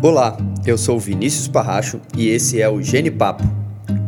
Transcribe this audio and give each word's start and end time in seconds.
Olá, 0.00 0.36
eu 0.64 0.78
sou 0.78 0.96
Vinícius 1.00 1.48
Parracho 1.48 2.00
e 2.16 2.28
esse 2.28 2.62
é 2.62 2.68
o 2.68 2.80
Gene 2.80 3.10
Papo, 3.10 3.42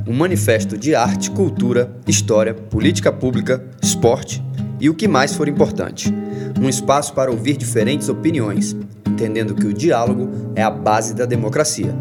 um 0.06 0.14
manifesto 0.14 0.78
de 0.78 0.94
arte, 0.94 1.32
cultura, 1.32 1.92
história, 2.06 2.54
política 2.54 3.10
pública, 3.10 3.60
esporte 3.82 4.40
e 4.78 4.88
o 4.88 4.94
que 4.94 5.08
mais 5.08 5.34
for 5.34 5.48
importante. 5.48 6.14
Um 6.62 6.68
espaço 6.68 7.12
para 7.12 7.32
ouvir 7.32 7.56
diferentes 7.56 8.08
opiniões, 8.08 8.76
entendendo 9.04 9.52
que 9.52 9.66
o 9.66 9.74
diálogo 9.74 10.30
é 10.54 10.62
a 10.62 10.70
base 10.70 11.12
da 11.12 11.26
democracia. 11.26 11.92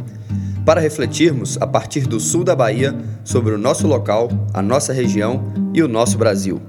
Para 0.64 0.80
refletirmos, 0.80 1.58
a 1.60 1.66
partir 1.66 2.02
do 2.02 2.20
sul 2.20 2.44
da 2.44 2.56
Bahia, 2.56 2.96
sobre 3.24 3.56
o 3.56 3.58
nosso 3.58 3.88
local, 3.88 4.30
a 4.54 4.62
nossa 4.62 4.94
região 4.94 5.52
e 5.74 5.82
o 5.82 5.88
nosso 5.88 6.16
Brasil. 6.16 6.62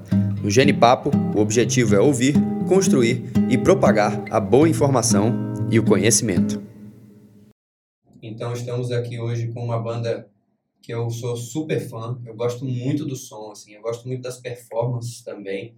No 0.43 0.48
Gene 0.48 0.73
Papo, 0.73 1.11
o 1.37 1.41
objetivo 1.41 1.95
é 1.95 2.00
ouvir, 2.00 2.34
construir 2.66 3.30
e 3.50 3.59
propagar 3.59 4.25
a 4.30 4.41
boa 4.41 4.66
informação 4.66 5.34
e 5.71 5.79
o 5.79 5.82
conhecimento. 5.82 6.70
Então 8.23 8.53
estamos 8.53 8.93
aqui 8.93 9.18
hoje 9.18 9.49
com 9.49 9.64
uma 9.64 9.79
banda 9.79 10.29
que 10.82 10.93
eu 10.93 11.08
sou 11.08 11.36
super 11.36 11.81
fã, 11.81 12.21
eu 12.26 12.35
gosto 12.35 12.67
muito 12.67 13.07
do 13.07 13.17
som, 13.17 13.50
assim, 13.50 13.72
eu 13.72 13.81
gosto 13.81 14.07
muito 14.07 14.22
das 14.22 14.39
performances 14.39 15.22
também, 15.22 15.75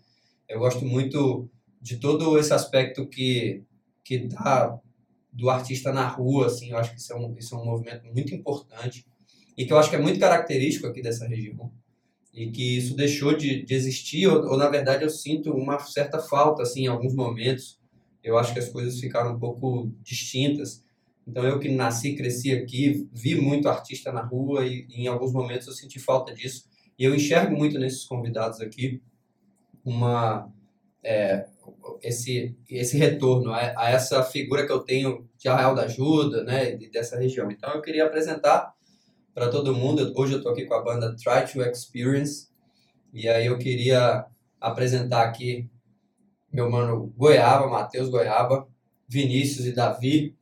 eu 0.49 0.59
gosto 0.59 0.85
muito 0.85 1.49
de 1.81 1.99
todo 1.99 2.37
esse 2.39 2.53
aspecto 2.53 3.07
que, 3.07 3.63
que 4.05 4.27
dá 4.27 4.77
do 5.33 5.51
artista 5.51 5.93
na 5.93 6.07
rua, 6.07 6.47
assim, 6.47 6.71
eu 6.71 6.79
acho 6.79 6.93
que 6.93 7.01
isso 7.01 7.13
é, 7.13 7.17
um, 7.17 7.37
isso 7.39 7.55
é 7.55 7.59
um 7.59 7.65
movimento 7.65 8.07
muito 8.07 8.35
importante 8.35 9.07
e 9.57 9.65
que 9.65 9.73
eu 9.73 9.79
acho 9.79 9.91
que 9.91 9.97
é 9.97 10.01
muito 10.01 10.19
característico 10.19 10.87
aqui 10.87 11.01
dessa 11.01 11.27
região 11.27 11.73
e 12.35 12.51
que 12.51 12.77
isso 12.77 12.97
deixou 12.97 13.37
de, 13.37 13.65
de 13.65 13.75
existir 13.75 14.27
ou, 14.27 14.51
ou, 14.51 14.57
na 14.57 14.69
verdade 14.69 15.05
eu 15.05 15.11
sinto 15.11 15.53
uma 15.53 15.79
certa 15.79 16.19
falta, 16.19 16.63
assim, 16.63 16.85
em 16.85 16.89
alguns 16.89 17.15
momentos, 17.15 17.79
eu 18.23 18.37
acho 18.37 18.53
que 18.53 18.59
as 18.59 18.69
coisas 18.69 18.99
ficaram 18.99 19.37
um 19.37 19.39
pouco 19.39 19.93
distintas, 20.03 20.83
então 21.27 21.45
eu 21.45 21.59
que 21.59 21.69
nasci, 21.69 22.15
cresci 22.15 22.53
aqui, 22.53 23.09
vi 23.13 23.35
muito 23.41 23.69
artista 23.69 24.13
na 24.13 24.23
rua 24.23 24.67
e, 24.67 24.87
e, 24.89 25.03
em 25.03 25.07
alguns 25.07 25.33
momentos 25.33 25.67
eu 25.67 25.73
senti 25.73 25.99
falta 25.99 26.35
disso. 26.35 26.65
E 26.99 27.05
eu 27.05 27.15
enxergo 27.15 27.57
muito 27.57 27.79
nesses 27.79 28.05
convidados 28.05 28.61
aqui 28.61 29.01
uma 29.85 30.51
é, 31.03 31.47
esse 32.01 32.57
esse 32.69 32.97
retorno 32.97 33.53
a, 33.53 33.59
a, 33.77 33.91
essa 33.91 34.23
figura 34.23 34.67
que 34.67 34.73
eu 34.73 34.81
tenho 34.81 35.29
de 35.39 35.49
Arraial 35.49 35.75
da 35.75 35.85
Ajuda, 35.85 36.45
né, 36.45 36.73
de, 36.73 36.91
dessa 36.91 37.19
região. 37.19 37.51
Então 37.51 37.73
eu 37.73 37.83
queria 37.83 38.05
apresentar 38.05 38.73
para 39.35 39.49
todo 39.49 39.75
mundo. 39.75 40.13
Hoje 40.17 40.35
eu 40.35 40.39
estou 40.39 40.53
aqui 40.53 40.67
com 40.67 40.75
a 40.75 40.83
banda 40.83 41.17
Try 41.17 41.51
to 41.51 41.63
Experience 41.63 42.49
e 43.13 43.29
aí 43.29 43.47
eu 43.47 43.59
queria 43.59 44.27
apresentar 44.61 45.23
aqui 45.23 45.69
meu 46.53 46.71
mano 46.71 47.13
Goiaba, 47.17 47.67
Matheus 47.69 48.11
Goiaba, 48.11 48.69
Vinícius 49.09 49.67
e 49.67 49.73
Davi 49.73 50.37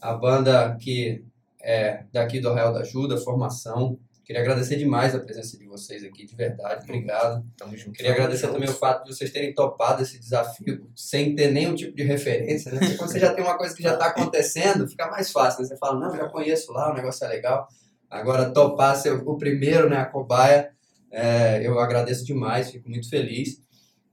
a 0.00 0.12
banda 0.14 0.76
que 0.80 1.24
é 1.60 2.04
daqui 2.12 2.40
do 2.40 2.52
Real 2.52 2.72
da 2.72 2.80
Ajuda, 2.80 3.16
formação. 3.16 3.98
Queria 4.24 4.42
agradecer 4.42 4.76
demais 4.76 5.14
a 5.14 5.20
presença 5.20 5.56
de 5.56 5.64
vocês 5.66 6.04
aqui, 6.04 6.26
de 6.26 6.36
verdade. 6.36 6.84
Obrigado. 6.84 7.42
Tamo 7.56 7.76
junto. 7.76 7.92
Queria 7.92 8.12
agradecer 8.12 8.42
juntos. 8.42 8.54
também 8.54 8.68
o 8.68 8.78
fato 8.78 9.04
de 9.04 9.14
vocês 9.14 9.32
terem 9.32 9.54
topado 9.54 10.02
esse 10.02 10.18
desafio 10.18 10.86
sem 10.94 11.34
ter 11.34 11.50
nenhum 11.50 11.74
tipo 11.74 11.96
de 11.96 12.02
referência, 12.02 12.70
né? 12.70 12.78
Porque 12.78 12.96
quando 12.96 13.10
você 13.10 13.20
já 13.20 13.32
tem 13.32 13.42
uma 13.42 13.56
coisa 13.56 13.74
que 13.74 13.82
já 13.82 13.94
está 13.94 14.08
acontecendo, 14.08 14.86
fica 14.86 15.10
mais 15.10 15.32
fácil, 15.32 15.62
né? 15.62 15.68
Você 15.68 15.78
fala, 15.78 15.98
não, 15.98 16.14
já 16.14 16.28
conheço 16.28 16.72
lá, 16.72 16.92
o 16.92 16.94
negócio 16.94 17.24
é 17.24 17.28
legal. 17.28 17.66
Agora, 18.10 18.50
topar 18.50 18.96
ser 18.96 19.12
o 19.12 19.36
primeiro, 19.36 19.88
né, 19.88 19.96
a 19.96 20.06
cobaia, 20.06 20.70
é, 21.10 21.66
eu 21.66 21.78
agradeço 21.78 22.24
demais, 22.24 22.70
fico 22.70 22.88
muito 22.88 23.08
feliz. 23.08 23.62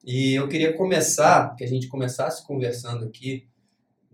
E 0.05 0.36
eu 0.36 0.47
queria 0.47 0.73
começar, 0.77 1.55
que 1.55 1.64
a 1.64 1.67
gente 1.67 1.88
começasse 1.88 2.45
conversando 2.45 3.05
aqui, 3.05 3.47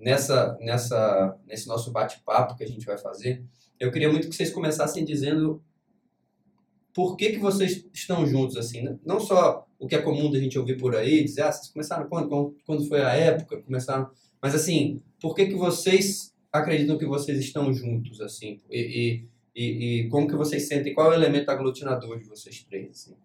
nessa, 0.02 0.57
nessa, 0.59 1.38
nesse 1.45 1.67
nosso 1.67 1.91
bate-papo 1.91 2.55
que 2.55 2.63
a 2.63 2.67
gente 2.67 2.85
vai 2.85 2.97
fazer, 2.97 3.44
eu 3.80 3.91
queria 3.91 4.11
muito 4.11 4.27
que 4.27 4.35
vocês 4.35 4.52
começassem 4.52 5.05
dizendo 5.05 5.63
por 6.94 7.16
que, 7.16 7.31
que 7.31 7.39
vocês 7.39 7.85
estão 7.94 8.25
juntos, 8.25 8.57
assim, 8.57 8.81
né? 8.81 8.97
não 9.05 9.19
só 9.19 9.66
o 9.79 9.88
que 9.88 9.95
é 9.95 10.01
comum 10.01 10.29
da 10.29 10.40
gente 10.40 10.59
ouvir 10.59 10.78
por 10.78 10.95
aí, 10.95 11.23
dizer, 11.23 11.44
ah, 11.44 11.51
vocês 11.51 11.72
começaram 11.72 12.09
quando? 12.09 12.56
Quando 12.66 12.85
foi 12.88 13.01
a 13.01 13.13
época? 13.13 13.61
Começaram... 13.61 14.09
Mas, 14.41 14.53
assim, 14.53 15.01
por 15.22 15.34
que, 15.34 15.45
que 15.45 15.56
vocês 15.56 16.35
acreditam 16.51 16.97
que 16.97 17.06
vocês 17.06 17.40
estão 17.40 17.73
juntos, 17.73 18.19
assim? 18.19 18.59
E, 18.69 18.79
e, 18.79 19.28
e, 19.56 20.01
e 20.01 20.09
como 20.09 20.28
que 20.28 20.35
vocês 20.35 20.67
sentem? 20.67 20.94
Qual 20.94 21.07
é 21.07 21.16
o 21.16 21.19
elemento 21.19 21.50
aglutinador 21.50 22.19
de 22.19 22.25
vocês 22.25 22.63
três, 22.63 22.90
assim? 22.90 23.16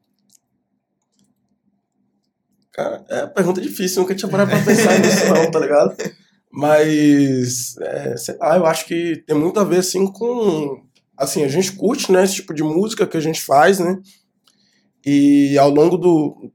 Cara, 2.72 3.04
é 3.09 3.25
uma 3.25 3.28
pergunta 3.28 3.60
difícil, 3.60 4.03
nunca 4.03 4.15
tinha 4.15 4.31
parado 4.31 4.50
pra 4.50 4.65
pensar 4.65 4.98
nisso 5.00 5.26
não, 5.32 5.50
tá 5.50 5.59
ligado? 5.59 5.97
Mas, 6.56 7.77
é, 7.83 8.17
sei 8.17 8.34
lá, 8.39 8.56
eu 8.56 8.65
acho 8.65 8.87
que 8.87 9.22
tem 9.27 9.37
muito 9.37 9.61
a 9.61 9.65
ver, 9.65 9.81
assim, 9.81 10.06
com... 10.11 10.83
Assim, 11.15 11.44
a 11.44 11.49
gente 11.49 11.72
curte, 11.72 12.11
né, 12.11 12.25
esse 12.25 12.37
tipo 12.37 12.55
de 12.55 12.62
música 12.62 13.06
que 13.06 13.17
a 13.19 13.21
gente 13.21 13.43
faz, 13.43 13.78
né? 13.78 13.99
E 15.05 15.59
ao 15.59 15.69
longo 15.69 15.99
do... 15.99 16.50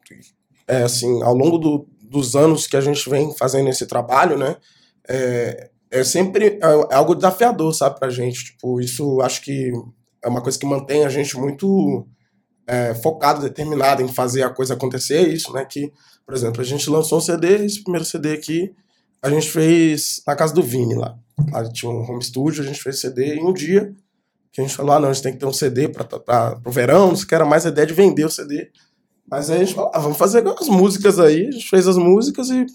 É, 0.67 0.81
assim, 0.81 1.21
ao 1.21 1.35
longo 1.35 1.59
do, 1.59 1.87
dos 2.01 2.35
anos 2.35 2.65
que 2.65 2.75
a 2.75 2.81
gente 2.81 3.07
vem 3.07 3.31
fazendo 3.37 3.69
esse 3.69 3.85
trabalho, 3.85 4.39
né? 4.39 4.55
É, 5.07 5.69
é 5.91 6.03
sempre 6.03 6.59
é 6.59 6.95
algo 6.95 7.13
desafiador, 7.13 7.71
sabe, 7.71 7.99
pra 7.99 8.09
gente. 8.09 8.45
Tipo, 8.45 8.81
isso 8.81 9.21
acho 9.21 9.39
que 9.43 9.71
é 10.23 10.27
uma 10.27 10.41
coisa 10.41 10.57
que 10.57 10.65
mantém 10.65 11.05
a 11.05 11.09
gente 11.09 11.37
muito 11.37 12.07
é, 12.65 12.95
focado, 12.95 13.41
determinado 13.41 14.01
em 14.01 14.07
fazer 14.07 14.41
a 14.41 14.49
coisa 14.49 14.73
acontecer. 14.73 15.27
Isso, 15.27 15.53
né? 15.53 15.63
Que, 15.63 15.91
por 16.25 16.33
exemplo, 16.33 16.59
a 16.59 16.65
gente 16.65 16.89
lançou 16.89 17.19
um 17.19 17.21
CD, 17.21 17.65
esse 17.65 17.83
primeiro 17.83 18.05
CD 18.05 18.33
aqui, 18.33 18.73
a 19.21 19.29
gente 19.29 19.49
fez 19.49 20.21
na 20.25 20.35
casa 20.35 20.53
do 20.53 20.63
Vini 20.63 20.95
lá. 20.95 21.17
Lá 21.51 21.69
tinha 21.71 21.91
um 21.91 22.01
home 22.09 22.23
studio, 22.23 22.63
a 22.63 22.65
gente 22.65 22.81
fez 22.81 22.99
CD 22.99 23.35
em 23.35 23.45
um 23.45 23.53
dia. 23.53 23.93
Que 24.51 24.59
a 24.59 24.63
gente 24.63 24.75
falou, 24.75 24.93
ah, 24.93 24.99
não, 24.99 25.09
a 25.09 25.13
gente 25.13 25.23
tem 25.23 25.33
que 25.33 25.39
ter 25.39 25.45
um 25.45 25.53
CD 25.53 25.87
para 25.87 26.59
o 26.65 26.71
verão, 26.71 27.11
não 27.11 27.15
que 27.15 27.33
era 27.33 27.45
mais 27.45 27.65
a 27.65 27.69
ideia 27.69 27.87
de 27.87 27.93
vender 27.93 28.25
o 28.25 28.29
CD. 28.29 28.69
Mas 29.29 29.49
aí 29.49 29.61
a 29.61 29.63
gente 29.63 29.75
falou, 29.75 29.91
ah, 29.93 29.99
vamos 29.99 30.17
fazer 30.17 30.45
as 30.45 30.67
músicas 30.67 31.19
aí. 31.19 31.47
A 31.47 31.51
gente 31.51 31.69
fez 31.69 31.87
as 31.87 31.95
músicas 31.95 32.49
e 32.49 32.65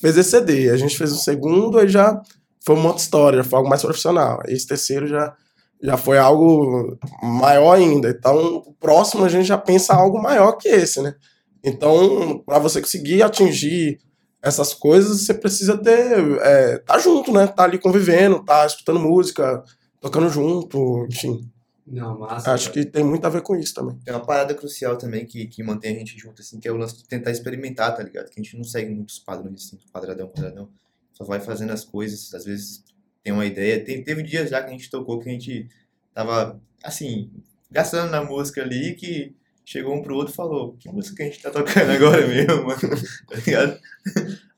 fez 0.00 0.16
esse 0.16 0.30
CD. 0.30 0.70
A 0.70 0.76
gente 0.76 0.96
fez 0.96 1.12
um 1.12 1.18
segundo, 1.18 1.78
aí 1.78 1.88
já 1.88 2.20
foi 2.64 2.74
uma 2.74 2.88
outra 2.88 3.02
história, 3.02 3.44
foi 3.44 3.58
algo 3.58 3.68
mais 3.68 3.82
profissional. 3.82 4.40
Esse 4.48 4.66
terceiro 4.66 5.06
já, 5.06 5.36
já 5.80 5.96
foi 5.96 6.18
algo 6.18 6.98
maior 7.22 7.74
ainda. 7.74 8.08
Então, 8.08 8.56
o 8.56 8.72
próximo 8.74 9.24
a 9.24 9.28
gente 9.28 9.46
já 9.46 9.58
pensa 9.58 9.94
algo 9.94 10.20
maior 10.20 10.52
que 10.52 10.68
esse, 10.68 11.00
né? 11.00 11.14
Então, 11.62 12.42
para 12.44 12.58
você 12.58 12.80
conseguir 12.80 13.22
atingir 13.22 14.00
essas 14.42 14.74
coisas, 14.74 15.20
você 15.20 15.32
precisa 15.32 15.78
ter. 15.78 16.38
É, 16.40 16.78
tá 16.78 16.98
junto, 16.98 17.32
né? 17.32 17.46
Tá 17.46 17.62
ali 17.62 17.78
convivendo, 17.78 18.44
tá 18.44 18.66
escutando 18.66 18.98
música, 18.98 19.62
tocando 20.00 20.28
junto, 20.28 21.06
enfim. 21.08 21.48
Não, 21.86 22.18
massa. 22.18 22.52
Acho 22.52 22.72
que 22.72 22.84
tem 22.84 23.04
muito 23.04 23.24
a 23.24 23.30
ver 23.30 23.42
com 23.42 23.54
isso 23.54 23.74
também. 23.74 23.96
Tem 24.04 24.12
uma 24.12 24.24
parada 24.24 24.54
crucial 24.54 24.96
também 24.96 25.24
que, 25.24 25.46
que 25.46 25.62
mantém 25.62 25.94
a 25.94 25.98
gente 25.98 26.18
junto, 26.18 26.42
assim, 26.42 26.58
que 26.58 26.66
é 26.66 26.72
o 26.72 26.76
lance 26.76 26.96
de 26.96 27.04
tentar 27.04 27.30
experimentar, 27.30 27.94
tá 27.94 28.02
ligado? 28.02 28.30
Que 28.30 28.40
a 28.40 28.42
gente 28.42 28.56
não 28.56 28.64
segue 28.64 28.92
muitos 28.92 29.18
padrões, 29.20 29.66
assim, 29.66 29.78
quadradão, 29.92 30.28
quadradão. 30.28 30.68
Só 31.12 31.24
vai 31.24 31.38
fazendo 31.38 31.72
as 31.72 31.84
coisas, 31.84 32.34
às 32.34 32.44
vezes 32.44 32.84
tem 33.22 33.32
uma 33.32 33.46
ideia. 33.46 33.84
Tem, 33.84 34.02
teve 34.02 34.22
dias 34.22 34.50
já 34.50 34.60
que 34.60 34.68
a 34.68 34.72
gente 34.72 34.90
tocou 34.90 35.20
que 35.20 35.28
a 35.28 35.32
gente 35.32 35.68
tava, 36.12 36.60
assim, 36.82 37.30
gastando 37.70 38.10
na 38.10 38.24
música 38.24 38.62
ali 38.62 38.94
que 38.94 39.34
chegou 39.64 39.94
um 39.94 40.02
pro 40.02 40.16
outro 40.16 40.32
e 40.32 40.36
falou, 40.36 40.76
que 40.78 40.88
música 40.88 41.16
que 41.16 41.22
a 41.22 41.26
gente 41.26 41.40
tá 41.40 41.50
tocando 41.50 41.90
agora 41.90 42.26
mesmo, 42.26 42.64
mano? 42.64 42.80
tá 43.28 43.36
ligado? 43.46 43.78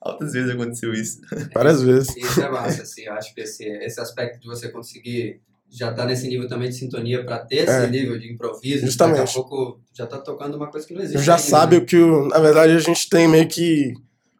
Altas 0.01 0.33
vezes 0.33 0.51
aconteceu 0.51 0.93
isso. 0.93 1.21
Várias 1.53 1.81
vezes. 1.81 2.15
Isso 2.15 2.41
é 2.41 2.49
massa, 2.49 2.83
assim, 2.83 3.03
eu 3.03 3.13
acho 3.13 3.33
que 3.33 3.41
esse, 3.41 3.63
esse 3.63 3.99
aspecto 3.99 4.39
de 4.39 4.47
você 4.47 4.69
conseguir 4.69 5.41
já 5.69 5.91
tá 5.91 6.05
nesse 6.05 6.27
nível 6.27 6.47
também 6.47 6.69
de 6.69 6.75
sintonia 6.75 7.25
para 7.25 7.39
ter 7.39 7.57
esse 7.57 7.71
é, 7.71 7.87
nível 7.87 8.17
de 8.17 8.31
improviso, 8.31 8.85
justamente. 8.85 9.17
daqui 9.17 9.31
a 9.31 9.33
pouco 9.33 9.79
já 9.93 10.07
tá 10.07 10.17
tocando 10.19 10.55
uma 10.55 10.67
coisa 10.67 10.87
que 10.87 10.93
não 10.93 11.01
existe. 11.01 11.23
Já 11.23 11.35
ainda, 11.35 11.47
sabe 11.47 11.77
né? 11.77 11.81
o 11.81 11.85
que, 11.85 11.97
na 11.97 12.39
verdade, 12.39 12.73
a 12.73 12.79
gente 12.79 13.09
tem 13.09 13.27
meio 13.27 13.47
que, 13.47 13.93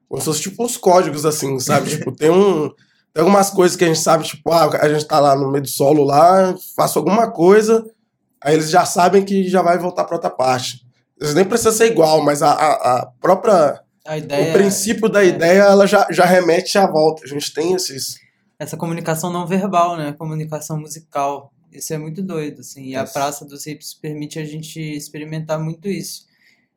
como 0.08 0.22
se 0.22 0.26
fosse 0.26 0.42
tipo 0.42 0.64
uns 0.64 0.78
códigos, 0.78 1.26
assim, 1.26 1.60
sabe? 1.60 1.90
tipo, 1.90 2.12
tem 2.12 2.30
um... 2.30 2.70
Tem 3.14 3.22
algumas 3.22 3.50
coisas 3.50 3.78
que 3.78 3.84
a 3.86 3.88
gente 3.88 4.00
sabe, 4.00 4.26
tipo, 4.26 4.52
ah, 4.52 4.70
a 4.82 4.90
gente 4.90 5.08
tá 5.08 5.22
lá 5.22 5.38
no 5.38 5.50
meio 5.50 5.64
do 5.64 5.70
solo 5.70 6.04
lá, 6.04 6.54
faço 6.76 7.00
alguma 7.00 7.32
coisa, 7.32 7.86
aí 8.46 8.54
eles 8.54 8.70
já 8.70 8.86
sabem 8.86 9.26
que 9.26 9.50
já 9.50 9.64
vai 9.64 9.80
voltar 9.80 10.04
para 10.04 10.16
outra 10.16 10.30
parte. 10.30 10.86
Eles 11.20 11.34
nem 11.34 11.44
precisa 11.44 11.72
ser 11.72 11.88
igual, 11.88 12.24
mas 12.24 12.44
a, 12.44 12.52
a, 12.52 13.00
a 13.00 13.06
própria. 13.20 13.82
A 14.06 14.20
ideia, 14.20 14.50
o 14.50 14.54
princípio 14.54 15.10
da 15.10 15.24
é. 15.24 15.30
ideia, 15.30 15.64
ela 15.64 15.88
já, 15.88 16.08
já 16.12 16.26
remete 16.26 16.78
à 16.78 16.86
volta. 16.86 17.24
A 17.26 17.28
gente 17.28 17.52
tem 17.52 17.74
esses. 17.74 18.20
Essa 18.60 18.78
comunicação 18.78 19.34
não 19.34 19.48
verbal, 19.48 19.98
né? 19.98 20.14
Comunicação 20.14 20.80
musical. 20.80 21.52
Isso 21.72 21.92
é 21.94 21.98
muito 21.98 22.22
doido, 22.22 22.62
assim. 22.62 22.90
E 22.90 22.96
a 22.96 23.04
Praça 23.04 23.44
dos 23.44 23.66
Hips 23.66 23.96
permite 23.96 24.38
a 24.38 24.46
gente 24.46 24.80
experimentar 24.80 25.60
muito 25.60 25.88
isso. 25.88 26.28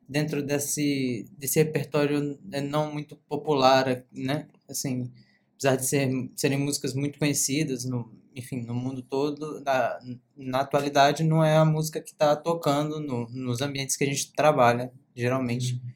Dentro 0.07 0.41
desse, 0.41 1.27
desse 1.37 1.59
repertório 1.59 2.39
é, 2.51 2.61
não 2.61 2.91
muito 2.91 3.15
popular, 3.15 4.03
né? 4.11 4.47
Assim, 4.67 5.11
apesar 5.53 5.75
de 5.75 5.85
ser, 5.85 6.09
serem 6.35 6.57
músicas 6.57 6.95
muito 6.95 7.19
conhecidas 7.19 7.85
no, 7.85 8.11
enfim, 8.35 8.61
no 8.61 8.73
mundo 8.73 9.01
todo, 9.01 9.61
na, 9.61 9.99
na 10.35 10.59
atualidade, 10.61 11.23
não 11.23 11.43
é 11.43 11.57
a 11.57 11.65
música 11.65 12.01
que 12.01 12.11
está 12.11 12.35
tocando 12.35 12.99
no, 12.99 13.27
nos 13.29 13.61
ambientes 13.61 13.95
que 13.95 14.03
a 14.03 14.07
gente 14.07 14.31
trabalha, 14.33 14.91
geralmente. 15.15 15.73
Uhum. 15.73 15.89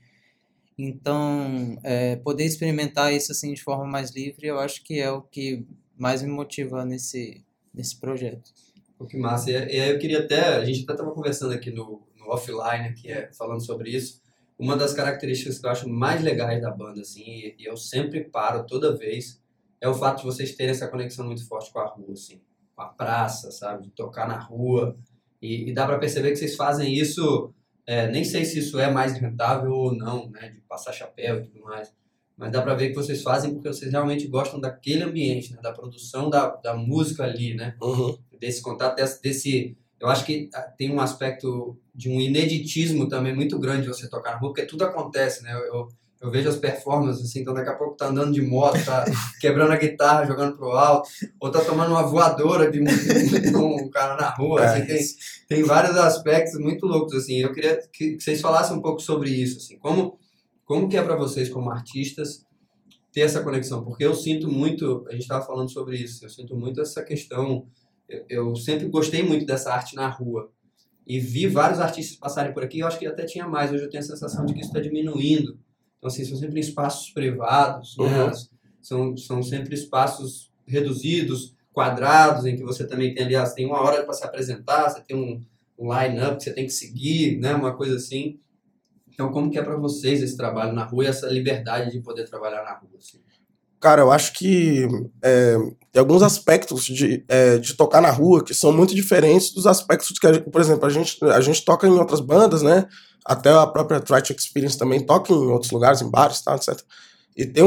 Então, 0.78 1.78
é, 1.84 2.16
poder 2.18 2.46
experimentar 2.46 3.14
isso 3.14 3.32
assim 3.32 3.54
de 3.54 3.62
forma 3.62 3.86
mais 3.86 4.12
livre, 4.12 4.48
eu 4.48 4.60
acho 4.60 4.84
que 4.84 5.00
é 5.00 5.12
o 5.12 5.22
que 5.22 5.66
mais 5.98 6.22
me 6.22 6.30
motiva 6.30 6.84
nesse, 6.84 7.44
nesse 7.74 8.00
projeto. 8.00 8.52
Pô, 8.98 9.06
que 9.06 9.18
massa. 9.18 9.52
E 9.52 9.56
aí 9.56 9.92
eu 9.92 10.00
queria 10.00 10.20
até, 10.20 10.40
a 10.40 10.66
gente 10.66 10.84
até 10.84 10.94
estava 10.94 11.12
conversando 11.12 11.54
aqui 11.54 11.72
no, 11.72 12.02
no 12.18 12.28
offline, 12.28 12.94
que 12.94 13.12
é 13.12 13.32
falando 13.34 13.64
sobre 13.64 13.92
isso. 13.92 14.22
Uma 14.58 14.78
das 14.78 14.94
características 14.94 15.60
que 15.60 15.66
eu 15.66 15.70
acho 15.70 15.90
mais 15.90 16.22
legais 16.22 16.62
da 16.62 16.72
banda, 16.72 17.02
assim, 17.02 17.24
e 17.24 17.56
eu 17.60 17.76
sempre 17.76 18.24
paro 18.24 18.66
toda 18.66 18.96
vez, 18.96 19.42
é 19.84 19.88
o 19.90 19.94
fato 19.94 20.20
de 20.20 20.26
vocês 20.26 20.56
terem 20.56 20.72
essa 20.72 20.88
conexão 20.88 21.26
muito 21.26 21.46
forte 21.48 21.72
com 21.72 21.80
a 21.80 21.86
rua, 21.88 22.14
assim, 22.14 22.42
com 22.76 22.82
a 22.82 22.88
praça, 22.88 23.52
sabe, 23.52 23.84
de 23.84 23.90
tocar 23.92 24.26
na 24.28 24.40
rua. 24.40 24.96
E, 25.42 25.70
e 25.70 25.74
dá 25.74 25.86
para 25.86 26.00
perceber 26.00 26.30
que 26.32 26.38
vocês 26.38 26.56
fazem 26.56 26.94
isso, 26.94 27.54
é, 27.86 28.10
nem 28.10 28.24
sei 28.24 28.46
se 28.46 28.60
isso 28.60 28.80
é 28.80 28.90
mais 28.90 29.14
rentável 29.14 29.72
ou 29.74 29.94
não, 29.94 30.30
né, 30.30 30.50
de 30.50 30.62
passar 30.62 30.94
chapéu 30.94 31.40
e 31.40 31.44
tudo 31.44 31.62
mais. 31.62 31.94
Mas 32.38 32.52
dá 32.52 32.62
para 32.62 32.74
ver 32.76 32.90
que 32.90 32.96
vocês 32.96 33.22
fazem 33.22 33.54
porque 33.54 33.68
vocês 33.68 33.92
realmente 33.92 34.28
gostam 34.28 34.60
daquele 34.60 35.04
ambiente, 35.04 35.52
né, 35.54 35.60
da 35.62 35.72
produção 35.74 36.30
da, 36.30 36.48
da 36.56 36.74
música 36.76 37.24
ali, 37.24 37.54
né? 37.54 37.76
Uhum. 37.82 38.18
desse 38.40 38.62
contato, 38.62 38.96
desse, 38.96 39.22
desse- 39.22 39.78
eu 40.00 40.08
acho 40.08 40.26
que 40.26 40.50
ah, 40.54 40.62
tem 40.62 40.92
um 40.92 41.00
aspecto 41.00 41.78
de 41.94 42.10
um 42.10 42.20
ineditismo 42.20 43.08
também 43.08 43.36
muito 43.36 43.60
grande 43.60 43.88
você 43.88 44.10
tocar 44.10 44.32
na 44.32 44.38
rua, 44.38 44.50
porque 44.50 44.66
tudo 44.66 44.84
acontece, 44.84 45.44
né? 45.44 45.54
Eu, 45.54 45.88
eu, 46.24 46.31
vejo 46.31 46.50
as 46.50 46.56
performances, 46.56 47.25
assim, 47.25 47.42
então 47.42 47.54
daqui 47.54 47.70
a 47.70 47.75
pouco 47.75 47.96
tá 47.96 48.08
andando 48.08 48.34
de 48.34 48.42
moto, 48.42 48.84
tá 48.86 49.06
quebrando 49.40 49.72
a 49.72 49.78
guitarra, 49.78 50.25
jogando 50.25 50.56
pro 50.56 50.72
alto, 50.72 51.10
ou 51.40 51.52
tá 51.52 51.62
tomando 51.62 51.92
uma 51.92 52.04
voadora 52.04 52.72
de 52.72 52.81
um, 52.81 53.90
cara 53.90 54.16
na 54.16 54.30
rua, 54.30 54.64
assim, 54.64 54.86
tem, 54.86 55.00
tem 55.48 55.64
vários 55.64 55.98
aspectos 55.98 56.60
muito 56.60 56.86
loucos, 56.86 57.14
assim, 57.16 57.40
eu 57.40 57.52
queria 57.54 57.80
que, 57.92 58.16
que 58.16 58.24
vocês 58.24 58.42
falassem 58.42 58.75
um 58.75 58.81
pouco 58.81 59.02
sobre 59.02 59.30
isso, 59.30 59.58
assim, 59.58 59.78
como, 59.78 60.18
como 60.66 60.90
que 60.90 60.98
é 60.98 61.02
para 61.02 61.16
vocês 61.16 61.50
como 61.50 61.70
artistas 61.70 62.46
ter 63.12 63.22
essa 63.22 63.44
conexão, 63.44 63.84
porque 63.84 64.04
eu 64.04 64.16
sinto 64.16 64.50
muito, 64.50 65.06
a 65.08 65.12
gente 65.12 65.22
estava 65.22 65.46
falando 65.46 65.72
sobre 65.72 65.98
isso, 65.98 66.25
eu 66.25 66.30
sinto 66.30 66.56
muito 66.56 66.81
essa 66.81 67.04
questão 67.04 67.68
eu, 68.08 68.25
eu 68.30 68.56
sempre 68.56 68.88
gostei 68.88 69.24
muito 69.24 69.46
dessa 69.46 69.74
arte 69.74 69.96
na 69.96 70.08
rua. 70.08 70.52
E 71.06 71.20
vi 71.20 71.48
vários 71.48 71.80
artistas 71.80 72.16
passarem 72.16 72.54
por 72.54 72.64
aqui, 72.64 72.80
eu 72.80 72.88
acho 72.88 72.98
que 72.98 73.06
até 73.06 73.25
tinha 73.25 73.48
mais. 73.48 73.72
Hoje 73.72 73.84
eu 73.84 73.90
tenho 73.90 74.04
a 74.04 74.08
sensação 74.08 74.46
de 74.46 74.54
que 74.54 74.60
isso 74.60 74.70
está 74.70 74.80
diminuindo. 74.80 75.60
Então, 76.04 76.12
assim, 76.12 76.26
são 76.26 76.38
sempre 76.38 76.60
espaços 76.60 77.10
privados, 77.12 77.96
né? 77.98 78.26
Uhum. 78.26 78.32
são, 78.82 79.16
são 79.18 79.42
sempre 79.42 79.74
espaços 79.74 80.52
reduzidos, 80.68 81.56
quadrados, 81.72 82.46
em 82.46 82.58
que 82.58 82.64
você 82.64 82.86
também 82.86 83.14
tem 83.14 83.24
ali, 83.24 83.38
você 83.38 83.56
tem 83.56 83.66
uma 83.66 83.82
hora 83.82 84.04
para 84.04 84.14
se 84.14 84.26
apresentar, 84.26 84.90
você 84.90 85.00
tem 85.00 85.16
um, 85.16 85.42
um 85.80 85.98
line-up 85.98 86.36
que 86.36 86.44
você 86.44 86.52
tem 86.52 86.66
que 86.66 86.74
seguir, 86.74 87.40
né? 87.40 87.56
uma 87.56 87.74
coisa 87.74 87.96
assim. 87.96 88.38
Então, 89.14 89.32
como 89.32 89.50
que 89.50 89.58
é 89.58 89.64
para 89.64 89.78
vocês 89.78 90.22
esse 90.22 90.36
trabalho 90.36 90.74
na 90.74 90.84
rua 90.84 91.06
e 91.06 91.08
essa 91.08 91.28
liberdade 91.28 91.90
de 91.92 92.02
poder 92.02 92.28
trabalhar 92.28 92.66
na 92.66 92.74
rua? 92.74 92.98
Assim? 92.98 93.22
Cara, 93.80 94.02
eu 94.02 94.12
acho 94.12 94.34
que 94.34 94.86
é, 95.22 95.56
tem 95.90 96.02
alguns 96.02 96.22
aspectos 96.22 96.84
de, 96.84 97.24
é, 97.30 97.60
de 97.60 97.76
tocar 97.76 98.02
na 98.02 98.12
rua 98.12 98.44
que 98.44 98.54
são 98.54 98.74
muito 98.74 98.94
diferentes 98.94 99.54
dos 99.54 99.66
aspectos 99.66 100.20
que, 100.20 100.40
por 100.42 100.60
exemplo, 100.60 100.86
a 100.86 100.90
gente, 100.90 101.18
a 101.24 101.40
gente 101.40 101.64
toca 101.64 101.88
em 101.88 101.92
outras 101.92 102.20
bandas, 102.20 102.62
né? 102.62 102.90
Até 103.25 103.52
a 103.52 103.68
própria 103.68 104.00
Tright 104.00 104.34
Experience 104.34 104.78
também 104.78 105.06
toca 105.06 105.31
em 105.31 105.36
outros 105.36 105.72
lugares, 105.72 106.02
em 106.02 106.10
bares, 106.10 106.42
tá, 106.42 106.56
etc. 106.56 106.80
E 107.36 107.46
tem 107.46 107.64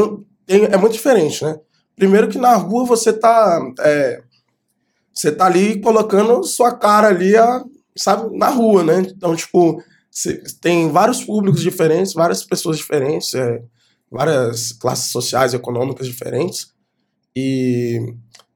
tem, 0.47 0.64
é 0.64 0.76
muito 0.76 0.93
diferente, 0.93 1.44
né? 1.44 1.58
Primeiro 1.97 2.29
que 2.29 2.38
na 2.38 2.55
rua 2.55 2.87
você 2.87 3.12
tá, 3.12 3.61
é, 3.81 4.23
você 5.12 5.32
tá 5.32 5.47
ali 5.47 5.81
colocando 5.81 6.44
sua 6.44 6.73
cara 6.73 7.08
ali, 7.08 7.37
a, 7.37 7.64
sabe, 7.97 8.37
na 8.37 8.49
rua, 8.49 8.85
né? 8.85 9.00
Então, 9.00 9.35
tipo, 9.35 9.82
você 10.11 10.43
tem 10.61 10.91
vários 10.91 11.25
públicos 11.25 11.61
diferentes, 11.61 12.14
várias 12.14 12.44
pessoas 12.44 12.76
diferentes, 12.76 13.35
é, 13.35 13.61
várias 14.11 14.73
classes 14.73 15.11
sociais 15.11 15.53
e 15.53 15.56
econômicas 15.56 16.06
diferentes. 16.06 16.73
E 17.35 18.14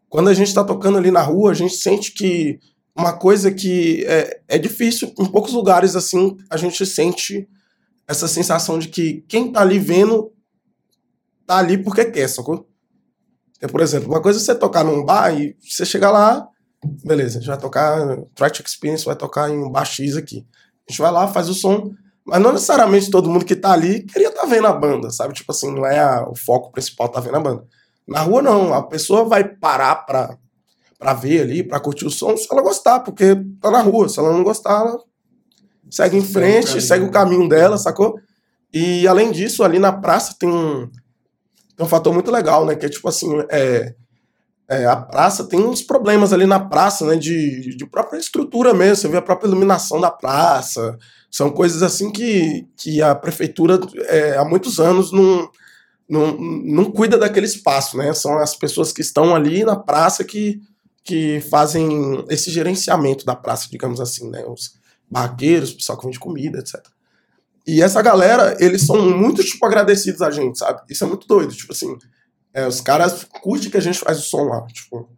quando 0.09 0.29
a 0.29 0.35
gente 0.35 0.49
está 0.49 0.63
tocando 0.63 0.99
ali 0.99 1.11
na 1.11 1.23
rua, 1.23 1.51
a 1.51 1.55
gente 1.55 1.75
sente 1.75 2.13
que 2.13 2.61
uma 2.97 3.13
coisa 3.13 3.51
que 3.51 4.05
é, 4.07 4.41
é 4.49 4.59
difícil, 4.59 5.13
em 5.19 5.27
poucos 5.27 5.53
lugares 5.53 5.95
assim, 5.97 6.37
a 6.51 6.57
gente 6.57 6.85
sente 6.85 7.49
essa 8.07 8.27
sensação 8.29 8.79
de 8.79 8.89
que 8.89 9.25
quem 9.29 9.53
tá 9.53 9.61
ali 9.61 9.79
vendo 9.79 10.33
tá 11.47 11.59
ali 11.59 11.79
porque 11.79 12.05
quer, 12.07 12.29
sacou? 12.29 12.69
Então, 13.57 13.69
por 13.71 13.81
exemplo, 13.81 14.09
uma 14.09 14.21
coisa 14.23 14.39
é 14.39 14.43
você 14.43 14.55
tocar 14.55 14.83
num 14.85 15.05
bar 15.05 15.33
e 15.39 15.57
você 15.61 15.85
chegar 15.85 16.11
lá, 16.11 16.49
beleza, 17.05 17.39
a 17.39 17.41
gente 17.41 17.49
vai 17.49 17.59
tocar, 17.59 18.19
Track 18.35 18.63
Experience 18.67 19.05
vai 19.05 19.15
tocar 19.17 19.51
em 19.51 19.59
um 19.59 19.71
bar 19.71 19.85
X 19.85 20.17
aqui. 20.17 20.47
A 20.89 20.91
gente 20.93 21.01
vai 21.01 21.13
lá, 21.13 21.29
faz 21.29 21.49
o 21.49 21.55
som, 21.55 21.93
mas 22.25 22.41
não 22.41 22.53
necessariamente 22.53 23.11
todo 23.11 23.29
mundo 23.31 23.45
que 23.45 23.55
tá 23.57 23.73
ali 23.73 24.03
queria 24.05 24.29
estar 24.29 24.47
vendo 24.47 24.67
a 24.67 24.73
banda, 24.73 25.11
sabe? 25.11 25.35
Tipo 25.35 25.53
assim, 25.53 25.73
não 25.75 25.85
é 25.87 25.99
a- 25.99 26.27
o 26.29 26.35
foco 26.35 26.73
principal 26.73 27.09
tá 27.09 27.21
vendo 27.21 27.37
a 27.37 27.41
banda. 27.41 27.65
Na 28.09 28.21
rua, 28.23 28.43
não. 28.43 28.73
A 28.75 28.83
pessoa 28.83 29.25
vai 29.25 29.45
parar 29.45 29.95
pra, 30.07 30.37
pra 31.01 31.15
ver 31.15 31.41
ali, 31.41 31.63
pra 31.63 31.81
curtir 31.81 32.07
o 32.07 32.11
som, 32.11 32.37
se 32.37 32.47
ela 32.53 32.61
gostar, 32.61 33.01
porque 33.01 33.35
tá 33.59 33.71
na 33.71 33.81
rua. 33.81 34.07
Se 34.07 34.19
ela 34.19 34.31
não 34.31 34.45
gostar, 34.45 34.83
ela 34.83 34.99
segue 35.91 36.19
em 36.19 36.23
frente, 36.25 36.67
caminho. 36.67 36.83
segue 36.83 37.05
o 37.07 37.11
caminho 37.11 37.49
dela, 37.49 37.79
sacou? 37.79 38.21
E 38.73 39.09
além 39.09 39.33
disso, 39.33 39.65
ali 39.65 39.79
na 39.79 39.93
praça 39.93 40.37
tem 40.39 40.49
um, 40.49 40.89
tem 41.75 41.87
um 41.87 41.89
fator 41.89 42.13
muito 42.13 42.31
legal, 42.31 42.67
né? 42.67 42.77
Que 42.77 42.85
é 42.85 42.89
tipo 42.91 43.09
assim, 43.09 43.29
é, 43.51 43.95
é, 44.69 44.85
a 44.85 44.95
praça 44.95 45.45
tem 45.45 45.59
uns 45.59 45.83
problemas 45.83 46.35
ali 46.35 46.45
na 46.47 46.61
praça, 46.61 47.07
né? 47.07 47.17
De, 47.17 47.75
de 47.75 47.87
própria 47.87 48.19
estrutura 48.19 48.75
mesmo. 48.75 48.97
Você 48.97 49.09
vê 49.09 49.17
a 49.17 49.23
própria 49.23 49.49
iluminação 49.49 49.99
da 50.01 50.11
praça. 50.11 50.99
São 51.31 51.51
coisas 51.51 51.83
assim 51.83 52.13
que, 52.13 52.69
que 52.77 53.01
a 53.01 53.15
prefeitura 53.15 53.81
é, 54.09 54.37
há 54.37 54.45
muitos 54.45 54.79
anos 54.79 55.11
não, 55.11 55.51
não, 56.09 56.37
não 56.37 56.85
cuida 56.91 57.17
daquele 57.17 57.47
espaço, 57.47 57.97
né? 57.97 58.13
São 58.13 58.39
as 58.39 58.55
pessoas 58.55 58.93
que 58.93 59.01
estão 59.01 59.35
ali 59.35 59.65
na 59.65 59.77
praça 59.77 60.23
que, 60.23 60.61
que 61.05 61.41
fazem 61.51 62.25
esse 62.29 62.51
gerenciamento 62.51 63.25
da 63.25 63.35
praça, 63.35 63.69
digamos 63.71 64.01
assim, 64.01 64.29
né? 64.31 64.45
Os 64.47 64.75
barraqueiros, 65.11 65.73
o 65.73 65.77
pessoal 65.77 65.99
que 65.99 66.05
vende 66.07 66.19
comida, 66.19 66.59
etc. 66.59 66.77
E 67.67 67.83
essa 67.83 68.01
galera, 68.03 68.57
eles 68.61 68.87
são 68.87 69.01
muito, 69.17 69.43
tipo, 69.45 69.65
agradecidos 69.67 70.23
a 70.23 70.31
gente, 70.31 70.59
sabe? 70.59 70.81
Isso 70.89 71.05
é 71.05 71.07
muito 71.07 71.27
doido, 71.27 71.55
tipo 71.55 71.73
assim. 71.73 71.97
é, 72.55 72.67
os 72.67 72.81
caras 72.81 73.25
curtem 73.43 73.71
que 73.71 73.77
a 73.77 73.81
gente 73.83 73.99
faz 73.99 74.19
o 74.19 74.23
som 74.23 74.45
lá, 74.45 74.67
tipo. 74.67 75.09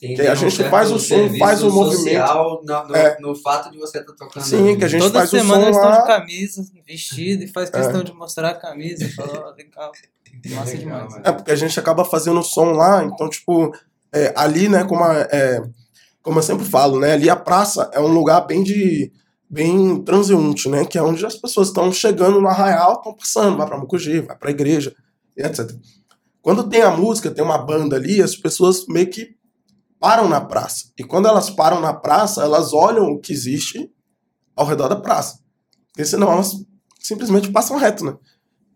Tem, 0.00 0.16
Que 0.16 0.22
a 0.22 0.34
gente 0.34 0.56
certo 0.56 0.68
faz 0.70 0.90
o 0.90 0.98
som, 0.98 1.32
faz 1.38 1.62
o 1.62 1.70
social 1.70 2.60
no, 2.64 2.88
no, 2.88 2.96
É. 2.96 3.16
no 3.20 3.36
fato 3.36 3.70
de 3.70 3.78
você 3.78 3.98
estar 4.00 4.12
tocando. 4.14 4.42
Sim, 4.42 4.70
ali. 4.70 4.76
que 4.76 4.84
a 4.84 4.88
gente 4.88 5.02
Toda 5.02 5.20
faz 5.20 5.32
o 5.32 5.36
semana 5.38 5.60
som 5.60 5.66
eles 5.66 5.76
estão 5.76 5.92
de 5.92 6.06
camisa, 6.06 6.64
vestido, 6.84 7.44
e 7.44 7.46
faz 7.48 7.70
questão 7.70 8.02
de 8.02 8.12
mostrar 8.12 8.48
a 8.50 8.54
camisa. 8.54 9.04
e 9.04 9.08
Fala, 9.12 9.50
ó, 9.50 9.54
legal. 9.54 9.92
Massa 10.56 10.72
Legal, 10.72 10.78
demais. 10.78 11.10
mano. 11.12 11.22
É, 11.24 11.30
porque 11.30 11.52
a 11.52 11.56
gente 11.56 11.78
acaba 11.78 12.04
fazendo 12.04 12.40
o 12.40 12.42
som 12.42 12.72
lá, 12.72 13.04
então, 13.04 13.28
tipo, 13.28 13.72
é, 14.14 14.32
ali, 14.36 14.68
né, 14.68 14.84
como, 14.84 15.02
a- 15.04 15.28
é, 15.30 15.62
como 16.22 16.38
eu 16.38 16.42
sempre 16.42 16.64
falo, 16.64 16.98
né, 17.00 17.12
ali 17.12 17.30
a 17.30 17.36
praça 17.36 17.90
é 17.92 18.00
um 18.00 18.08
lugar 18.08 18.40
bem 18.46 18.62
de 18.62 19.12
bem 19.48 20.02
transeunte, 20.02 20.66
né, 20.70 20.84
que 20.86 20.96
é 20.96 21.02
onde 21.02 21.26
as 21.26 21.36
pessoas 21.36 21.68
estão 21.68 21.92
chegando 21.92 22.40
no 22.40 22.48
arraial, 22.48 22.94
estão 22.94 23.14
passando, 23.14 23.56
vai 23.58 23.66
pra 23.66 23.76
Mucugê, 23.78 24.22
vai 24.22 24.34
pra 24.36 24.50
igreja, 24.50 24.94
e 25.36 25.42
etc. 25.42 25.70
Quando 26.40 26.68
tem 26.68 26.80
a 26.80 26.90
música, 26.90 27.30
tem 27.30 27.44
uma 27.44 27.58
banda 27.58 27.96
ali, 27.96 28.22
as 28.22 28.34
pessoas 28.34 28.86
meio 28.88 29.08
que 29.10 29.36
param 30.00 30.26
na 30.28 30.40
praça. 30.40 30.86
E 30.98 31.04
quando 31.04 31.28
elas 31.28 31.50
param 31.50 31.80
na 31.80 31.92
praça, 31.92 32.42
elas 32.42 32.72
olham 32.72 33.04
o 33.12 33.20
que 33.20 33.32
existe 33.32 33.90
ao 34.56 34.66
redor 34.66 34.88
da 34.88 34.96
praça. 34.96 35.38
Porque 35.92 36.04
senão 36.04 36.32
elas 36.32 36.52
simplesmente 36.98 37.52
passam 37.52 37.76
reto, 37.76 38.04
né? 38.04 38.16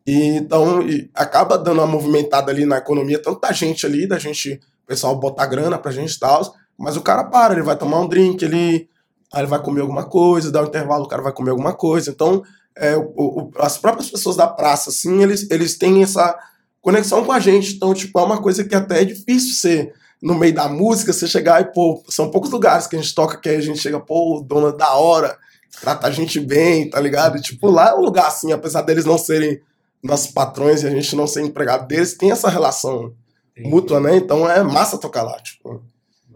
E, 0.07 0.37
então, 0.37 0.83
e 0.87 1.11
acaba 1.15 1.59
dando 1.59 1.79
uma 1.79 1.87
movimentada 1.87 2.53
ali 2.53 2.65
na 2.65 2.77
economia, 2.77 3.21
tanto 3.21 3.41
da 3.41 3.51
gente 3.51 3.85
ali, 3.85 4.07
da 4.07 4.19
gente, 4.19 4.61
pessoal 4.87 5.15
botar 5.19 5.47
grana 5.47 5.79
pra 5.79 5.91
gente 5.93 6.13
e 6.15 6.19
tal, 6.19 6.55
mas 6.79 6.97
o 6.97 7.01
cara 7.03 7.25
para, 7.25 7.55
ele 7.55 7.63
vai 7.63 7.77
tomar 7.77 8.01
um 8.01 8.09
drink, 8.09 8.45
ele, 8.45 8.89
aí 9.33 9.41
ele 9.41 9.47
vai 9.49 9.61
comer 9.63 9.81
alguma 9.81 10.05
coisa, 10.05 10.51
dá 10.53 10.63
um 10.63 10.67
intervalo, 10.67 11.05
o 11.05 11.09
cara 11.09 11.23
vai 11.23 11.33
comer 11.33 11.51
alguma 11.51 11.73
coisa. 11.75 12.11
Então, 12.11 12.43
é, 12.77 12.97
o- 12.97 13.03
o- 13.17 13.51
as 13.59 13.79
próprias 13.79 14.11
pessoas 14.11 14.37
da 14.37 14.47
praça, 14.47 14.91
assim, 14.91 15.23
eles, 15.23 15.49
eles 15.51 15.77
têm 15.79 16.03
essa 16.03 16.39
conexão 16.83 17.25
com 17.25 17.33
a 17.33 17.41
gente. 17.41 17.75
Então, 17.75 17.93
tipo, 17.95 18.19
é 18.19 18.23
uma 18.23 18.41
coisa 18.41 18.63
que 18.65 18.75
até 18.75 19.01
é 19.03 19.05
difícil 19.05 19.55
ser 19.55 19.93
no 20.23 20.35
meio 20.35 20.55
da 20.55 20.69
música, 20.69 21.13
você 21.13 21.27
chegar 21.27 21.61
e, 21.61 21.73
pô, 21.73 22.03
são 22.09 22.31
poucos 22.31 22.51
lugares 22.51 22.87
que 22.87 22.97
a 22.97 23.01
gente 23.01 23.15
toca 23.15 23.39
que 23.39 23.49
a 23.49 23.61
gente 23.61 23.79
chega, 23.79 23.99
pô, 24.01 24.43
dona 24.47 24.73
da 24.73 24.95
hora, 24.95 25.37
trata 25.81 26.07
a 26.07 26.11
gente 26.11 26.39
bem, 26.41 26.89
tá 26.89 27.01
ligado? 27.01 27.37
E, 27.37 27.41
tipo, 27.41 27.71
lá 27.71 27.91
é 27.91 27.95
um 27.95 28.01
lugar 28.03 28.27
assim, 28.27 28.53
apesar 28.53 28.83
deles 28.83 29.05
não 29.05 29.19
serem 29.19 29.61
nossos 30.03 30.29
patrões 30.31 30.83
e 30.83 30.87
a 30.87 30.91
gente 30.91 31.15
não 31.17 31.27
ser 31.27 31.43
empregado 31.43 31.87
deles, 31.87 32.15
tem 32.17 32.31
essa 32.31 32.49
relação 32.49 33.13
Tem- 33.57 33.71
mútua, 33.71 33.99
né? 33.99 34.17
Então 34.17 34.49
é 34.49 34.63
massa 34.63 35.01
tocar 35.01 35.23
lá, 35.23 35.41
tipo, 35.41 35.83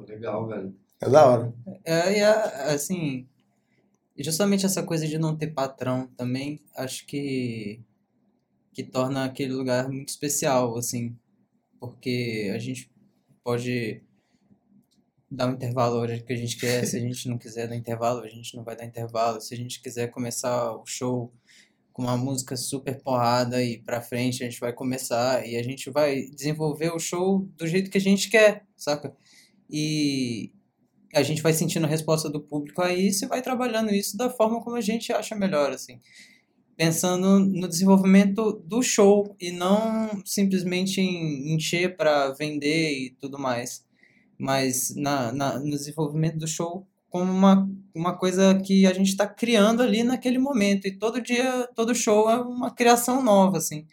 Legal, 0.08 0.46
velho. 0.48 0.74
é 1.00 1.08
da 1.08 1.26
hora. 1.26 1.54
É, 1.84 2.18
e 2.18 2.22
a- 2.22 2.72
assim, 2.72 3.28
justamente 4.18 4.64
essa 4.66 4.82
coisa 4.82 5.06
de 5.06 5.18
não 5.18 5.36
ter 5.36 5.48
patrão 5.48 6.08
também, 6.16 6.60
acho 6.74 7.06
que 7.06 7.80
que 8.72 8.84
torna 8.84 9.24
aquele 9.24 9.52
lugar 9.52 9.88
muito 9.88 10.08
especial, 10.10 10.78
assim, 10.78 11.14
porque 11.80 12.50
a 12.54 12.58
gente 12.58 12.88
pode 13.42 14.00
dar 15.30 15.48
um 15.48 15.52
intervalo 15.54 15.96
a 15.96 16.00
hora 16.00 16.18
que 16.20 16.32
a 16.32 16.36
gente 16.36 16.56
quer, 16.56 16.86
se 16.86 16.96
a 16.96 17.00
gente 17.00 17.28
não 17.28 17.36
quiser 17.36 17.68
dar 17.68 17.74
intervalo, 17.76 18.20
a 18.20 18.28
gente 18.28 18.56
não 18.56 18.62
vai 18.62 18.76
dar 18.76 18.84
intervalo, 18.86 19.40
se 19.40 19.52
a 19.52 19.56
gente 19.56 19.82
quiser 19.82 20.08
começar 20.08 20.72
o 20.76 20.86
show 20.86 21.32
com 21.92 22.02
uma 22.02 22.16
música 22.16 22.56
super 22.56 23.00
porrada 23.02 23.62
e 23.62 23.78
pra 23.78 24.00
frente 24.00 24.42
a 24.42 24.46
gente 24.48 24.60
vai 24.60 24.72
começar 24.72 25.46
e 25.46 25.56
a 25.56 25.62
gente 25.62 25.90
vai 25.90 26.22
desenvolver 26.34 26.90
o 26.90 26.98
show 26.98 27.48
do 27.56 27.66
jeito 27.66 27.90
que 27.90 27.98
a 27.98 28.00
gente 28.00 28.30
quer, 28.30 28.64
saca? 28.76 29.14
E 29.68 30.52
a 31.14 31.22
gente 31.22 31.42
vai 31.42 31.52
sentindo 31.52 31.86
a 31.86 31.88
resposta 31.88 32.30
do 32.30 32.40
público 32.40 32.82
aí 32.82 33.08
e 33.08 33.26
vai 33.26 33.42
trabalhando 33.42 33.92
isso 33.92 34.16
da 34.16 34.30
forma 34.30 34.62
como 34.62 34.76
a 34.76 34.80
gente 34.80 35.12
acha 35.12 35.34
melhor, 35.34 35.72
assim. 35.72 36.00
Pensando 36.76 37.40
no 37.40 37.68
desenvolvimento 37.68 38.52
do 38.64 38.82
show 38.82 39.36
e 39.38 39.50
não 39.50 40.22
simplesmente 40.24 41.00
em 41.00 41.54
encher 41.54 41.96
para 41.96 42.30
vender 42.32 42.92
e 42.92 43.10
tudo 43.10 43.38
mais, 43.38 43.84
mas 44.38 44.94
na, 44.96 45.32
na, 45.32 45.58
no 45.58 45.70
desenvolvimento 45.70 46.38
do 46.38 46.48
show 46.48 46.86
como 47.10 47.30
uma, 47.30 47.68
uma 47.94 48.16
coisa 48.16 48.58
que 48.64 48.86
a 48.86 48.94
gente 48.94 49.08
está 49.08 49.26
criando 49.26 49.82
ali 49.82 50.02
naquele 50.04 50.38
momento. 50.38 50.86
E 50.86 50.96
todo 50.96 51.20
dia, 51.20 51.68
todo 51.74 51.94
show 51.94 52.30
é 52.30 52.36
uma 52.36 52.70
criação 52.72 53.22
nova, 53.22 53.58
assim. 53.58 53.86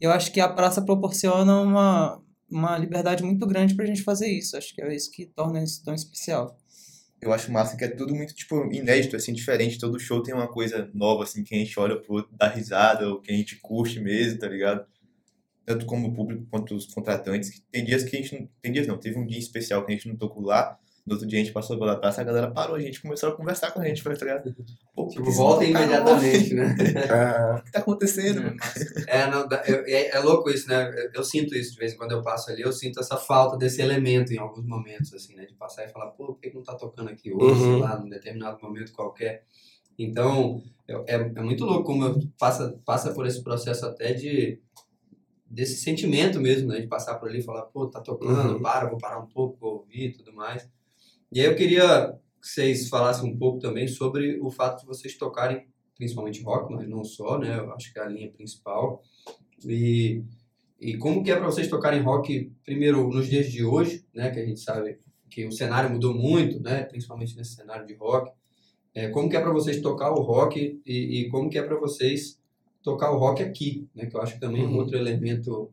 Eu 0.00 0.10
acho 0.10 0.32
que 0.32 0.40
a 0.40 0.48
praça 0.48 0.82
proporciona 0.82 1.60
uma, 1.60 2.20
uma 2.50 2.76
liberdade 2.78 3.22
muito 3.22 3.46
grande 3.46 3.74
para 3.74 3.84
a 3.84 3.86
gente 3.86 4.02
fazer 4.02 4.28
isso. 4.28 4.56
Acho 4.56 4.74
que 4.74 4.82
é 4.82 4.96
isso 4.96 5.10
que 5.10 5.26
torna 5.26 5.62
isso 5.62 5.84
tão 5.84 5.94
especial. 5.94 6.58
Eu 7.20 7.32
acho 7.32 7.52
massa 7.52 7.76
que 7.76 7.84
é 7.84 7.88
tudo 7.88 8.14
muito, 8.14 8.34
tipo, 8.34 8.64
inédito, 8.72 9.14
assim, 9.14 9.32
diferente. 9.32 9.78
Todo 9.78 10.00
show 10.00 10.22
tem 10.22 10.34
uma 10.34 10.48
coisa 10.48 10.90
nova, 10.94 11.24
assim, 11.24 11.44
que 11.44 11.54
a 11.54 11.58
gente 11.58 11.78
olha 11.78 11.96
pro 12.00 12.14
outro, 12.14 12.34
dá 12.36 12.48
risada, 12.48 13.08
ou 13.08 13.20
que 13.20 13.30
a 13.30 13.36
gente 13.36 13.56
curte 13.60 14.00
mesmo, 14.00 14.38
tá 14.38 14.48
ligado? 14.48 14.86
Tanto 15.66 15.86
como 15.86 16.08
o 16.08 16.14
público 16.14 16.46
quanto 16.50 16.74
os 16.74 16.86
contratantes. 16.86 17.62
Tem 17.70 17.84
dias 17.84 18.04
que 18.04 18.16
a 18.16 18.20
gente 18.20 18.38
não... 18.38 18.48
Tem 18.60 18.72
dias 18.72 18.86
não, 18.86 18.98
teve 18.98 19.18
um 19.18 19.26
dia 19.26 19.38
especial 19.38 19.84
que 19.84 19.92
a 19.92 19.94
gente 19.94 20.08
não 20.08 20.16
tocou 20.16 20.42
lá, 20.42 20.78
no 21.06 21.14
outro 21.14 21.28
dia 21.28 21.38
a 21.38 21.42
gente 21.42 21.52
passou 21.52 21.78
pela 21.78 21.96
praça, 21.96 22.22
a 22.22 22.24
galera 22.24 22.50
parou, 22.50 22.76
a 22.76 22.80
gente 22.80 23.02
começou 23.02 23.28
a 23.28 23.36
conversar 23.36 23.70
com 23.72 23.80
a 23.80 23.84
gente, 23.84 24.02
tá 24.02 24.10
ligado? 24.10 24.54
Pô, 24.94 25.06
tipo, 25.08 25.30
volta 25.32 25.64
imediatamente, 25.64 26.54
né? 26.54 26.74
É. 27.04 27.58
O 27.58 27.62
que 27.62 27.72
tá 27.72 27.80
acontecendo? 27.80 28.56
É, 29.06 29.30
não, 29.30 29.46
é, 29.50 30.16
é, 30.16 30.18
louco 30.20 30.48
isso, 30.48 30.66
né? 30.68 30.88
Eu, 30.96 31.10
eu, 31.16 31.24
sinto 31.24 31.54
isso 31.54 31.72
de 31.72 31.78
vez 31.78 31.92
em 31.92 31.96
quando 31.96 32.12
eu 32.12 32.22
passo 32.22 32.50
ali, 32.50 32.62
eu 32.62 32.72
sinto 32.72 33.00
essa 33.00 33.18
falta 33.18 33.58
desse 33.58 33.82
elemento 33.82 34.32
em 34.32 34.38
alguns 34.38 34.64
momentos, 34.64 35.12
assim, 35.12 35.34
né? 35.34 35.44
De 35.44 35.54
passar 35.54 35.84
e 35.84 35.88
falar, 35.88 36.06
pô, 36.12 36.26
por 36.28 36.40
que 36.40 36.52
não 36.54 36.62
tá 36.62 36.74
tocando 36.74 37.10
aqui 37.10 37.32
hoje, 37.32 37.60
uhum. 37.60 37.72
sei 37.74 37.82
lá, 37.82 37.98
num 37.98 38.08
determinado 38.08 38.58
momento 38.62 38.92
qualquer. 38.92 39.44
Então, 39.98 40.62
é, 40.88 41.14
é 41.14 41.42
muito 41.42 41.66
louco 41.66 41.84
como 41.84 42.18
passa, 42.38 42.80
passa 42.84 43.12
por 43.12 43.26
esse 43.26 43.42
processo 43.42 43.84
até 43.84 44.14
de 44.14 44.58
desse 45.46 45.76
sentimento 45.76 46.40
mesmo, 46.40 46.68
né? 46.68 46.80
De 46.80 46.86
passar 46.86 47.16
por 47.16 47.28
ali 47.28 47.40
e 47.40 47.42
falar, 47.42 47.62
pô, 47.62 47.86
tá 47.86 48.00
tocando, 48.00 48.54
uhum. 48.54 48.62
para, 48.62 48.88
vou 48.88 48.98
parar 48.98 49.20
um 49.20 49.26
pouco, 49.26 49.58
vou 49.60 49.74
ouvir 49.74 50.06
e 50.06 50.12
tudo 50.12 50.32
mais. 50.32 50.68
E 51.34 51.40
aí 51.40 51.46
eu 51.46 51.56
queria 51.56 52.12
que 52.40 52.46
vocês 52.46 52.88
falassem 52.88 53.28
um 53.28 53.36
pouco 53.36 53.58
também 53.58 53.88
sobre 53.88 54.38
o 54.40 54.52
fato 54.52 54.82
de 54.82 54.86
vocês 54.86 55.18
tocarem 55.18 55.66
principalmente 55.96 56.40
rock, 56.44 56.72
mas 56.72 56.88
não 56.88 57.02
só, 57.02 57.40
né? 57.40 57.58
Eu 57.58 57.72
acho 57.72 57.92
que 57.92 57.98
é 57.98 58.02
a 58.02 58.08
linha 58.08 58.30
principal. 58.30 59.02
E, 59.66 60.22
e 60.80 60.96
como 60.96 61.24
que 61.24 61.32
é 61.32 61.36
para 61.36 61.46
vocês 61.46 61.66
tocarem 61.66 62.02
rock, 62.02 62.52
primeiro, 62.64 63.08
nos 63.08 63.26
dias 63.26 63.50
de 63.50 63.64
hoje, 63.64 64.04
né? 64.14 64.30
Que 64.30 64.38
a 64.38 64.46
gente 64.46 64.60
sabe 64.60 65.00
que 65.28 65.44
o 65.44 65.50
cenário 65.50 65.90
mudou 65.90 66.14
muito, 66.14 66.62
né? 66.62 66.84
Principalmente 66.84 67.36
nesse 67.36 67.56
cenário 67.56 67.84
de 67.84 67.94
rock. 67.94 68.30
É, 68.94 69.08
como 69.08 69.28
que 69.28 69.36
é 69.36 69.40
para 69.40 69.52
vocês 69.52 69.80
tocar 69.80 70.12
o 70.12 70.22
rock 70.22 70.80
e, 70.86 71.20
e 71.20 71.28
como 71.30 71.50
que 71.50 71.58
é 71.58 71.62
para 71.64 71.76
vocês 71.80 72.40
tocar 72.80 73.10
o 73.10 73.18
rock 73.18 73.42
aqui, 73.42 73.88
né? 73.92 74.06
Que 74.06 74.16
eu 74.16 74.22
acho 74.22 74.34
que 74.34 74.40
também 74.40 74.62
é 74.62 74.64
um 74.64 74.70
uhum. 74.70 74.76
outro 74.76 74.96
elemento 74.96 75.72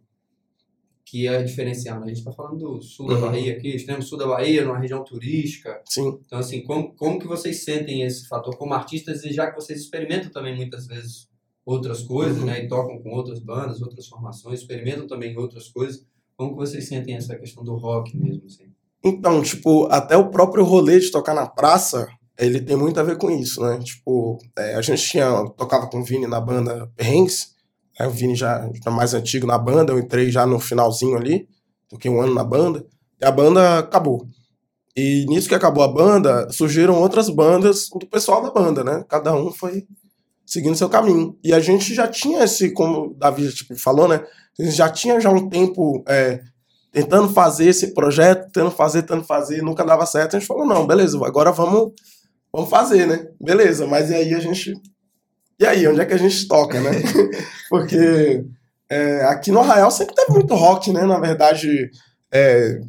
que 1.12 1.27
é 1.27 1.44
diferencial. 1.44 2.00
Né? 2.00 2.06
A 2.06 2.08
gente 2.08 2.20
está 2.20 2.32
falando 2.32 2.58
do 2.58 2.82
sul 2.82 3.10
da 3.10 3.15
uhum. 3.15 3.22
Bahia 3.22 3.58
aqui, 3.58 3.75
extremo 3.75 4.01
sul 4.01 4.18
da 4.18 4.25
Bahia, 4.25 4.63
numa 4.63 4.80
região 4.80 5.03
turística. 5.03 5.82
Sim. 5.84 6.18
Então, 6.25 6.39
assim, 6.39 6.63
como, 6.63 6.96
como 6.96 7.20
que 7.20 7.27
vocês 7.27 7.65
sentem 7.65 8.03
esse 8.03 8.30
fator 8.30 8.56
como 8.56 8.74
artistas 8.74 9.22
e 9.25 9.34
já 9.34 9.51
que 9.51 9.56
vocês 9.56 9.82
experimentam 9.82 10.32
também 10.32 10.56
muitas 10.56 10.88
vezes 10.88 11.27
outras 11.65 12.01
coisas, 12.03 12.38
uhum. 12.38 12.46
né? 12.46 12.63
E 12.63 12.68
tocam 12.70 12.98
com 13.00 13.10
outras 13.10 13.39
bandas, 13.39 13.82
outras 13.82 14.08
formações, 14.08 14.62
experimentam 14.62 15.06
também 15.06 15.38
outras 15.38 15.68
coisas. 15.68 16.01
Como 16.38 16.51
que 16.51 16.58
vocês 16.58 16.88
sentem 16.88 17.15
essa 17.15 17.36
questão 17.36 17.62
do 17.62 17.75
rock 17.75 18.15
mesmo, 18.15 18.46
assim? 18.46 18.72
Então, 19.03 19.41
tipo, 19.41 19.88
até 19.88 20.15
o 20.15 20.30
próprio 20.30 20.63
rolê 20.63 20.98
de 20.98 21.12
tocar 21.12 21.34
na 21.34 21.46
praça, 21.46 22.08
ele 22.39 22.62
tem 22.62 22.77
muito 22.77 22.98
a 23.01 23.03
ver 23.03 23.18
com 23.18 23.30
isso, 23.30 23.62
né? 23.62 23.80
Tipo, 23.80 24.39
é, 24.58 24.75
a 24.75 24.82
gente 24.82 25.03
tinha, 25.03 25.30
tocava 25.58 25.88
com 25.88 26.00
o 26.00 26.03
Vini 26.06 26.25
na 26.25 26.39
banda 26.39 26.89
Perrengues, 26.96 27.53
Aí 28.01 28.08
o 28.08 28.10
Vini 28.10 28.36
já, 28.36 28.67
já 28.84 28.89
mais 28.89 29.13
antigo 29.13 29.46
na 29.46 29.60
banda, 29.60 29.93
eu 29.93 30.00
entrei 30.00 30.31
já 30.31 30.43
no 30.43 30.60
finalzinho 30.60 31.15
ali, 31.15 31.48
toquei 31.88 32.10
um 32.10 32.20
ano 32.20 32.34
na 32.34 32.43
banda, 32.43 32.84
e 33.22 33.24
a 33.24 33.31
banda 33.31 33.77
acabou. 33.77 34.25
E 34.98 35.24
nisso 35.29 35.48
que 35.48 35.53
acabou 35.53 35.84
a 35.84 35.88
banda, 35.88 36.50
surgiram 36.50 37.00
outras 37.00 37.29
bandas 37.29 37.89
do 37.89 38.08
pessoal 38.08 38.41
da 38.41 38.50
banda, 38.50 38.84
né? 38.84 39.05
Cada 39.08 39.36
um 39.36 39.51
foi 39.51 39.86
seguindo 40.43 40.75
seu 40.75 40.89
caminho. 40.89 41.38
E 41.43 41.53
a 41.53 41.60
gente 41.60 41.93
já 41.93 42.08
tinha 42.08 42.43
esse, 42.43 42.72
como 42.72 43.12
o 43.12 43.13
Davi 43.13 43.53
tipo, 43.53 43.75
falou, 43.75 44.08
né? 44.08 44.25
A 44.60 44.63
gente 44.63 44.75
já 44.75 44.89
tinha 44.89 45.20
já 45.20 45.29
um 45.29 45.48
tempo 45.48 46.03
é, 46.08 46.41
tentando 46.91 47.29
fazer 47.29 47.67
esse 47.67 47.93
projeto, 47.93 48.46
tentando 48.46 48.72
fazer, 48.72 49.03
tentando 49.03 49.25
fazer, 49.25 49.62
nunca 49.62 49.86
dava 49.86 50.08
certo. 50.08 50.36
A 50.36 50.39
gente 50.39 50.48
falou, 50.48 50.65
não, 50.65 50.88
beleza, 50.88 51.24
agora 51.24 51.51
vamos, 51.51 51.91
vamos 52.51 52.67
fazer, 52.67 53.05
né? 53.05 53.27
Beleza, 53.39 53.86
mas 53.86 54.10
e 54.10 54.15
aí 54.15 54.34
a 54.34 54.39
gente 54.39 54.74
e 55.62 55.65
aí, 55.68 55.88
onde 55.88 56.01
é 56.01 56.06
que 56.06 56.13
a 56.15 56.18
gente 56.18 56.48
toca, 56.48 56.82
né? 56.82 56.89
Porque 57.70 58.44
é, 58.89 59.24
aqui 59.25 59.51
no 59.51 59.60
Arraial 59.60 59.91
sempre 59.91 60.15
teve 60.15 60.34
muito 60.34 60.56
rock, 60.56 60.91
né? 60.91 61.03
Na 61.03 61.20
verdade, 61.20 61.91
é, 62.34 62.82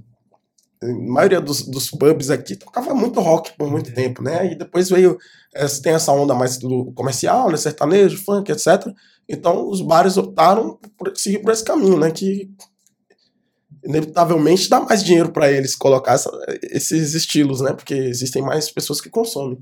a 0.83 0.87
maioria 0.87 1.39
dos, 1.39 1.69
dos 1.69 1.91
pubs 1.91 2.31
aqui 2.31 2.57
tocava 2.57 2.95
muito 2.95 3.21
rock 3.21 3.53
por 3.59 3.71
muito 3.71 3.93
tempo, 3.93 4.23
né? 4.23 4.51
E 4.51 4.55
depois 4.57 4.89
veio, 4.89 5.19
é, 5.55 5.67
tem 5.67 5.93
essa 5.93 6.13
onda 6.13 6.35
mais 6.35 6.57
do 6.57 6.91
comercial, 6.93 7.51
né? 7.51 7.59
Sertanejo, 7.59 8.25
funk, 8.25 8.51
etc. 8.51 8.87
Então, 9.29 9.69
os 9.69 9.83
bares 9.83 10.17
optaram 10.17 10.79
por 10.97 11.15
seguir 11.15 11.41
por 11.41 11.53
esse 11.53 11.63
caminho, 11.63 11.99
né? 11.99 12.11
Que 12.11 12.51
inevitavelmente 13.85 14.71
dá 14.71 14.81
mais 14.81 15.05
dinheiro 15.05 15.31
para 15.31 15.53
eles 15.53 15.77
colocar 15.77 16.15
essa, 16.15 16.31
esses 16.63 17.13
estilos, 17.13 17.61
né? 17.61 17.75
Porque 17.75 17.93
existem 17.93 18.41
mais 18.41 18.71
pessoas 18.71 18.99
que 18.99 19.11
consomem. 19.11 19.59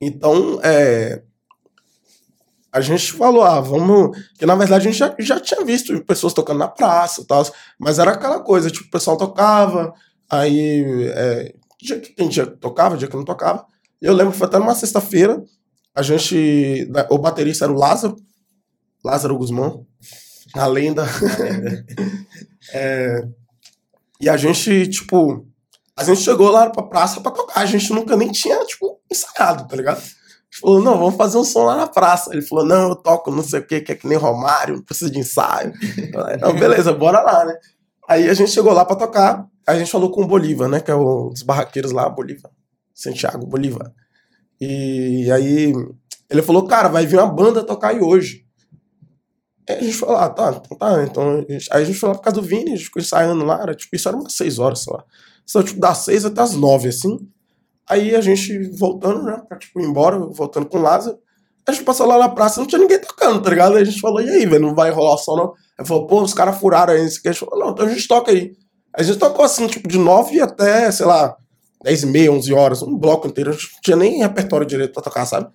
Então, 0.00 0.60
é, 0.62 1.22
a 2.76 2.80
gente 2.82 3.12
falou, 3.12 3.42
ah, 3.42 3.58
vamos. 3.58 4.14
Que 4.38 4.44
na 4.44 4.54
verdade 4.54 4.86
a 4.86 4.90
gente 4.90 4.98
já, 4.98 5.14
já 5.18 5.40
tinha 5.40 5.64
visto 5.64 5.98
pessoas 6.04 6.34
tocando 6.34 6.58
na 6.58 6.68
praça 6.68 7.22
e 7.22 7.26
tal, 7.26 7.42
mas 7.78 7.98
era 7.98 8.10
aquela 8.10 8.40
coisa, 8.40 8.70
tipo, 8.70 8.86
o 8.86 8.90
pessoal 8.90 9.16
tocava, 9.16 9.94
aí. 10.30 10.84
É, 11.14 11.54
dia 11.80 12.02
tem 12.14 12.28
dia 12.28 12.44
que 12.44 12.58
tocava, 12.58 12.98
dia 12.98 13.08
que 13.08 13.16
não 13.16 13.24
tocava. 13.24 13.64
Eu 14.00 14.12
lembro 14.12 14.32
que 14.32 14.38
foi 14.38 14.46
até 14.46 14.58
numa 14.58 14.74
sexta-feira, 14.74 15.42
a 15.94 16.02
gente. 16.02 16.86
O 17.08 17.16
baterista 17.16 17.64
era 17.64 17.72
o 17.72 17.78
Lázaro, 17.78 18.16
Lázaro 19.02 19.38
Guzmão, 19.38 19.86
a 20.54 20.66
lenda. 20.66 21.06
é, 22.74 23.22
e 24.20 24.28
a 24.28 24.36
gente, 24.36 24.86
tipo. 24.88 25.46
A 25.98 26.04
gente 26.04 26.20
chegou 26.20 26.50
lá 26.50 26.68
pra 26.68 26.82
praça 26.82 27.22
pra 27.22 27.32
tocar, 27.32 27.58
a 27.58 27.64
gente 27.64 27.90
nunca 27.90 28.18
nem 28.18 28.30
tinha, 28.30 28.62
tipo, 28.66 29.00
ensaiado, 29.10 29.66
tá 29.66 29.74
ligado? 29.74 30.02
Falou, 30.60 30.82
não, 30.82 30.98
vamos 30.98 31.16
fazer 31.16 31.38
um 31.38 31.44
som 31.44 31.64
lá 31.64 31.76
na 31.76 31.86
praça. 31.86 32.32
Ele 32.32 32.42
falou, 32.42 32.64
não, 32.64 32.90
eu 32.90 32.96
toco 32.96 33.30
não 33.30 33.42
sei 33.42 33.60
o 33.60 33.66
que, 33.66 33.80
que 33.80 33.92
é 33.92 33.94
que 33.94 34.06
nem 34.06 34.16
Romário, 34.16 34.76
não 34.76 34.82
precisa 34.82 35.10
de 35.10 35.18
ensaio. 35.18 35.72
Não, 36.40 36.54
beleza, 36.54 36.92
bora 36.92 37.20
lá, 37.20 37.44
né? 37.44 37.54
Aí 38.08 38.28
a 38.28 38.34
gente 38.34 38.50
chegou 38.50 38.72
lá 38.72 38.84
para 38.84 38.96
tocar, 38.96 39.46
a 39.66 39.76
gente 39.76 39.90
falou 39.90 40.10
com 40.10 40.22
o 40.22 40.26
Bolívar, 40.26 40.68
né, 40.68 40.80
que 40.80 40.90
é 40.90 40.94
um 40.94 41.30
dos 41.30 41.42
barraqueiros 41.42 41.90
lá, 41.90 42.08
Bolívar, 42.08 42.50
Santiago 42.94 43.46
Bolívar. 43.46 43.92
E 44.60 45.28
aí 45.30 45.72
ele 46.30 46.42
falou, 46.42 46.66
cara, 46.66 46.88
vai 46.88 47.04
vir 47.04 47.18
uma 47.18 47.26
banda 47.26 47.64
tocar 47.64 47.88
aí 47.88 48.00
hoje. 48.00 48.46
Aí 49.68 49.78
a 49.78 49.82
gente 49.82 49.96
falou, 49.96 50.16
ah, 50.16 50.30
tá, 50.30 50.60
então 50.64 50.78
tá, 50.78 51.02
então... 51.02 51.44
Aí 51.72 51.82
a 51.82 51.84
gente 51.84 51.98
foi 51.98 52.08
lá 52.08 52.14
por 52.14 52.22
causa 52.22 52.40
do 52.40 52.46
Vini, 52.46 52.72
a 52.72 52.76
gente 52.76 52.84
ficou 52.84 53.02
ensaiando 53.02 53.44
lá, 53.44 53.60
era, 53.60 53.74
tipo, 53.74 53.96
isso 53.96 54.08
era 54.08 54.16
umas 54.16 54.32
seis 54.34 54.60
horas, 54.60 54.80
sei 54.80 54.92
lá. 54.92 55.04
Então, 55.48 55.62
tipo, 55.62 55.80
das 55.80 55.98
seis 55.98 56.24
até 56.24 56.40
as 56.40 56.54
nove, 56.54 56.88
assim. 56.88 57.18
Aí 57.88 58.14
a 58.14 58.20
gente 58.20 58.68
voltando, 58.76 59.22
né, 59.22 59.40
pra 59.48 59.56
tipo, 59.56 59.80
embora, 59.80 60.18
voltando 60.18 60.66
com 60.66 60.78
o 60.78 60.82
Lázaro, 60.82 61.18
a 61.66 61.72
gente 61.72 61.84
passou 61.84 62.06
lá 62.06 62.18
na 62.18 62.28
praça 62.28 62.60
não 62.60 62.66
tinha 62.66 62.80
ninguém 62.80 63.00
tocando, 63.00 63.42
tá 63.42 63.50
ligado? 63.50 63.76
Aí 63.76 63.82
a 63.82 63.84
gente 63.84 64.00
falou, 64.00 64.20
e 64.20 64.30
aí, 64.30 64.46
velho, 64.46 64.66
não 64.66 64.74
vai 64.74 64.90
rolar 64.90 65.16
som 65.16 65.36
não? 65.36 65.52
Aí 65.78 65.84
falou, 65.84 66.06
pô, 66.06 66.22
os 66.22 66.32
caras 66.32 66.58
furaram 66.58 66.92
aí, 66.92 67.04
isso 67.04 67.20
A 67.24 67.32
gente 67.32 67.40
falou, 67.40 67.58
não, 67.58 67.72
então 67.72 67.86
a 67.86 67.88
gente 67.88 68.06
toca 68.06 68.30
aí. 68.30 68.52
A 68.94 69.02
gente 69.02 69.18
tocou 69.18 69.44
assim, 69.44 69.66
tipo, 69.66 69.88
de 69.88 69.98
nove 69.98 70.40
até, 70.40 70.90
sei 70.90 71.06
lá, 71.06 71.36
dez 71.82 72.02
e 72.02 72.06
meia, 72.06 72.32
onze 72.32 72.52
horas, 72.52 72.82
um 72.82 72.96
bloco 72.96 73.26
inteiro, 73.26 73.50
a 73.50 73.52
gente 73.52 73.72
não 73.72 73.80
tinha 73.82 73.96
nem 73.96 74.18
repertório 74.18 74.66
direito 74.66 74.92
pra 74.92 75.02
tocar, 75.02 75.26
sabe? 75.26 75.48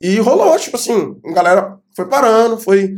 E 0.00 0.18
rolou, 0.18 0.56
tipo 0.58 0.76
assim, 0.76 1.16
a 1.24 1.32
galera 1.32 1.78
foi 1.94 2.08
parando, 2.08 2.58
foi, 2.58 2.94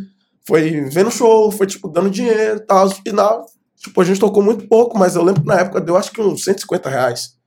foi 0.47 0.83
vendo 0.91 1.11
show, 1.11 1.51
foi, 1.51 1.67
tipo, 1.67 1.89
dando 1.89 2.11
dinheiro 2.11 2.59
e 2.59 2.67
tal, 2.67 2.87
no 2.87 2.95
final, 2.95 3.47
tipo, 3.77 4.01
a 4.01 4.05
gente 4.05 4.21
tocou 4.21 4.43
muito 4.43 4.69
pouco, 4.69 4.99
mas 4.99 5.17
eu 5.17 5.23
lembro 5.23 5.43
que 5.43 5.49
na 5.49 5.61
época 5.61 5.81
deu 5.81 5.97
acho 5.97 6.13
que 6.13 6.21
uns 6.21 6.45
150 6.45 6.89
reais 6.89 7.38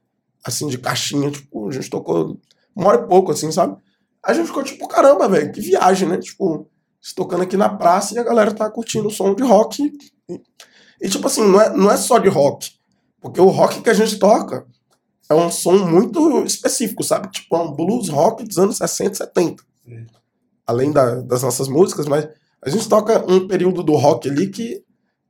assim, 0.43 0.67
de 0.67 0.77
caixinha, 0.77 1.29
tipo, 1.29 1.69
a 1.69 1.71
gente 1.71 1.89
tocou 1.89 2.37
uma 2.75 2.87
hora 2.87 3.03
e 3.03 3.07
pouco, 3.07 3.31
assim, 3.31 3.51
sabe? 3.51 3.77
A 4.23 4.33
gente 4.33 4.47
ficou 4.47 4.63
tipo, 4.63 4.87
caramba, 4.87 5.27
velho, 5.27 5.51
que 5.51 5.61
viagem, 5.61 6.07
né? 6.07 6.17
Tipo, 6.17 6.67
tocando 7.15 7.43
aqui 7.43 7.57
na 7.57 7.69
praça 7.69 8.13
e 8.13 8.19
a 8.19 8.23
galera 8.23 8.53
tá 8.53 8.69
curtindo 8.69 9.07
o 9.07 9.11
som 9.11 9.33
de 9.33 9.43
rock. 9.43 9.91
E, 10.29 10.41
e, 11.01 11.09
tipo 11.09 11.25
assim, 11.27 11.43
não 11.43 11.59
é, 11.59 11.69
não 11.75 11.91
é 11.91 11.97
só 11.97 12.17
de 12.17 12.29
rock. 12.29 12.71
Porque 13.19 13.41
o 13.41 13.47
rock 13.47 13.81
que 13.81 13.89
a 13.89 13.93
gente 13.93 14.17
toca 14.17 14.65
é 15.29 15.33
um 15.33 15.49
som 15.49 15.77
muito 15.77 16.43
específico, 16.43 17.03
sabe? 17.03 17.29
Tipo, 17.31 17.55
é 17.55 17.59
um 17.59 17.71
blues 17.71 18.09
rock 18.09 18.43
dos 18.43 18.57
anos 18.57 18.77
60, 18.77 19.15
70. 19.15 19.63
É. 19.87 20.05
além 20.67 20.91
da, 20.91 21.15
das 21.21 21.41
nossas 21.41 21.67
músicas, 21.67 22.05
mas 22.05 22.27
a 22.61 22.69
gente 22.69 22.87
toca 22.87 23.25
um 23.27 23.47
período 23.47 23.81
do 23.81 23.95
rock 23.95 24.29
ali 24.29 24.47
que 24.47 24.83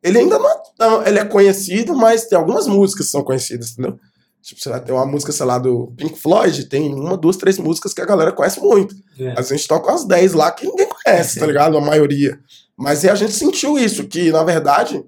ele 0.04 0.20
ainda 0.20 0.38
não 0.38 0.50
é 0.50 1.10
ele 1.10 1.20
é 1.20 1.26
conhecido, 1.26 1.96
mas 1.96 2.28
tem 2.28 2.38
algumas 2.38 2.68
músicas 2.68 3.06
que 3.06 3.12
são 3.12 3.24
conhecidas, 3.24 3.72
entendeu? 3.72 3.98
Tipo, 4.42 4.60
sei 4.62 4.72
lá, 4.72 4.80
tem 4.80 4.94
uma 4.94 5.06
música, 5.06 5.32
sei 5.32 5.46
lá, 5.46 5.60
do 5.60 5.94
Pink 5.96 6.18
Floyd, 6.20 6.66
tem 6.66 6.94
uma, 6.94 7.16
duas, 7.16 7.38
três 7.38 7.58
músicas 7.60 7.94
que 7.94 8.02
a 8.02 8.06
galera 8.06 8.32
conhece 8.32 8.60
muito. 8.60 8.96
É. 9.20 9.34
A 9.38 9.42
gente 9.42 9.68
toca 9.68 9.92
umas 9.92 10.04
10 10.06 10.34
lá 10.34 10.52
que 10.52 10.66
ninguém 10.66 10.88
conhece, 10.88 11.40
tá 11.40 11.46
ligado? 11.46 11.78
A 11.78 11.82
maioria. 11.82 12.40
Mas 12.76 13.06
a 13.06 13.14
gente 13.16 13.34
sentiu 13.34 13.78
isso, 13.78 14.08
que 14.08 14.32
na 14.32 14.44
verdade, 14.44 15.04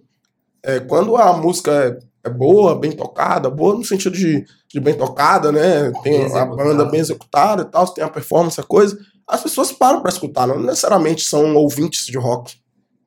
é, 0.62 0.80
quando 0.80 1.18
a 1.18 1.34
música 1.34 1.72
é, 1.72 2.28
é 2.28 2.30
boa, 2.30 2.80
bem 2.80 2.92
tocada, 2.92 3.50
boa 3.50 3.76
no 3.76 3.84
sentido 3.84 4.16
de, 4.16 4.46
de 4.72 4.80
bem 4.80 4.94
tocada, 4.94 5.52
né? 5.52 5.92
Tem 6.04 6.28
Bem 6.28 6.38
a 6.38 6.46
banda 6.46 6.86
bem 6.86 7.00
executada 7.00 7.64
e 7.64 7.66
tal, 7.66 7.88
tem 7.88 8.04
a 8.04 8.10
performance, 8.10 8.60
a 8.60 8.64
coisa, 8.64 8.98
as 9.28 9.42
pessoas 9.42 9.72
param 9.72 10.02
pra 10.02 10.10
escutar, 10.10 10.48
não 10.48 10.60
necessariamente 10.60 11.24
são 11.24 11.56
ouvintes 11.56 12.06
de 12.06 12.18
rock. 12.18 12.56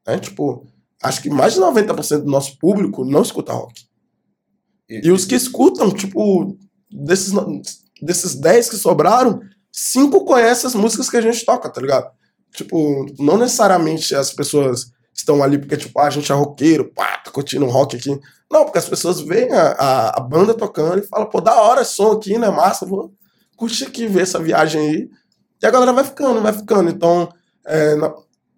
Né? 0.06 0.18
Tipo, 0.18 0.66
acho 1.02 1.22
que 1.22 1.30
mais 1.30 1.54
de 1.54 1.60
90% 1.60 2.22
do 2.22 2.30
nosso 2.30 2.58
público 2.58 3.04
não 3.04 3.22
escuta 3.22 3.52
rock. 3.52 3.86
E 4.88 5.10
os 5.10 5.24
que 5.24 5.34
escutam, 5.34 5.90
tipo, 5.90 6.56
desses, 6.90 7.32
desses 8.00 8.34
10 8.34 8.70
que 8.70 8.76
sobraram, 8.76 9.40
cinco 9.72 10.24
conhecem 10.24 10.68
as 10.68 10.74
músicas 10.74 11.10
que 11.10 11.16
a 11.16 11.20
gente 11.20 11.44
toca, 11.44 11.68
tá 11.68 11.80
ligado? 11.80 12.10
Tipo, 12.52 13.06
não 13.18 13.36
necessariamente 13.36 14.14
as 14.14 14.32
pessoas 14.32 14.92
estão 15.12 15.42
ali 15.42 15.58
porque, 15.58 15.76
tipo, 15.76 15.98
ah, 15.98 16.06
a 16.06 16.10
gente 16.10 16.30
é 16.30 16.34
roqueiro, 16.34 16.92
pá, 16.94 17.18
tá 17.18 17.30
curtindo 17.30 17.64
um 17.64 17.70
rock 17.70 17.96
aqui. 17.96 18.18
Não, 18.50 18.64
porque 18.64 18.78
as 18.78 18.88
pessoas 18.88 19.20
veem 19.20 19.52
a, 19.52 19.72
a, 19.72 20.18
a 20.18 20.20
banda 20.20 20.54
tocando 20.54 20.98
e 20.98 21.06
falam, 21.06 21.28
pô, 21.28 21.40
da 21.40 21.54
hora 21.60 21.82
esse 21.82 21.94
som 21.94 22.12
aqui, 22.12 22.38
né? 22.38 22.48
Massa, 22.48 22.86
vou 22.86 23.12
curtir 23.56 23.84
aqui, 23.84 24.06
ver 24.06 24.22
essa 24.22 24.38
viagem 24.38 24.80
aí. 24.80 25.10
E 25.62 25.66
a 25.66 25.70
galera 25.70 25.92
vai 25.92 26.04
ficando, 26.04 26.40
vai 26.40 26.52
ficando. 26.52 26.90
Então, 26.90 27.28
é, 27.66 27.96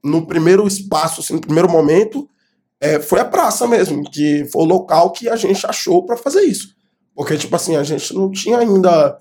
no 0.05 0.27
primeiro 0.27 0.67
espaço, 0.67 1.21
assim, 1.21 1.35
no 1.35 1.41
primeiro 1.41 1.71
momento, 1.71 2.29
é, 2.81 3.01
foi 3.01 3.21
a 3.21 3.25
praça 3.25 3.67
mesmo, 3.67 4.09
que 4.11 4.45
foi 4.53 4.63
o 4.63 4.67
local 4.67 5.11
que 5.13 5.29
a 5.29 5.37
gente 5.37 5.67
achou 5.67 6.05
pra 6.05 6.17
fazer 6.17 6.43
isso. 6.43 6.77
Porque, 7.15 7.37
tipo 7.37 7.55
assim, 7.57 7.77
a 7.77 7.83
gente 7.83 8.15
não 8.15 8.31
tinha 8.31 8.59
ainda 8.59 9.21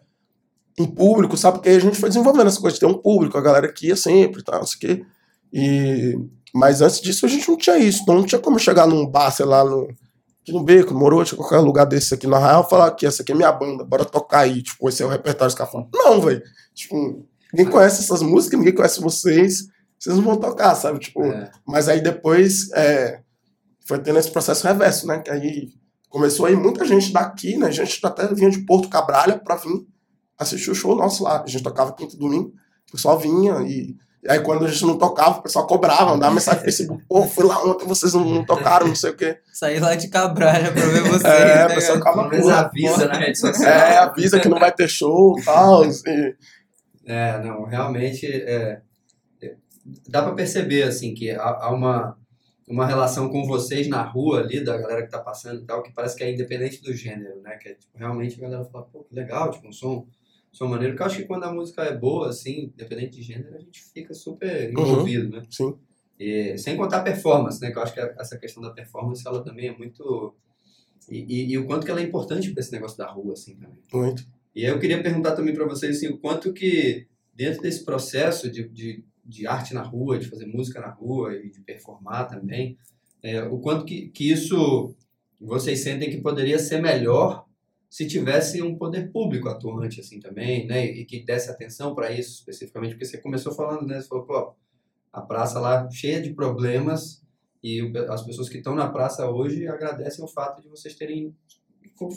um 0.79 0.85
público, 0.85 1.35
sabe? 1.35 1.57
Porque 1.57 1.69
a 1.69 1.79
gente 1.79 1.97
foi 1.97 2.09
desenvolvendo 2.09 2.47
essa 2.47 2.61
coisa 2.61 2.75
de 2.75 2.79
ter 2.79 2.85
um 2.85 2.97
público, 2.97 3.37
a 3.37 3.41
galera 3.41 3.71
que 3.71 3.87
ia 3.87 3.95
sempre 3.95 4.41
e 4.41 4.43
tal, 4.43 4.59
não 4.59 4.67
sei 4.67 4.77
o 4.77 4.79
quê. 4.79 5.05
E... 5.51 6.19
Mas 6.53 6.81
antes 6.81 7.01
disso 7.01 7.25
a 7.25 7.29
gente 7.29 7.47
não 7.49 7.57
tinha 7.57 7.77
isso, 7.77 8.01
então 8.03 8.15
não 8.15 8.23
tinha 8.23 8.39
como 8.39 8.59
chegar 8.59 8.87
num 8.87 9.05
bar, 9.05 9.31
sei 9.31 9.45
lá, 9.45 9.63
no, 9.63 9.87
aqui 10.41 10.51
no 10.51 10.63
Beco, 10.63 10.93
no 10.93 10.99
Morote, 10.99 11.35
qualquer 11.35 11.59
lugar 11.59 11.85
desse 11.85 12.13
aqui 12.13 12.25
na 12.25 12.39
Real, 12.39 12.67
falar 12.67 12.91
que 12.91 13.05
essa 13.05 13.21
aqui 13.21 13.31
é 13.31 13.35
minha 13.35 13.51
banda, 13.51 13.83
bora 13.83 14.05
tocar 14.05 14.39
aí, 14.39 14.61
tipo, 14.61 14.87
esse 14.87 15.03
é 15.03 15.05
o 15.05 15.09
repertório 15.09 15.53
dos 15.53 15.55
caras 15.55 15.87
Não, 15.93 16.21
velho. 16.21 16.41
Tipo, 16.73 17.25
ninguém 17.53 17.71
conhece 17.71 18.01
essas 18.01 18.21
músicas, 18.21 18.57
ninguém 18.59 18.73
conhece 18.73 19.01
vocês, 19.01 19.67
vocês 19.99 20.15
não 20.15 20.23
vão 20.23 20.37
tocar, 20.37 20.73
sabe? 20.75 20.99
Tipo, 20.99 21.23
É. 21.25 21.51
mas 21.65 21.89
aí 21.89 22.01
depois 22.01 22.71
é, 22.73 23.19
foi 23.87 23.99
tendo 23.99 24.19
esse 24.19 24.31
processo 24.31 24.67
reverso, 24.67 25.07
né? 25.07 25.19
Que 25.19 25.31
aí 25.31 25.69
começou 26.09 26.45
aí 26.45 26.55
muita 26.55 26.85
gente 26.85 27.11
daqui, 27.11 27.57
né? 27.57 27.71
Gente 27.71 27.99
até 28.05 28.27
vinha 28.33 28.49
de 28.49 28.59
Porto 28.65 28.89
Cabralha 28.89 29.37
pra 29.39 29.55
vir 29.55 29.85
assistir 30.37 30.69
o 30.71 30.75
show 30.75 30.95
nosso 30.95 31.23
lá. 31.23 31.41
A 31.43 31.47
gente 31.47 31.63
tocava 31.63 31.93
quinto 31.93 32.15
e 32.15 32.19
domingo, 32.19 32.53
o 32.87 32.91
pessoal 32.91 33.17
vinha 33.17 33.61
e. 33.61 33.95
e 34.23 34.29
aí 34.31 34.39
quando 34.41 34.65
a 34.65 34.67
gente 34.67 34.85
não 34.85 34.97
tocava, 34.97 35.39
o 35.39 35.41
pessoal 35.41 35.65
cobrava, 35.65 36.11
mandava 36.11 36.33
mensagem 36.33 36.59
no 36.59 36.65
Facebook, 36.65 37.03
pô, 37.07 37.23
fui 37.23 37.45
lá 37.45 37.63
ontem, 37.63 37.87
vocês 37.87 38.13
não, 38.13 38.23
não 38.25 38.45
tocaram, 38.45 38.87
não 38.87 38.95
sei 38.95 39.11
o 39.11 39.15
quê. 39.15 39.37
Sair 39.53 39.79
lá 39.79 39.95
de 39.95 40.09
Cabralha 40.09 40.71
pra 40.71 40.85
ver 40.85 41.01
vocês, 41.03 41.23
É, 41.23 41.55
né, 41.55 41.63
a 41.63 41.67
pessoa 41.75 41.99
cara? 41.99 42.13
ficava 42.15 42.29
menos 42.29 42.45
puta. 42.45 42.59
avisa 42.59 43.07
na 43.07 43.17
rede 43.17 43.39
social. 43.39 43.69
É, 43.69 43.97
avisa 43.97 44.39
que 44.39 44.49
não 44.49 44.59
vai 44.59 44.71
ter 44.71 44.87
show 44.87 45.39
e 45.39 45.43
tal. 45.43 45.85
E, 45.85 46.35
É, 47.05 47.41
não, 47.41 47.63
realmente 47.63 48.25
é, 48.25 48.81
é, 49.41 49.53
dá 50.09 50.21
pra 50.21 50.33
perceber 50.33 50.83
assim 50.83 51.13
que 51.13 51.31
há, 51.31 51.41
há 51.43 51.71
uma 51.71 52.17
uma 52.67 52.85
relação 52.85 53.29
com 53.29 53.45
vocês 53.45 53.87
na 53.87 54.01
rua 54.01 54.41
ali 54.41 54.63
da 54.63 54.77
galera 54.77 55.03
que 55.03 55.09
tá 55.09 55.19
passando 55.19 55.61
e 55.61 55.65
tal 55.65 55.81
que 55.81 55.93
parece 55.93 56.17
que 56.17 56.23
é 56.23 56.33
independente 56.33 56.81
do 56.81 56.93
gênero, 56.93 57.41
né? 57.41 57.55
Que 57.57 57.69
é, 57.69 57.73
tipo, 57.75 57.97
realmente 57.97 58.37
a 58.37 58.41
galera 58.41 58.65
fala, 58.65 58.85
pô, 58.85 59.03
que 59.03 59.15
legal, 59.15 59.49
tipo 59.51 59.67
um 59.67 59.71
som, 59.71 60.05
som 60.51 60.67
maneiro. 60.67 60.95
Que 60.95 61.01
eu 61.01 61.05
acho 61.05 61.17
que 61.17 61.25
quando 61.25 61.45
a 61.45 61.53
música 61.53 61.83
é 61.83 61.95
boa 61.95 62.29
assim, 62.29 62.73
independente 62.73 63.15
de 63.15 63.23
gênero, 63.23 63.55
a 63.55 63.59
gente 63.59 63.81
fica 63.93 64.13
super 64.13 64.69
envolvido, 64.69 65.29
né? 65.29 65.43
sim. 65.49 65.73
E, 66.19 66.57
sem 66.57 66.75
contar 66.75 66.97
a 66.97 67.03
performance, 67.03 67.61
né? 67.61 67.71
Que 67.71 67.77
eu 67.77 67.83
acho 67.83 67.93
que 67.93 67.99
essa 67.99 68.37
questão 68.37 68.61
da 68.61 68.71
performance 68.71 69.25
ela 69.25 69.43
também 69.43 69.69
é 69.69 69.77
muito 69.77 70.35
e, 71.09 71.19
e, 71.19 71.51
e 71.51 71.57
o 71.57 71.65
quanto 71.65 71.85
que 71.85 71.91
ela 71.91 72.01
é 72.01 72.03
importante 72.03 72.51
para 72.51 72.59
esse 72.59 72.71
negócio 72.71 72.97
da 72.97 73.07
rua 73.07 73.33
assim 73.33 73.55
também. 73.55 73.77
Muito. 73.93 74.25
E 74.53 74.65
aí 74.65 74.71
eu 74.71 74.79
queria 74.79 75.01
perguntar 75.01 75.35
também 75.35 75.53
para 75.53 75.65
vocês 75.65 75.97
assim, 75.97 76.07
o 76.07 76.17
quanto 76.17 76.51
que 76.51 77.07
dentro 77.33 77.61
desse 77.61 77.85
processo 77.85 78.49
de, 78.49 78.67
de, 78.67 79.05
de 79.27 79.45
arte 79.45 79.73
na 79.73 79.81
rua, 79.81 80.17
de 80.17 80.29
fazer 80.29 80.45
música 80.45 80.79
na 80.79 80.89
rua 80.89 81.35
e 81.35 81.49
de 81.51 81.59
performar 81.61 82.29
também, 82.29 82.77
é, 83.21 83.43
o 83.43 83.59
quanto 83.59 83.85
que, 83.85 84.09
que 84.09 84.31
isso 84.31 84.95
vocês 85.39 85.81
sentem 85.81 86.09
que 86.09 86.21
poderia 86.21 86.57
ser 86.57 86.81
melhor 86.81 87.45
se 87.89 88.07
tivesse 88.07 88.61
um 88.61 88.77
poder 88.77 89.11
público 89.11 89.47
atuante 89.47 89.99
assim 89.99 90.19
também, 90.19 90.65
né? 90.65 90.85
E 90.85 91.05
que 91.05 91.23
desse 91.23 91.49
atenção 91.49 91.95
para 91.95 92.11
isso 92.11 92.39
especificamente, 92.39 92.91
porque 92.91 93.05
você 93.05 93.17
começou 93.17 93.53
falando, 93.53 93.87
né? 93.87 94.01
Você 94.01 94.07
falou, 94.07 94.25
pô, 94.25 94.55
a 95.11 95.21
praça 95.21 95.59
lá 95.59 95.89
cheia 95.89 96.21
de 96.21 96.33
problemas 96.33 97.23
e 97.63 97.81
as 98.09 98.23
pessoas 98.23 98.49
que 98.49 98.57
estão 98.57 98.75
na 98.75 98.89
praça 98.89 99.29
hoje 99.29 99.67
agradecem 99.67 100.23
o 100.23 100.27
fato 100.27 100.61
de 100.61 100.67
vocês 100.67 100.95
terem 100.95 101.35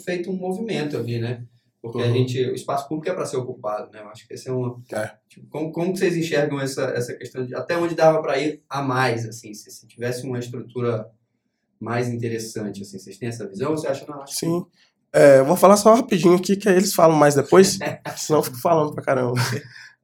feito 0.03 0.29
um 0.29 0.35
movimento 0.35 0.97
ali, 0.97 1.19
né? 1.19 1.45
Porque 1.81 1.99
a 2.01 2.05
Uhum. 2.05 2.13
gente, 2.13 2.39
o 2.49 2.53
espaço 2.53 2.87
público 2.87 3.09
é 3.11 3.15
para 3.15 3.25
ser 3.25 3.37
ocupado, 3.37 3.89
né? 3.91 4.01
Eu 4.01 4.09
acho 4.09 4.27
que 4.27 4.33
esse 4.35 4.47
é 4.47 4.51
uma. 4.51 4.79
É. 4.93 5.11
Tipo, 5.27 5.47
como, 5.47 5.71
como 5.71 5.93
que 5.93 5.97
vocês 5.99 6.15
enxergam 6.15 6.59
essa, 6.61 6.83
essa 6.95 7.13
questão 7.15 7.43
de 7.45 7.55
até 7.55 7.75
onde 7.75 7.95
dava 7.95 8.21
para 8.21 8.37
ir 8.37 8.61
a 8.69 8.81
mais, 8.83 9.25
assim, 9.27 9.51
se, 9.53 9.71
se 9.71 9.87
tivesse 9.87 10.23
uma 10.25 10.37
estrutura 10.37 11.07
mais 11.79 12.07
interessante, 12.07 12.83
assim, 12.83 12.99
vocês 12.99 13.17
têm 13.17 13.29
essa 13.29 13.47
visão? 13.47 13.71
Ou 13.71 13.77
você 13.77 13.87
acha 13.87 14.05
não? 14.07 14.21
Acho 14.21 14.33
que- 14.33 14.39
Sim. 14.45 14.63
É, 15.13 15.39
eu 15.39 15.45
vou 15.45 15.57
falar 15.57 15.75
só 15.75 15.93
rapidinho 15.95 16.35
aqui, 16.35 16.55
que 16.55 16.69
aí 16.69 16.75
eles 16.75 16.93
falam 16.93 17.17
mais 17.17 17.33
depois, 17.35 17.77
senão 18.15 18.39
eu 18.39 18.43
fico 18.43 18.61
falando 18.61 18.93
pra 18.93 19.03
caramba. 19.03 19.33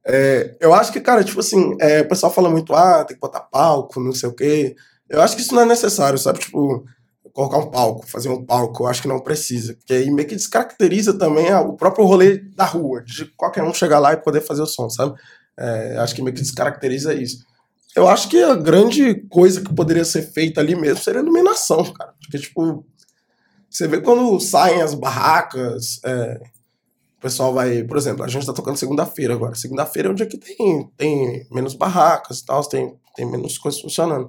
É, 0.06 0.56
eu 0.60 0.74
acho 0.74 0.92
que, 0.92 1.00
cara, 1.00 1.22
tipo 1.22 1.40
assim, 1.40 1.76
é, 1.80 2.00
o 2.00 2.08
pessoal 2.08 2.32
fala 2.32 2.50
muito, 2.50 2.74
ah, 2.74 3.04
tem 3.04 3.14
que 3.14 3.20
botar 3.20 3.40
palco, 3.40 4.00
não 4.00 4.12
sei 4.12 4.28
o 4.28 4.34
quê. 4.34 4.74
Eu 5.08 5.22
acho 5.22 5.36
que 5.36 5.42
isso 5.42 5.54
não 5.54 5.62
é 5.62 5.66
necessário, 5.66 6.18
sabe? 6.18 6.40
Tipo, 6.40 6.84
colocar 7.38 7.58
um 7.58 7.70
palco, 7.70 8.04
fazer 8.04 8.28
um 8.30 8.44
palco, 8.44 8.82
eu 8.82 8.88
acho 8.88 9.00
que 9.00 9.06
não 9.06 9.20
precisa. 9.20 9.74
Porque 9.74 9.94
aí 9.94 10.10
meio 10.10 10.26
que 10.26 10.34
descaracteriza 10.34 11.16
também 11.16 11.54
o 11.54 11.74
próprio 11.74 12.04
rolê 12.04 12.38
da 12.38 12.64
rua, 12.64 13.00
de 13.00 13.26
qualquer 13.36 13.62
um 13.62 13.72
chegar 13.72 14.00
lá 14.00 14.12
e 14.12 14.16
poder 14.16 14.40
fazer 14.40 14.62
o 14.62 14.66
som, 14.66 14.90
sabe? 14.90 15.16
É, 15.56 15.98
acho 15.98 16.16
que 16.16 16.20
meio 16.20 16.34
que 16.34 16.42
descaracteriza 16.42 17.14
isso. 17.14 17.46
Eu 17.94 18.08
acho 18.08 18.28
que 18.28 18.42
a 18.42 18.56
grande 18.56 19.14
coisa 19.30 19.60
que 19.60 19.72
poderia 19.72 20.04
ser 20.04 20.22
feita 20.22 20.60
ali 20.60 20.74
mesmo 20.74 20.98
seria 20.98 21.20
a 21.20 21.22
iluminação, 21.22 21.84
cara. 21.92 22.12
Porque, 22.20 22.38
tipo, 22.38 22.84
você 23.70 23.86
vê 23.86 24.00
quando 24.00 24.40
saem 24.40 24.82
as 24.82 24.94
barracas, 24.94 26.00
é, 26.04 26.40
o 27.18 27.20
pessoal 27.20 27.54
vai, 27.54 27.84
por 27.84 27.96
exemplo, 27.96 28.24
a 28.24 28.28
gente 28.28 28.46
tá 28.46 28.52
tocando 28.52 28.76
segunda-feira 28.76 29.34
agora. 29.34 29.54
Segunda-feira 29.54 30.08
é 30.08 30.10
um 30.10 30.14
dia 30.16 30.26
que 30.26 30.38
tem, 30.38 30.90
tem 30.96 31.46
menos 31.52 31.74
barracas 31.74 32.40
e 32.40 32.44
tal, 32.44 32.64
tem, 32.64 32.96
tem 33.14 33.30
menos 33.30 33.56
coisas 33.58 33.80
funcionando. 33.80 34.28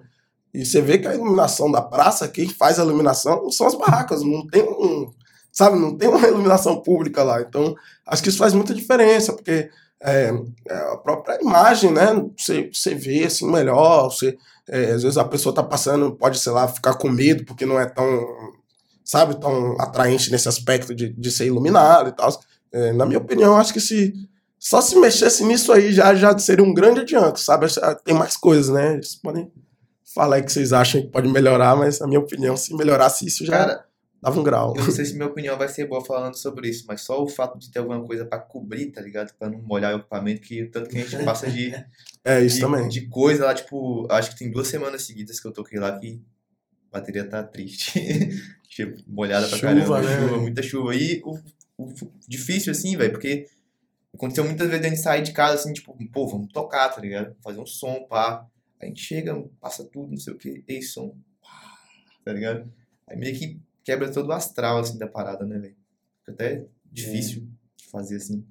E 0.54 0.66
você 0.66 0.82
vê 0.82 0.98
que 0.98 1.08
a 1.08 1.14
iluminação 1.14 1.72
da 1.72 1.82
praça, 1.82 2.28
quem 2.28 2.50
faz 2.50 2.80
a 2.80 2.84
iluminação 2.84 3.50
são 3.52 3.68
as 3.68 3.76
barracas, 3.76 4.24
não 4.24 4.46
tem 4.48 4.64
um, 4.64 5.12
sabe, 5.52 5.78
não 5.78 5.96
tem 5.96 6.10
uma 6.10 6.28
iluminação 6.28 6.82
pública 6.82 7.24
lá. 7.24 7.42
Então, 7.42 7.76
acho 8.06 8.24
que 8.24 8.30
isso 8.30 8.38
faz 8.38 8.54
muita 8.54 8.74
diferença, 8.74 9.34
porque 9.34 9.70
é, 10.02 10.32
é 10.68 10.76
a 10.94 10.98
própria 10.98 11.40
imagem, 11.42 11.92
né, 11.92 12.08
você, 12.38 12.70
você 12.74 12.96
vê 12.96 13.26
assim 13.26 13.50
melhor, 13.52 14.10
você, 14.10 14.38
é, 14.68 14.92
às 14.92 15.04
vezes 15.04 15.18
a 15.18 15.24
pessoa 15.24 15.54
tá 15.54 15.64
passando, 15.64 16.16
pode, 16.16 16.40
sei 16.40 16.52
lá, 16.52 16.68
ficar 16.68 16.96
com 16.96 17.10
medo 17.10 17.44
porque 17.46 17.66
não 17.66 17.80
é 17.80 17.86
tão, 17.86 18.26
sabe, 19.04 19.40
tão 19.40 19.80
atraente 19.80 20.32
nesse 20.32 20.48
aspecto 20.48 20.96
de, 20.96 21.10
de 21.10 21.32
ser 21.32 21.48
iluminado 21.48 22.10
e 22.10 22.12
tal. 22.14 22.30
É, 22.72 22.94
na 22.94 23.06
minha 23.06 23.20
opinião, 23.20 23.58
acho 23.58 23.74
que 23.74 23.82
se 23.82 24.14
só 24.60 24.82
se 24.82 25.00
mexesse 25.00 25.44
nisso 25.44 25.72
aí 25.72 25.92
já, 25.94 26.14
já 26.14 26.38
seria 26.38 26.64
um 26.64 26.74
grande 26.74 27.00
adianto, 27.00 27.40
sabe? 27.40 27.66
Tem 28.04 28.14
mais 28.14 28.36
coisas, 28.36 28.70
né? 28.70 28.96
Vocês 28.96 29.16
podem 29.16 29.50
falar 30.20 30.42
que 30.42 30.52
vocês 30.52 30.74
acham 30.74 31.02
que 31.02 31.08
pode 31.08 31.30
melhorar, 31.30 31.76
mas 31.76 32.00
na 32.00 32.08
minha 32.08 32.20
opinião, 32.20 32.58
se 32.58 32.76
melhorasse 32.76 33.26
isso 33.26 33.46
já 33.46 33.54
Cara, 33.58 33.86
dava 34.22 34.40
um 34.40 34.44
grau. 34.44 34.74
eu 34.76 34.84
não 34.84 34.92
sei 34.92 35.06
se 35.06 35.14
minha 35.14 35.28
opinião 35.28 35.58
vai 35.58 35.68
ser 35.70 35.86
boa 35.88 36.04
falando 36.04 36.36
sobre 36.36 36.68
isso, 36.70 36.84
mas 36.88 37.02
só 37.02 37.24
o 37.24 37.28
fato 37.28 37.58
de 37.58 37.72
ter 37.72 37.80
alguma 37.80 38.04
coisa 38.06 38.26
pra 38.26 38.38
cobrir, 38.40 38.92
tá 38.92 39.00
ligado? 39.02 39.34
Pra 39.40 39.50
não 39.50 39.62
molhar 39.62 39.94
o 39.96 40.00
equipamento, 40.00 40.42
que 40.42 40.66
tanto 40.66 40.90
que 40.90 40.98
a 40.98 41.06
gente 41.06 41.24
passa 41.24 41.50
de, 41.50 41.74
É 42.26 42.42
isso 42.42 42.56
de, 42.58 42.62
também. 42.62 42.88
de 42.90 43.08
coisa 43.08 43.46
lá, 43.46 43.54
tipo, 43.54 44.06
acho 44.12 44.32
que 44.32 44.40
tem 44.40 44.52
duas 44.52 44.68
semanas 44.68 45.04
seguidas 45.04 45.40
que 45.40 45.48
eu 45.48 45.54
toquei 45.54 45.80
lá 45.80 45.98
que 45.98 46.22
a 46.92 46.98
bateria 47.00 47.24
tá 47.24 47.42
triste. 47.44 47.94
tipo, 48.70 48.98
molhada 49.08 49.48
pra 49.48 49.58
Chuva, 49.58 49.74
caramba, 49.74 50.02
né? 50.02 50.20
chuva, 50.20 50.38
muita 50.38 50.62
chuva. 50.62 50.96
E 50.96 51.22
o, 51.24 51.38
o 51.78 51.94
difícil, 52.28 52.72
assim, 52.72 52.98
velho, 52.98 53.12
porque 53.14 53.48
aconteceu 54.14 54.44
muitas 54.44 54.68
vezes 54.70 54.86
a 54.86 54.90
gente 54.90 55.00
sair 55.02 55.22
de 55.22 55.32
casa, 55.32 55.56
assim, 55.56 55.72
tipo, 55.72 55.96
pô, 56.12 56.28
vamos 56.28 56.52
tocar, 56.52 56.90
tá 56.90 57.00
ligado? 57.00 57.36
Fazer 57.42 57.60
um 57.60 57.66
som, 57.66 58.06
pá. 58.10 58.46
A 58.82 58.86
gente 58.86 59.02
chega, 59.02 59.42
passa 59.60 59.84
tudo, 59.84 60.12
não 60.12 60.18
sei 60.18 60.34
o 60.34 60.38
que, 60.38 60.64
ei, 60.68 60.82
som, 60.82 61.16
pá, 61.42 61.78
tá 62.24 62.34
ligado? 62.34 62.72
Aí 63.08 63.18
meio 63.18 63.38
que 63.38 63.60
quebra 63.84 64.12
todo 64.12 64.30
o 64.30 64.32
astral, 64.32 64.80
assim, 64.80 64.98
da 64.98 65.08
parada, 65.08 65.46
né, 65.46 65.58
velho? 65.58 65.76
Fica 66.20 66.32
até 66.32 66.66
difícil 66.92 67.48
de 67.76 67.86
fazer, 67.88 68.18
assim. 68.18 68.46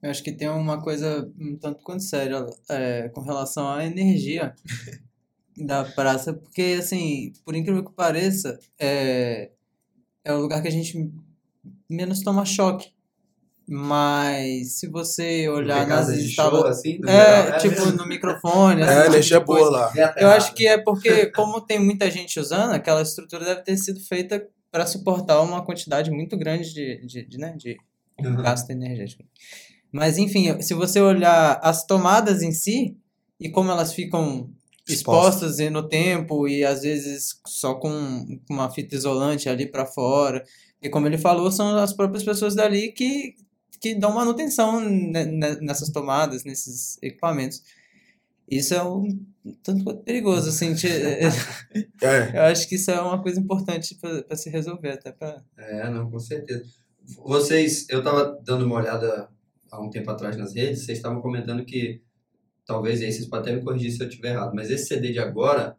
Eu 0.00 0.10
acho 0.10 0.22
que 0.22 0.32
tem 0.32 0.48
uma 0.48 0.80
coisa 0.80 1.30
um 1.38 1.56
tanto 1.56 1.82
quanto 1.82 2.02
séria 2.02 2.46
é, 2.68 3.08
com 3.08 3.20
relação 3.20 3.68
à 3.68 3.84
energia 3.84 4.54
da 5.56 5.84
praça, 5.84 6.32
porque, 6.32 6.76
assim, 6.78 7.32
por 7.44 7.56
incrível 7.56 7.84
que 7.84 7.92
pareça, 7.92 8.60
é, 8.78 9.50
é 10.22 10.32
o 10.32 10.40
lugar 10.40 10.62
que 10.62 10.68
a 10.68 10.72
gente 10.72 11.12
menos 11.88 12.22
toma 12.22 12.44
choque. 12.44 12.92
Mas 13.70 14.78
se 14.78 14.88
você 14.88 15.46
olhar 15.48 15.86
nas 15.86 16.08
instalações. 16.08 16.78
Assim, 16.78 16.98
é, 17.06 17.48
é, 17.48 17.52
tipo 17.58 17.84
no 17.92 18.06
microfone. 18.06 18.80
É, 18.88 19.06
assim, 19.06 19.16
é, 19.18 19.20
tipo 19.20 19.44
boa 19.44 19.70
lá. 19.70 19.92
Eu 20.16 20.30
acho 20.30 20.54
que 20.54 20.66
é 20.66 20.78
porque, 20.78 21.26
como 21.26 21.60
tem 21.60 21.78
muita 21.78 22.10
gente 22.10 22.40
usando, 22.40 22.72
aquela 22.72 23.02
estrutura 23.02 23.44
deve 23.44 23.62
ter 23.62 23.76
sido 23.76 24.00
feita 24.00 24.42
para 24.70 24.86
suportar 24.86 25.42
uma 25.42 25.64
quantidade 25.64 26.10
muito 26.10 26.36
grande 26.36 26.72
de, 26.72 27.06
de, 27.06 27.28
de, 27.28 27.38
né, 27.38 27.54
de 27.56 27.76
uhum. 28.20 28.36
gasto 28.36 28.70
energético. 28.70 29.22
Mas, 29.92 30.16
enfim, 30.16 30.60
se 30.62 30.72
você 30.72 31.00
olhar 31.00 31.60
as 31.62 31.84
tomadas 31.84 32.42
em 32.42 32.52
si 32.52 32.96
e 33.38 33.50
como 33.50 33.70
elas 33.70 33.92
ficam 33.92 34.50
expostas 34.88 35.58
no 35.70 35.86
tempo 35.86 36.48
e 36.48 36.64
às 36.64 36.82
vezes 36.82 37.38
só 37.46 37.74
com 37.74 38.40
uma 38.50 38.70
fita 38.70 38.94
isolante 38.94 39.48
ali 39.48 39.66
para 39.66 39.84
fora. 39.84 40.42
E 40.80 40.88
como 40.88 41.06
ele 41.06 41.18
falou, 41.18 41.50
são 41.50 41.76
as 41.76 41.92
próprias 41.92 42.24
pessoas 42.24 42.54
dali 42.54 42.92
que 42.92 43.34
que 43.80 43.94
dão 43.94 44.12
manutenção 44.12 44.80
nessas 44.80 45.90
tomadas, 45.90 46.44
nesses 46.44 46.98
equipamentos. 47.02 47.62
Isso 48.50 48.74
é 48.74 48.82
um 48.82 49.06
tanto 49.62 49.84
quanto 49.84 50.02
perigoso, 50.02 50.48
assim. 50.48 50.74
É. 52.00 52.38
Eu 52.38 52.42
acho 52.44 52.68
que 52.68 52.76
isso 52.76 52.90
é 52.90 53.00
uma 53.00 53.20
coisa 53.20 53.40
importante 53.40 53.96
para 53.96 54.36
se 54.36 54.48
resolver, 54.48 54.90
até 54.90 55.12
para. 55.12 55.42
É, 55.56 55.90
não, 55.90 56.10
com 56.10 56.18
certeza. 56.18 56.64
Vocês, 57.24 57.86
eu 57.88 57.98
estava 57.98 58.38
dando 58.44 58.64
uma 58.64 58.76
olhada 58.76 59.28
há 59.70 59.80
um 59.80 59.90
tempo 59.90 60.10
atrás 60.10 60.36
nas 60.36 60.54
redes, 60.54 60.84
vocês 60.84 60.98
estavam 60.98 61.20
comentando 61.20 61.64
que, 61.64 62.00
talvez 62.64 63.02
aí 63.02 63.12
vocês 63.12 63.26
podem 63.26 63.52
até 63.52 63.58
me 63.58 63.64
corrigir 63.64 63.90
se 63.92 64.02
eu 64.02 64.08
estiver 64.08 64.32
errado, 64.32 64.54
mas 64.54 64.70
esse 64.70 64.86
CD 64.86 65.12
de 65.12 65.18
agora 65.18 65.76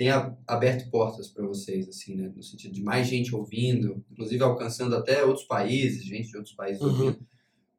tem 0.00 0.08
aberto 0.46 0.90
portas 0.90 1.28
para 1.28 1.46
vocês, 1.46 1.86
assim, 1.86 2.16
né? 2.16 2.32
No 2.34 2.42
sentido 2.42 2.72
de 2.72 2.82
mais 2.82 3.06
gente 3.06 3.34
ouvindo, 3.34 4.02
inclusive 4.10 4.42
alcançando 4.42 4.96
até 4.96 5.22
outros 5.22 5.44
países, 5.44 6.02
gente 6.02 6.30
de 6.30 6.38
outros 6.38 6.54
países 6.54 6.80
uhum. 6.80 6.88
ouvindo. 6.88 7.26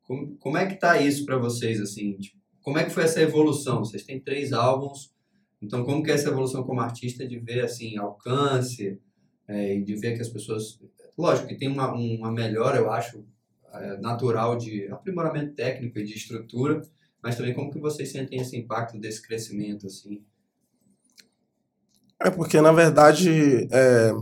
Como, 0.03 0.37
como 0.37 0.55
é 0.55 0.67
que 0.67 0.75
tá 0.75 1.01
isso 1.01 1.25
para 1.25 1.39
vocês, 1.39 1.81
assim? 1.81 2.13
Tipo, 2.17 2.37
como 2.61 2.77
é 2.77 2.83
que 2.83 2.91
foi 2.91 3.05
essa 3.05 3.19
evolução? 3.19 3.79
Vocês 3.79 4.03
têm 4.03 4.19
três 4.19 4.53
álbuns, 4.53 5.11
então 5.59 5.83
como 5.83 6.03
que 6.03 6.11
é 6.11 6.13
essa 6.13 6.29
evolução 6.29 6.63
como 6.63 6.79
artista 6.79 7.27
de 7.27 7.39
ver, 7.39 7.61
assim, 7.61 7.97
alcance 7.97 8.99
é, 9.47 9.79
de 9.79 9.95
ver 9.95 10.13
que 10.13 10.21
as 10.21 10.29
pessoas... 10.29 10.79
Lógico 11.17 11.47
que 11.47 11.55
tem 11.55 11.69
uma, 11.69 11.91
uma 11.91 12.31
melhora, 12.31 12.77
eu 12.77 12.91
acho, 12.91 13.25
é, 13.73 13.97
natural 13.97 14.55
de 14.55 14.87
aprimoramento 14.89 15.55
técnico 15.55 15.97
e 15.97 16.03
de 16.03 16.13
estrutura, 16.13 16.83
mas 17.19 17.35
também 17.35 17.55
como 17.55 17.71
que 17.71 17.79
vocês 17.79 18.11
sentem 18.11 18.39
esse 18.39 18.55
impacto 18.55 18.99
desse 18.99 19.23
crescimento, 19.23 19.87
assim? 19.87 20.23
É 22.23 22.29
porque, 22.29 22.61
na 22.61 22.71
verdade, 22.71 23.67
é, 23.71 24.13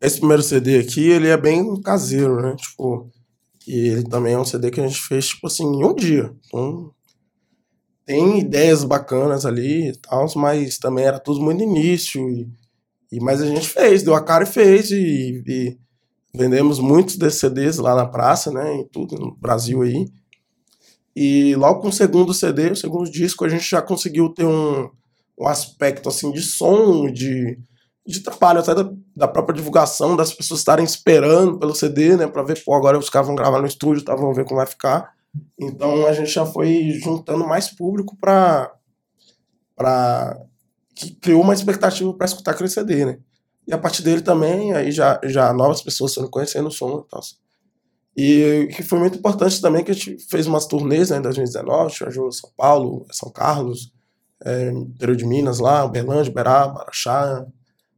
esse 0.00 0.18
primeiro 0.18 0.42
CD 0.42 0.78
aqui, 0.78 1.08
ele 1.08 1.28
é 1.28 1.36
bem 1.36 1.80
caseiro, 1.82 2.40
né? 2.40 2.56
Tipo, 2.56 3.10
e 3.66 3.88
ele 3.88 4.04
também 4.04 4.32
é 4.32 4.38
um 4.38 4.44
CD 4.44 4.70
que 4.70 4.80
a 4.80 4.86
gente 4.86 5.00
fez, 5.00 5.28
tipo 5.28 5.46
assim, 5.46 5.64
em 5.64 5.84
um 5.84 5.94
dia. 5.94 6.32
Então, 6.46 6.90
tem 8.06 8.38
ideias 8.38 8.84
bacanas 8.84 9.44
ali 9.44 9.90
e 9.90 9.96
tal, 9.98 10.26
mas 10.36 10.78
também 10.78 11.04
era 11.04 11.20
tudo 11.20 11.42
muito 11.42 11.62
início. 11.62 12.26
E, 12.30 12.48
e, 13.12 13.20
mas 13.20 13.42
a 13.42 13.46
gente 13.46 13.68
fez, 13.68 14.02
deu 14.02 14.14
a 14.14 14.24
cara 14.24 14.44
e 14.44 14.46
fez. 14.46 14.90
E, 14.90 15.42
e 15.46 15.78
vendemos 16.34 16.78
muitos 16.78 17.16
desses 17.16 17.40
CDs 17.40 17.76
lá 17.76 17.94
na 17.94 18.06
praça, 18.06 18.50
né? 18.50 18.76
Em 18.76 18.88
tudo, 18.88 19.16
no 19.16 19.36
Brasil 19.36 19.82
aí. 19.82 20.06
E 21.14 21.54
logo 21.56 21.80
com 21.80 21.88
o 21.88 21.92
segundo 21.92 22.32
CD, 22.32 22.70
o 22.70 22.76
segundo 22.76 23.10
disco, 23.10 23.44
a 23.44 23.48
gente 23.48 23.68
já 23.68 23.82
conseguiu 23.82 24.30
ter 24.30 24.46
um, 24.46 24.88
um 25.40 25.46
aspecto 25.46 26.08
assim 26.08 26.32
de 26.32 26.42
som, 26.42 27.10
de 27.10 27.58
de 28.08 28.20
trabalho 28.20 28.60
até 28.60 28.74
da, 28.74 28.90
da, 29.14 29.28
própria 29.28 29.54
divulgação, 29.54 30.16
das 30.16 30.32
pessoas 30.32 30.60
estarem 30.60 30.82
esperando 30.82 31.58
pelo 31.58 31.74
CD, 31.74 32.16
né, 32.16 32.26
para 32.26 32.42
ver, 32.42 32.64
pô, 32.64 32.72
agora 32.72 32.98
os 32.98 33.10
caras 33.10 33.26
vão 33.26 33.36
gravar 33.36 33.60
no 33.60 33.66
estúdio, 33.66 34.02
tá, 34.02 34.16
vão 34.16 34.32
ver 34.32 34.46
como 34.46 34.56
vai 34.56 34.66
ficar. 34.66 35.12
Então 35.60 36.06
a 36.06 36.12
gente 36.14 36.30
já 36.30 36.46
foi 36.46 36.98
juntando 37.04 37.46
mais 37.46 37.68
público 37.68 38.16
para 38.16 38.72
para 39.76 40.40
que 40.94 41.14
criou 41.16 41.42
uma 41.42 41.54
expectativa 41.54 42.12
para 42.14 42.26
escutar 42.26 42.52
aquele 42.52 42.70
CD, 42.70 43.04
né? 43.04 43.18
E 43.66 43.72
a 43.74 43.78
partir 43.78 44.02
dele 44.02 44.22
também, 44.22 44.72
aí 44.72 44.90
já, 44.90 45.20
já 45.24 45.52
novas 45.52 45.82
pessoas 45.82 46.14
sendo 46.14 46.30
conhecendo 46.30 46.68
o 46.68 46.72
som 46.72 47.04
e 47.06 47.10
tal. 47.10 47.20
E 48.16 48.68
que 48.74 48.82
foi 48.82 48.98
muito 48.98 49.18
importante 49.18 49.60
também 49.60 49.84
que 49.84 49.90
a 49.90 49.94
gente 49.94 50.16
fez 50.28 50.46
umas 50.46 50.66
turnês 50.66 51.10
né, 51.10 51.18
em 51.18 51.22
2019, 51.22 51.94
viajou 51.96 52.32
São 52.32 52.50
Paulo, 52.56 53.06
São 53.12 53.30
Carlos, 53.30 53.92
é, 54.44 54.70
interior 54.70 55.16
de 55.16 55.26
Minas 55.26 55.58
lá, 55.58 55.84
Uberlândia, 55.84 56.30
Uberaba, 56.30 56.80
Araxá, 56.80 57.46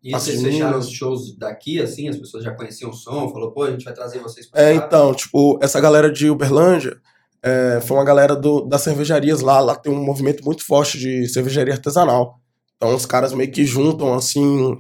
e 0.03 0.13
vocês 0.13 0.41
fecharam 0.41 0.79
os 0.79 0.91
shows 0.91 1.37
daqui, 1.37 1.81
assim, 1.81 2.09
as 2.09 2.17
pessoas 2.17 2.43
já 2.43 2.55
conheciam 2.55 2.91
o 2.91 2.95
som, 2.95 3.29
falou, 3.29 3.53
pô, 3.53 3.65
a 3.65 3.71
gente 3.71 3.85
vai 3.85 3.93
trazer 3.93 4.19
vocês 4.19 4.49
pra 4.49 4.63
É, 4.63 4.75
então, 4.75 5.15
tipo, 5.15 5.59
essa 5.63 5.79
galera 5.79 6.11
de 6.11 6.31
Uberlândia 6.31 6.99
é, 7.43 7.81
foi 7.83 7.99
uma 7.99 8.05
galera 8.05 8.35
do, 8.35 8.63
das 8.63 8.81
cervejarias 8.81 9.43
lá, 9.43 9.61
lá 9.61 9.77
tem 9.77 9.93
um 9.93 10.03
movimento 10.03 10.43
muito 10.43 10.65
forte 10.65 10.99
de 10.99 11.29
cervejaria 11.29 11.75
artesanal. 11.75 12.41
Então 12.77 12.95
os 12.95 13.05
caras 13.05 13.35
meio 13.35 13.53
que 13.53 13.67
juntam, 13.67 14.15
assim, 14.15 14.75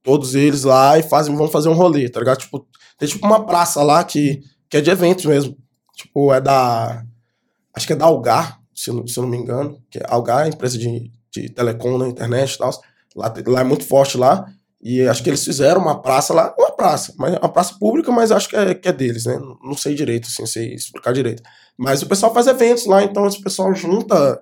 todos 0.00 0.36
eles 0.36 0.62
lá 0.62 0.96
e 0.96 1.02
fazem, 1.02 1.34
vão 1.34 1.48
fazer 1.48 1.68
um 1.68 1.74
rolê, 1.74 2.08
tá 2.08 2.20
ligado? 2.20 2.38
Tipo, 2.38 2.64
tem 2.96 3.08
tipo 3.08 3.26
uma 3.26 3.44
praça 3.44 3.82
lá 3.82 4.04
que, 4.04 4.40
que 4.70 4.76
é 4.76 4.80
de 4.80 4.90
eventos 4.90 5.24
mesmo. 5.24 5.56
Tipo, 5.96 6.32
é 6.32 6.40
da. 6.40 7.04
Acho 7.74 7.86
que 7.86 7.92
é 7.92 7.96
da 7.96 8.04
Algar, 8.04 8.60
se, 8.84 9.12
se 9.12 9.18
eu 9.18 9.22
não 9.22 9.30
me 9.30 9.36
engano. 9.36 9.78
Que 9.90 9.98
é 9.98 10.02
Algar 10.08 10.46
é 10.46 10.48
empresa 10.48 10.78
de, 10.78 11.10
de 11.30 11.48
telecom 11.50 11.98
na 11.98 12.08
internet 12.08 12.54
e 12.54 12.58
tal. 12.58 12.70
Lá, 13.14 13.32
lá 13.46 13.60
é 13.60 13.64
muito 13.64 13.84
forte 13.84 14.16
lá. 14.16 14.46
E 14.82 15.06
acho 15.06 15.22
que 15.22 15.30
eles 15.30 15.44
fizeram 15.44 15.80
uma 15.80 16.02
praça 16.02 16.34
lá, 16.34 16.52
uma 16.58 16.72
praça, 16.72 17.14
mas 17.16 17.36
uma 17.36 17.48
praça 17.48 17.76
pública, 17.78 18.10
mas 18.10 18.32
acho 18.32 18.48
que 18.48 18.56
é, 18.56 18.74
que 18.74 18.88
é 18.88 18.92
deles, 18.92 19.26
né? 19.26 19.38
Não 19.62 19.76
sei 19.76 19.94
direito, 19.94 20.26
assim, 20.26 20.44
sei 20.44 20.74
explicar 20.74 21.12
direito. 21.12 21.40
Mas 21.78 22.02
o 22.02 22.08
pessoal 22.08 22.34
faz 22.34 22.48
eventos 22.48 22.84
lá, 22.86 23.04
então 23.04 23.24
esse 23.28 23.40
pessoal 23.40 23.72
junta 23.74 24.40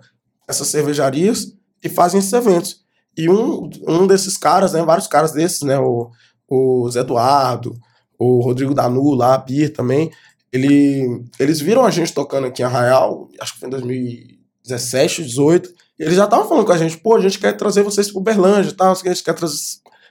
essas 0.48 0.68
cervejarias 0.68 1.52
e 1.84 1.90
fazem 1.90 2.18
esses 2.18 2.32
eventos. 2.32 2.80
E 3.16 3.28
um, 3.28 3.68
um 3.86 4.06
desses 4.06 4.38
caras, 4.38 4.72
né? 4.72 4.82
Vários 4.82 5.06
caras 5.06 5.32
desses, 5.32 5.60
né? 5.60 5.78
O, 5.78 6.10
o 6.48 6.90
Zé 6.90 7.00
Eduardo, 7.00 7.78
o 8.18 8.40
Rodrigo 8.40 8.72
Danu 8.72 9.12
lá, 9.12 9.34
a 9.34 9.38
Bia 9.38 9.70
também. 9.70 10.10
Ele, 10.52 11.24
eles 11.38 11.60
viram 11.60 11.84
a 11.84 11.90
gente 11.90 12.12
tocando 12.12 12.46
aqui 12.46 12.62
em 12.62 12.64
Arraial, 12.64 13.28
acho 13.40 13.54
que 13.54 13.60
foi 13.60 13.68
em 13.68 13.70
2017, 13.70 15.22
2018 15.22 15.80
eles 16.00 16.14
já 16.14 16.24
estavam 16.24 16.48
falando 16.48 16.64
com 16.64 16.72
a 16.72 16.78
gente, 16.78 16.96
pô, 16.96 17.14
a 17.14 17.20
gente 17.20 17.38
quer 17.38 17.54
trazer 17.54 17.82
vocês 17.82 18.10
pro 18.10 18.20
Uberlândia 18.20 18.70
e 18.70 18.72
tal, 18.72 18.90
a 18.90 18.94
gente 18.94 19.22
quer 19.22 19.34
trazer 19.34 19.54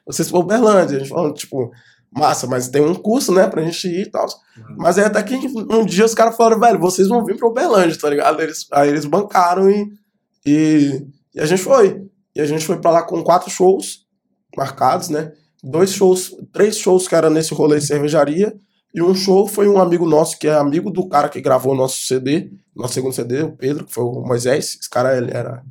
vocês 0.05 0.29
pro 0.29 0.39
Uberlândia. 0.41 0.97
A 0.97 0.99
gente 0.99 1.09
falando, 1.09 1.33
tipo, 1.33 1.71
massa, 2.11 2.45
mas 2.45 2.67
tem 2.67 2.79
um 2.79 2.93
curso, 2.93 3.33
né, 3.33 3.47
pra 3.47 3.63
gente 3.63 3.87
ir 3.87 4.01
e 4.01 4.05
tal. 4.05 4.25
Uhum. 4.25 4.75
Mas 4.77 4.99
aí 4.99 5.05
até 5.05 5.23
que 5.23 5.35
um 5.35 5.83
dia 5.83 6.05
os 6.05 6.13
caras 6.13 6.37
falaram, 6.37 6.59
velho, 6.59 6.79
vocês 6.79 7.07
vão 7.07 7.25
vir 7.25 7.37
pro 7.37 7.49
Uberlândia, 7.49 7.97
tá 7.97 8.07
ligado? 8.07 8.39
Eles, 8.39 8.67
aí 8.71 8.87
eles 8.87 9.05
bancaram 9.05 9.67
e, 9.67 9.91
e, 10.45 11.07
e 11.33 11.39
a 11.39 11.45
gente 11.47 11.63
foi. 11.63 12.03
E 12.35 12.39
a 12.39 12.45
gente 12.45 12.63
foi 12.63 12.79
pra 12.79 12.91
lá 12.91 13.01
com 13.01 13.23
quatro 13.23 13.49
shows 13.49 14.05
marcados, 14.55 15.09
né? 15.09 15.31
Dois 15.63 15.91
shows, 15.91 16.35
três 16.53 16.77
shows 16.77 17.07
que 17.07 17.15
era 17.15 17.31
nesse 17.31 17.51
rolê 17.55 17.79
de 17.79 17.87
cervejaria. 17.87 18.55
E 18.93 19.01
um 19.01 19.13
show 19.13 19.47
foi 19.47 19.67
um 19.67 19.79
amigo 19.79 20.05
nosso, 20.05 20.37
que 20.39 20.47
é 20.47 20.53
amigo 20.53 20.89
do 20.89 21.07
cara 21.07 21.29
que 21.29 21.39
gravou 21.39 21.75
nosso 21.75 22.01
CD, 22.01 22.51
nosso 22.75 22.95
segundo 22.95 23.13
CD, 23.13 23.43
o 23.43 23.51
Pedro, 23.51 23.85
que 23.85 23.93
foi 23.93 24.03
o 24.03 24.21
Moisés. 24.21 24.77
Esse 24.79 24.89
cara, 24.89 25.15
ele 25.15 25.31
era. 25.31 25.63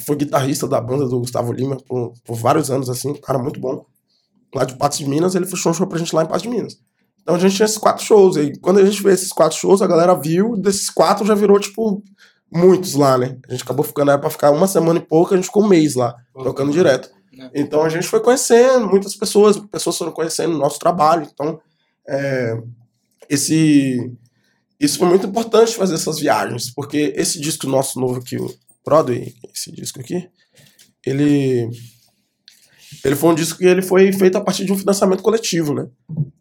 Foi 0.00 0.16
guitarrista 0.16 0.66
da 0.66 0.80
banda 0.80 1.06
do 1.06 1.18
Gustavo 1.18 1.52
Lima 1.52 1.76
por, 1.76 2.12
por 2.24 2.36
vários 2.36 2.70
anos, 2.70 2.88
assim, 2.88 3.10
um 3.10 3.20
cara 3.20 3.38
muito 3.38 3.60
bom. 3.60 3.84
Lá 4.54 4.64
de 4.64 4.76
Patos 4.76 4.98
de 4.98 5.08
Minas, 5.08 5.34
ele 5.34 5.46
fechou 5.46 5.72
um 5.72 5.74
show 5.74 5.86
pra 5.86 5.98
gente 5.98 6.14
lá 6.14 6.22
em 6.22 6.26
Patos 6.26 6.42
de 6.42 6.48
Minas. 6.48 6.78
Então 7.22 7.34
a 7.34 7.38
gente 7.38 7.56
tinha 7.56 7.64
esses 7.64 7.78
quatro 7.78 8.04
shows. 8.04 8.36
E 8.36 8.52
quando 8.60 8.78
a 8.78 8.84
gente 8.84 9.00
fez 9.02 9.14
esses 9.14 9.32
quatro 9.32 9.56
shows, 9.56 9.82
a 9.82 9.86
galera 9.86 10.14
viu, 10.14 10.56
desses 10.56 10.90
quatro 10.90 11.26
já 11.26 11.34
virou, 11.34 11.58
tipo, 11.58 12.02
muitos 12.52 12.94
lá, 12.94 13.18
né? 13.18 13.36
A 13.48 13.52
gente 13.52 13.64
acabou 13.64 13.84
ficando, 13.84 14.10
era 14.10 14.20
pra 14.20 14.30
ficar 14.30 14.50
uma 14.52 14.68
semana 14.68 15.00
e 15.00 15.02
pouco, 15.02 15.34
a 15.34 15.36
gente 15.36 15.46
ficou 15.46 15.64
um 15.64 15.68
mês 15.68 15.94
lá, 15.94 16.14
tocando 16.32 16.70
direto. 16.70 17.10
Né. 17.32 17.50
Então 17.54 17.82
a 17.82 17.88
gente 17.88 18.06
foi 18.06 18.20
conhecendo 18.20 18.86
muitas 18.86 19.16
pessoas, 19.16 19.58
pessoas 19.58 19.98
foram 19.98 20.12
conhecendo 20.12 20.54
o 20.54 20.58
nosso 20.58 20.78
trabalho. 20.78 21.28
Então 21.32 21.60
é, 22.08 22.56
esse, 23.28 24.12
isso 24.78 24.98
foi 24.98 25.08
muito 25.08 25.26
importante 25.26 25.74
fazer 25.74 25.94
essas 25.94 26.18
viagens, 26.18 26.70
porque 26.70 27.12
esse 27.16 27.40
disco 27.40 27.66
nosso 27.66 28.00
novo 28.00 28.20
aqui, 28.20 28.36
o 28.36 28.54
Broadway, 28.84 29.34
esse 29.54 29.72
disco 29.72 30.00
aqui, 30.00 30.28
ele 31.04 31.68
ele 33.04 33.16
foi 33.16 33.30
um 33.30 33.34
disco 33.34 33.58
que 33.58 33.66
ele 33.66 33.82
foi 33.82 34.12
feito 34.12 34.36
a 34.36 34.40
partir 34.40 34.64
de 34.64 34.72
um 34.72 34.78
financiamento 34.78 35.22
coletivo, 35.22 35.74
né? 35.74 35.88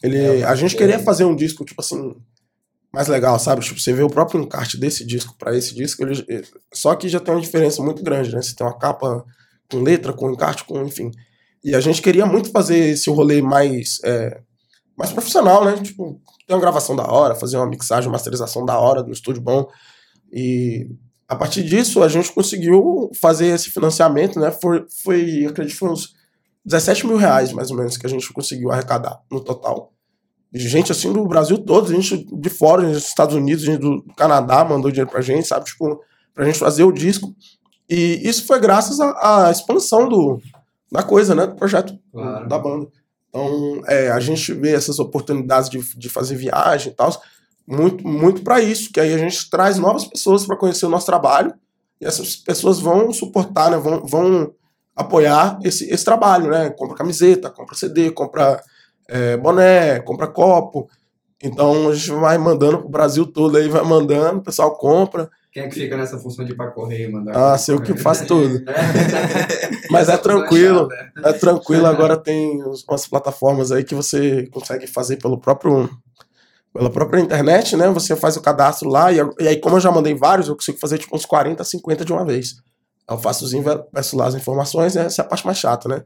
Ele, 0.02 0.18
é, 0.18 0.44
a 0.44 0.56
gente 0.56 0.76
queria 0.76 1.00
fazer 1.00 1.26
um 1.26 1.36
disco, 1.36 1.66
tipo 1.66 1.82
assim, 1.82 2.16
mais 2.94 3.08
legal, 3.08 3.40
sabe? 3.40 3.62
Tipo, 3.62 3.80
você 3.80 3.92
vê 3.92 4.04
o 4.04 4.10
próprio 4.10 4.42
encarte 4.42 4.78
desse 4.78 5.06
disco 5.06 5.36
para 5.38 5.58
esse 5.58 5.74
disco, 5.74 6.04
ele, 6.04 6.46
só 6.74 6.96
que 6.96 7.10
já 7.10 7.20
tem 7.20 7.34
uma 7.34 7.42
diferença 7.42 7.82
muito 7.82 8.04
grande, 8.04 8.34
né? 8.34 8.42
Você 8.42 8.56
tem 8.56 8.66
uma 8.66 8.78
capa 8.78 9.26
com 9.70 9.82
letra, 9.82 10.14
com 10.14 10.32
encarte, 10.32 10.64
com, 10.64 10.82
enfim. 10.86 11.10
E 11.64 11.74
a 11.74 11.80
gente 11.80 12.02
queria 12.02 12.26
muito 12.26 12.52
fazer 12.52 12.78
esse 12.90 13.10
rolê 13.10 13.42
mais 13.42 14.00
é, 14.04 14.42
mais 14.98 15.12
profissional, 15.12 15.64
né? 15.66 15.78
Tipo, 15.82 16.20
ter 16.48 16.54
uma 16.54 16.60
gravação 16.62 16.96
da 16.96 17.06
hora, 17.12 17.36
fazer 17.36 17.58
uma 17.58 17.68
mixagem, 17.68 18.08
uma 18.08 18.14
masterização 18.14 18.66
da 18.66 18.78
hora, 18.78 19.04
no 19.04 19.12
estúdio 19.12 19.42
bom. 19.42 19.68
E 20.32 20.88
a 21.28 21.36
partir 21.36 21.64
disso, 21.64 22.04
a 22.04 22.08
gente 22.08 22.32
conseguiu 22.32 23.10
fazer 23.20 23.48
esse 23.48 23.70
financiamento, 23.70 24.40
né? 24.40 24.52
Foi, 24.52 24.86
foi 25.04 25.46
acredito, 25.46 25.78
foi 25.78 25.90
uns 25.90 26.14
17 26.66 27.08
mil 27.08 27.18
reais, 27.18 27.52
mais 27.52 27.72
ou 27.72 27.78
menos, 27.78 27.98
que 27.98 28.06
a 28.06 28.10
gente 28.10 28.32
conseguiu 28.32 28.72
arrecadar 28.72 29.20
no 29.32 29.40
total. 29.40 29.92
Gente, 30.54 30.92
assim, 30.92 31.12
do 31.12 31.26
Brasil 31.28 31.58
todo, 31.58 31.92
gente 31.92 32.26
de 32.32 32.50
fora, 32.50 32.84
gente 32.84 32.94
dos 32.94 33.08
Estados 33.08 33.36
Unidos, 33.36 33.64
gente 33.64 33.80
do 33.80 34.04
Canadá 34.16 34.64
mandou 34.64 34.92
dinheiro 34.92 35.10
pra 35.10 35.20
gente, 35.22 35.48
sabe? 35.48 35.66
Tipo, 35.66 36.00
pra 36.34 36.46
gente 36.46 36.60
fazer 36.60 36.84
o 36.84 36.92
disco. 36.92 37.34
E 37.90 38.22
isso 38.24 38.46
foi 38.46 38.60
graças 38.60 39.00
à, 39.00 39.48
à 39.48 39.52
expansão 39.52 40.08
do, 40.08 40.40
da 40.92 41.02
coisa, 41.02 41.34
né? 41.34 41.48
Do 41.48 41.56
projeto 41.56 41.98
Claro. 42.12 42.48
da 42.48 42.60
banda. 42.60 42.88
Então, 43.34 43.82
é, 43.88 44.12
a 44.12 44.20
gente 44.20 44.54
vê 44.54 44.76
essas 44.76 45.00
oportunidades 45.00 45.68
de, 45.68 45.80
de 45.98 46.08
fazer 46.08 46.36
viagem 46.36 46.92
e 46.92 46.96
tal, 46.96 47.12
muito, 47.66 48.08
muito 48.08 48.44
para 48.44 48.62
isso, 48.62 48.92
que 48.94 49.00
aí 49.00 49.12
a 49.12 49.18
gente 49.18 49.50
traz 49.50 49.80
novas 49.80 50.06
pessoas 50.06 50.46
para 50.46 50.56
conhecer 50.56 50.86
o 50.86 50.90
nosso 50.90 51.08
trabalho 51.08 51.52
e 52.00 52.06
essas 52.06 52.36
pessoas 52.36 52.80
vão 52.80 53.12
suportar, 53.12 53.72
né? 53.72 53.78
Vão, 53.78 54.06
vão 54.06 54.54
apoiar 54.96 55.58
esse, 55.64 55.90
esse 55.90 56.06
trabalho, 56.06 56.52
né? 56.52 56.70
Compra 56.70 56.96
camiseta, 56.96 57.50
compra 57.50 57.76
CD, 57.76 58.12
compra 58.12 58.62
é, 59.08 59.36
boné, 59.36 60.00
compra 60.02 60.28
copo. 60.28 60.88
Então 61.42 61.90
a 61.90 61.96
gente 61.96 62.12
vai 62.12 62.38
mandando 62.38 62.80
pro 62.80 62.90
Brasil 62.90 63.26
todo 63.26 63.58
aí, 63.58 63.68
vai 63.68 63.84
mandando, 63.84 64.40
o 64.40 64.44
pessoal 64.44 64.78
compra. 64.78 65.28
Quem 65.54 65.64
é 65.64 65.68
que 65.68 65.76
fica 65.76 65.96
nessa 65.96 66.18
função 66.18 66.44
de 66.44 66.52
ir 66.52 66.56
pra 66.56 66.72
correio 66.72 67.10
e 67.10 67.12
mandar? 67.14 67.54
Ah, 67.54 67.58
sei 67.60 67.76
o 67.76 67.82
que 67.82 67.96
faz 67.96 68.22
tudo. 68.22 68.64
É. 68.68 69.92
Mas 69.92 70.10
é 70.10 70.18
tranquilo. 70.18 70.88
chata, 70.90 71.30
É 71.30 71.34
tranquilo, 71.34 71.86
agora 71.86 72.18
tem 72.18 72.60
umas 72.64 73.08
plataformas 73.08 73.72
aí 73.72 73.84
que 73.84 73.94
você 73.94 74.48
consegue 74.48 74.88
fazer 74.88 75.18
pelo 75.18 75.40
próprio 75.40 75.88
pela 76.74 76.90
própria 76.90 77.20
internet, 77.22 77.78
né? 77.78 77.88
Você 77.90 78.16
faz 78.16 78.36
o 78.36 78.42
cadastro 78.42 78.90
lá 78.90 79.12
e, 79.12 79.18
e 79.40 79.48
aí 79.48 79.58
como 79.60 79.76
eu 79.76 79.80
já 79.80 79.92
mandei 79.92 80.16
vários, 80.16 80.48
eu 80.48 80.56
consigo 80.56 80.80
fazer 80.80 80.98
tipo 80.98 81.16
uns 81.16 81.26
40, 81.26 81.64
50 81.64 82.04
de 82.04 82.12
uma 82.12 82.26
vez. 82.26 82.56
Eu 83.08 83.20
faço 83.20 83.46
os 83.46 83.54
inver- 83.54 83.84
peço 83.94 84.18
lá 84.18 84.26
as 84.26 84.34
informações, 84.34 84.96
né? 84.96 85.06
essa 85.06 85.22
é 85.22 85.26
a 85.26 85.28
parte 85.28 85.46
mais 85.46 85.60
chata, 85.60 85.88
né? 85.88 86.04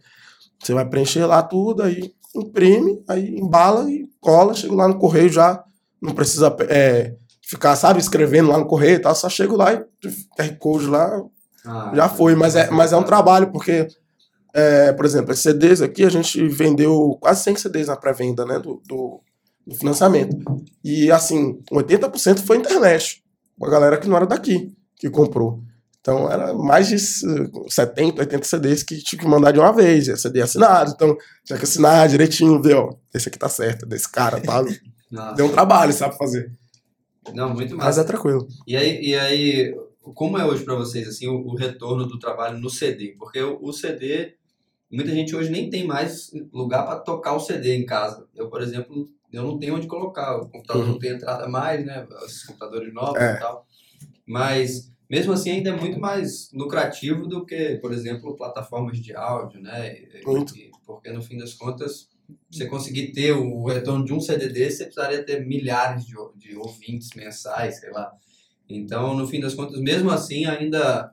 Você 0.61 0.73
vai 0.73 0.83
preencher 0.85 1.25
lá 1.25 1.41
tudo, 1.41 1.83
aí 1.83 2.11
imprime, 2.35 3.01
aí 3.07 3.37
embala 3.39 3.89
e 3.89 4.05
cola, 4.19 4.53
chega 4.53 4.75
lá 4.75 4.87
no 4.89 4.97
correio 4.99 5.29
já, 5.29 5.63
não 6.01 6.13
precisa 6.13 6.53
é, 6.67 7.13
ficar, 7.47 7.75
sabe, 7.77 7.99
escrevendo 7.99 8.49
lá 8.49 8.57
no 8.57 8.67
correio 8.67 8.95
e 8.95 8.99
tal, 8.99 9.15
só 9.15 9.29
chego 9.29 9.55
lá 9.55 9.73
e 9.73 9.77
QR 10.37 10.55
Code 10.59 10.87
lá, 10.87 11.23
Ah, 11.65 11.91
já 11.95 12.09
foi, 12.09 12.35
mas 12.35 12.55
é, 12.55 12.69
mas 12.69 12.91
é 12.91 12.97
um 12.97 13.03
trabalho, 13.03 13.51
porque, 13.51 13.87
é, 14.53 14.91
por 14.93 15.05
exemplo, 15.05 15.31
esses 15.31 15.43
CDs 15.43 15.81
aqui, 15.81 16.03
a 16.03 16.09
gente 16.09 16.45
vendeu 16.47 17.17
quase 17.21 17.43
100 17.43 17.55
CDs 17.55 17.87
na 17.87 17.95
pré-venda, 17.95 18.45
né, 18.45 18.59
do, 18.59 18.81
do, 18.85 19.21
do 19.65 19.75
financiamento. 19.75 20.37
E, 20.83 21.11
assim, 21.11 21.59
80% 21.71 22.39
foi 22.39 22.57
internet, 22.57 23.23
uma 23.57 23.69
galera 23.69 23.97
que 23.97 24.07
não 24.07 24.17
era 24.17 24.25
daqui, 24.25 24.73
que 24.95 25.09
comprou. 25.09 25.61
Então, 26.01 26.31
era 26.31 26.53
mais 26.53 26.87
de 26.87 26.95
eh, 26.95 27.49
70, 27.69 28.21
80 28.21 28.45
CDs 28.45 28.83
que 28.83 28.97
tinha 29.03 29.19
que 29.19 29.27
mandar 29.27 29.51
de 29.51 29.59
uma 29.59 29.73
vez, 29.73 30.07
e 30.07 30.15
CD 30.15 30.41
assinado, 30.41 30.91
então 30.95 31.17
tinha 31.45 31.57
que 31.57 31.65
assinar 31.65 32.07
direitinho, 32.07 32.61
ver, 32.61 32.75
ó, 32.75 32.93
esse 33.13 33.27
aqui 33.27 33.37
tá 33.37 33.49
certo, 33.49 33.85
desse 33.85 34.09
cara, 34.09 34.39
tá? 34.39 34.63
Deu 35.35 35.45
um 35.45 35.51
trabalho, 35.51 35.91
sabe, 35.91 36.17
fazer. 36.17 36.51
Não, 37.33 37.53
muito 37.53 37.75
Mas 37.75 37.85
massa. 37.85 38.01
é 38.01 38.03
tranquilo. 38.03 38.47
E 38.65 38.75
aí, 38.77 39.01
e 39.01 39.15
aí, 39.15 39.75
como 40.13 40.37
é 40.37 40.45
hoje 40.45 40.63
para 40.63 40.75
vocês 40.75 41.07
assim 41.07 41.27
o, 41.27 41.35
o 41.47 41.55
retorno 41.55 42.05
do 42.07 42.17
trabalho 42.19 42.57
no 42.59 42.69
CD? 42.69 43.15
Porque 43.17 43.41
o, 43.41 43.59
o 43.61 43.71
CD, 43.73 44.35
muita 44.91 45.11
gente 45.11 45.35
hoje 45.35 45.49
nem 45.51 45.69
tem 45.69 45.85
mais 45.85 46.31
lugar 46.53 46.85
para 46.85 46.99
tocar 46.99 47.33
o 47.33 47.39
CD 47.39 47.75
em 47.75 47.85
casa. 47.85 48.27
Eu, 48.35 48.49
por 48.49 48.61
exemplo, 48.61 49.09
eu 49.31 49.43
não 49.43 49.57
tenho 49.59 49.75
onde 49.75 49.87
colocar. 49.87 50.37
O 50.37 50.49
computador 50.49 50.83
Uhum. 50.83 50.91
não 50.93 50.99
tem 50.99 51.11
entrada 51.11 51.47
mais, 51.47 51.85
né? 51.85 52.07
Os 52.25 52.43
computadores 52.43 52.93
novos 52.93 53.19
É. 53.21 53.35
e 53.35 53.39
tal. 53.39 53.65
Mas 54.25 54.91
mesmo 55.09 55.33
assim 55.33 55.51
ainda 55.51 55.69
é 55.69 55.75
muito 55.75 55.99
mais 55.99 56.49
lucrativo 56.53 57.27
do 57.27 57.45
que, 57.45 57.75
por 57.81 57.93
exemplo, 57.93 58.35
plataformas 58.35 58.99
de 58.99 59.15
áudio, 59.15 59.61
né? 59.61 59.95
Muito. 60.25 60.55
e- 60.57 60.71
porque 60.85 61.11
no 61.11 61.21
fim 61.21 61.37
das 61.37 61.53
contas 61.53 62.07
você 62.51 62.65
conseguir 62.67 63.11
ter 63.11 63.31
o 63.33 63.65
retorno 63.65 64.03
de 64.05 64.13
um 64.13 64.19
CD 64.19 64.49
desse, 64.49 64.77
você 64.77 64.85
precisaria 64.85 65.23
ter 65.25 65.45
milhares 65.45 66.05
de, 66.05 66.13
de 66.35 66.55
ouvintes 66.55 67.09
mensais, 67.15 67.79
sei 67.79 67.91
lá. 67.91 68.11
Então, 68.69 69.13
no 69.15 69.27
fim 69.27 69.39
das 69.39 69.53
contas, 69.53 69.79
mesmo 69.79 70.09
assim, 70.11 70.45
ainda 70.45 71.11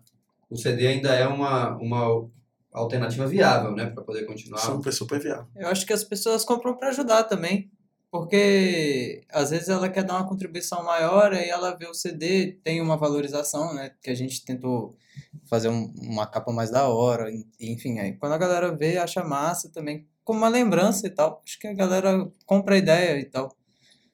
o 0.51 0.57
CD 0.57 0.87
ainda 0.87 1.15
é 1.15 1.27
uma, 1.27 1.77
uma 1.77 2.29
alternativa 2.73 3.27
viável, 3.27 3.73
né, 3.73 3.87
para 3.87 4.03
poder 4.03 4.25
continuar. 4.27 4.59
Super, 4.59 4.93
super 4.93 5.21
viável. 5.21 5.47
Eu 5.57 5.69
acho 5.69 5.87
que 5.87 5.93
as 5.93 6.03
pessoas 6.05 6.45
compram 6.45 6.77
para 6.77 6.89
ajudar 6.89 7.25
também. 7.25 7.71
Porque 8.11 9.23
às 9.29 9.51
vezes 9.51 9.69
ela 9.69 9.89
quer 9.89 10.05
dar 10.05 10.15
uma 10.15 10.29
contribuição 10.29 10.85
maior, 10.85 11.33
aí 11.33 11.49
ela 11.49 11.77
vê 11.77 11.87
o 11.89 11.93
CD, 11.95 12.53
tem 12.63 12.81
uma 12.81 12.97
valorização, 12.97 13.75
né? 13.75 13.91
Que 14.01 14.09
a 14.09 14.15
gente 14.15 14.45
tentou 14.45 14.97
fazer 15.51 15.69
um- 15.69 15.93
uma 16.01 16.25
capa 16.25 16.53
mais 16.53 16.71
da 16.71 16.87
hora, 16.89 17.29
en- 17.29 17.45
enfim. 17.59 17.99
Aí 17.99 18.13
quando 18.17 18.31
a 18.35 18.39
galera 18.39 18.73
vê, 18.73 18.99
acha 18.99 19.25
massa 19.25 19.69
também, 19.69 20.07
como 20.25 20.39
uma 20.41 20.49
lembrança 20.49 21.07
e 21.07 21.11
tal. 21.11 21.43
Acho 21.47 21.59
que 21.59 21.67
a 21.69 21.75
galera 21.75 22.27
compra 22.47 22.75
a 22.75 22.79
ideia 22.79 23.21
e 23.21 23.25
tal. 23.25 23.55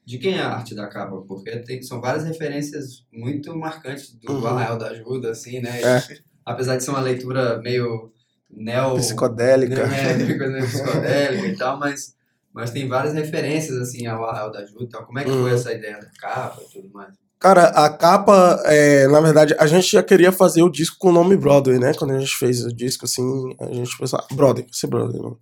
De 0.04 0.18
quem 0.18 0.34
é 0.38 0.42
a 0.42 0.52
arte 0.54 0.74
da 0.74 0.88
capa? 0.88 1.22
Porque 1.28 1.50
tem, 1.60 1.82
são 1.82 2.00
várias 2.00 2.24
referências 2.24 3.06
muito 3.12 3.54
marcantes 3.56 4.12
do 4.14 4.32
Uhum. 4.32 4.46
Arraial 4.46 4.76
da 4.76 4.88
Ajuda, 4.88 5.30
assim, 5.30 5.60
né? 5.60 5.80
É. 5.80 6.02
Apesar 6.44 6.76
de 6.76 6.82
ser 6.82 6.90
uma 6.90 7.00
leitura 7.00 7.58
meio 7.62 8.10
neo... 8.50 8.96
Psicodélica. 8.96 9.86
né, 9.86 10.14
meio 10.14 10.36
coisa 10.38 10.52
meio 10.52 10.66
psicodélica 10.66 11.46
e 11.46 11.56
tal, 11.56 11.78
mas, 11.78 12.14
mas 12.52 12.70
tem 12.72 12.88
várias 12.88 13.14
referências, 13.14 13.76
assim, 13.78 14.06
ao 14.06 14.24
Arraial 14.24 14.50
da 14.50 14.60
Ajuda. 14.60 14.82
Então, 14.84 15.04
como 15.04 15.18
é 15.20 15.24
que 15.24 15.30
Uhum. 15.30 15.42
foi 15.42 15.52
essa 15.52 15.72
ideia 15.72 16.00
da 16.00 16.10
capa 16.18 16.60
e 16.68 16.72
tudo 16.72 16.90
mais? 16.92 17.14
Cara, 17.38 17.66
a 17.68 17.88
capa, 17.88 18.60
é, 18.66 19.06
na 19.06 19.20
verdade, 19.20 19.54
a 19.58 19.66
gente 19.66 19.90
já 19.92 20.02
queria 20.02 20.32
fazer 20.32 20.62
o 20.62 20.68
disco 20.70 20.96
com 20.98 21.08
o 21.08 21.12
nome 21.12 21.36
Broadway, 21.36 21.78
né? 21.78 21.94
Quando 21.94 22.12
a 22.14 22.18
gente 22.18 22.36
fez 22.36 22.64
o 22.64 22.74
disco, 22.74 23.04
assim, 23.04 23.22
a 23.60 23.72
gente 23.72 23.96
pensou, 23.96 24.18
ah, 24.18 24.26
Broadway, 24.34 24.64
vai 24.64 24.74
ser 24.74 24.88
Broadway. 24.88 25.22
Não. 25.22 25.38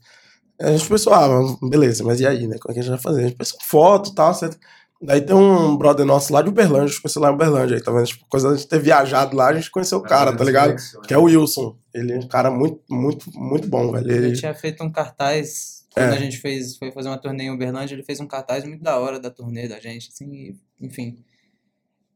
A 0.61 0.73
gente 0.73 0.89
pensou, 0.89 1.13
ah, 1.13 1.29
beleza, 1.63 2.03
mas 2.05 2.21
e 2.21 2.27
aí, 2.27 2.47
né? 2.47 2.57
Como 2.59 2.73
é 2.73 2.75
que 2.75 2.81
a 2.81 2.83
gente 2.83 2.91
vai 2.91 2.99
fazer? 3.01 3.21
A 3.21 3.29
gente 3.29 3.37
pensou 3.37 3.59
foto 3.63 4.11
e 4.11 4.15
tal, 4.15 4.35
certo? 4.35 4.59
Daí 5.01 5.21
tem 5.21 5.37
um 5.37 5.77
brother 5.77 6.05
nosso 6.05 6.33
lá 6.33 6.43
de 6.43 6.49
Uberlândia, 6.49 6.87
a 6.87 6.89
gente 6.89 7.01
conheceu 7.01 7.23
lá 7.23 7.31
em 7.31 7.35
Uberlândia, 7.35 7.77
aí, 7.77 7.83
tá 7.83 7.93
vendo? 7.93 8.07
Tipo, 8.07 8.27
coisa 8.29 8.57
de 8.57 8.67
ter 8.67 8.81
viajado 8.81 9.37
lá, 9.37 9.49
a 9.49 9.55
gente 9.55 9.71
conheceu 9.71 9.99
o 9.99 10.03
cara, 10.03 10.37
tá 10.37 10.43
ligado? 10.43 10.75
Que 11.07 11.15
é 11.15 11.19
o 11.19 11.23
Wilson. 11.23 11.77
Ele 11.95 12.13
é 12.15 12.19
um 12.19 12.27
cara 12.27 12.51
muito, 12.51 12.81
muito, 12.91 13.31
muito 13.39 13.69
bom, 13.69 13.93
velho. 13.93 14.11
Ele 14.11 14.27
Ele, 14.29 14.37
tinha 14.37 14.53
feito 14.55 14.83
um 14.83 14.91
cartaz, 14.91 15.87
quando 15.95 16.13
É. 16.13 16.17
a 16.17 16.21
gente 16.21 16.39
fez, 16.39 16.77
foi 16.77 16.91
fazer 16.91 17.09
uma 17.09 17.19
turnê 17.19 17.45
em 17.45 17.51
Uberlândia, 17.53 17.95
ele 17.95 18.03
fez 18.03 18.19
um 18.19 18.27
cartaz 18.27 18.65
muito 18.65 18.83
da 18.83 18.99
hora 18.99 19.21
da 19.21 19.31
turnê 19.31 19.69
da 19.69 19.79
gente, 19.79 20.09
assim, 20.13 20.59
enfim. 20.81 21.17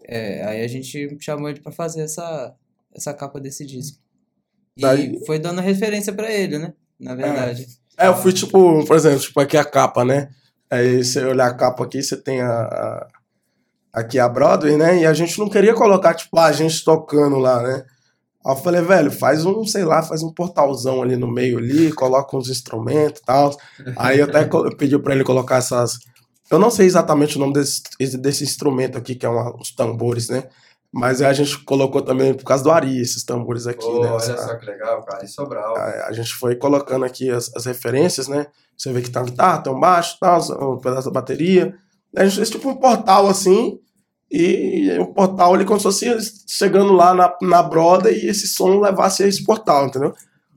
É, 0.05 0.44
aí 0.44 0.64
a 0.64 0.66
gente 0.68 1.16
chamou 1.20 1.48
ele 1.48 1.61
pra 1.61 1.70
fazer 1.70 2.02
essa, 2.02 2.52
essa 2.92 3.14
capa 3.14 3.38
desse 3.40 3.64
disco. 3.64 3.98
E 4.76 4.83
Daí- 4.83 5.24
foi 5.24 5.38
dando 5.38 5.61
referência 5.61 6.12
pra 6.12 6.33
ele, 6.33 6.59
né? 6.59 6.74
Na 6.98 7.14
verdade. 7.14 7.62
É, 7.62 7.82
eu 7.98 8.16
fui 8.16 8.33
tipo, 8.33 8.85
por 8.87 8.96
exemplo, 8.96 9.20
tipo, 9.20 9.40
aqui 9.40 9.57
a 9.57 9.64
capa, 9.64 10.05
né? 10.05 10.28
Aí 10.70 11.05
você 11.05 11.24
olhar 11.24 11.46
a 11.48 11.55
capa 11.55 11.85
aqui, 11.85 12.02
você 12.02 12.16
tem 12.16 12.40
a, 12.40 12.50
a- 12.62 13.07
aqui 13.92 14.18
a 14.18 14.28
Broadway, 14.28 14.76
né? 14.76 15.00
E 15.00 15.07
a 15.07 15.12
gente 15.12 15.38
não 15.38 15.48
queria 15.48 15.74
colocar, 15.74 16.14
tipo, 16.14 16.38
a 16.38 16.50
gente 16.52 16.83
tocando 16.85 17.37
lá, 17.38 17.62
né? 17.62 17.85
Aí 18.44 18.52
eu 18.52 18.57
falei, 18.57 18.81
velho, 18.83 19.11
faz 19.11 19.44
um, 19.44 19.64
sei 19.64 19.85
lá, 19.85 20.02
faz 20.02 20.22
um 20.22 20.33
portalzão 20.33 21.02
ali 21.02 21.16
no 21.16 21.31
meio 21.31 21.59
ali, 21.59 21.92
coloca 21.92 22.37
uns 22.37 22.48
instrumentos 22.48 23.20
e 23.20 23.24
tal. 23.24 23.57
Aí 23.96 24.18
eu 24.18 24.24
até 24.24 24.48
pedi 24.76 24.98
pra 24.98 25.14
ele 25.14 25.22
colocar 25.24 25.57
essas. 25.57 25.98
Eu 26.50 26.59
não 26.59 26.70
sei 26.70 26.87
exatamente 26.87 27.37
o 27.37 27.40
nome 27.40 27.52
desse, 27.52 27.83
esse- 28.00 28.18
desse 28.18 28.42
instrumento 28.44 28.98
aqui, 28.98 29.14
que 29.14 29.24
é 29.24 29.28
uma, 29.28 29.55
os 29.57 29.70
tambores, 29.74 30.28
né? 30.28 30.44
Mas 30.94 31.22
a 31.22 31.33
gente 31.33 31.59
colocou 31.64 32.02
também 32.02 32.35
por 32.35 32.44
causa 32.44 32.62
do 32.62 32.70
Ari, 32.70 33.00
esses 33.00 33.24
tambores 33.24 33.66
aqui, 33.66 33.85
Pô, 33.85 34.02
né? 34.02 34.09
olha 34.11 34.16
Essa- 34.16 34.37
só 34.37 34.55
que 34.57 34.66
legal, 34.66 35.02
cara. 35.05 35.24
E 35.24 35.28
Sobral. 35.28 35.74
a, 35.76 36.09
a 36.09 36.12
gente 36.12 36.35
foi 36.35 36.55
colocando 36.55 37.05
aqui 37.05 37.31
as, 37.31 37.50
as 37.57 37.64
referências, 37.64 38.28
né? 38.28 38.46
Você 38.76 38.92
vê 38.92 39.00
que 39.00 39.11
tem 39.11 39.22
uma 39.22 39.28
guitarra, 39.28 39.62
tem 39.62 39.72
um 39.72 39.81
baixo, 39.81 40.18
tá, 40.20 40.37
um 40.38 40.78
pedaço 40.78 41.09
da 41.11 41.20
bateria. 41.20 41.74
A 42.14 42.24
gente 42.24 42.37
fez 42.37 42.50
tipo 42.50 42.68
um 42.68 42.74
portal 42.76 43.26
assim, 43.26 43.78
e 44.31 44.90
o 44.98 45.07
portal 45.07 45.55
ali 45.55 45.64
como 45.64 45.78
se 45.78 45.85
fosse 45.85 46.07
chegando 46.46 46.92
lá 46.92 47.14
na, 47.14 47.35
na 47.40 47.62
broda 47.62 48.11
e 48.11 48.26
esse 48.26 48.46
som 48.46 48.78
levasse 48.81 49.22
a 49.22 49.26
esse 49.26 49.44
portal, 49.44 49.87
entendeu? 49.87 50.12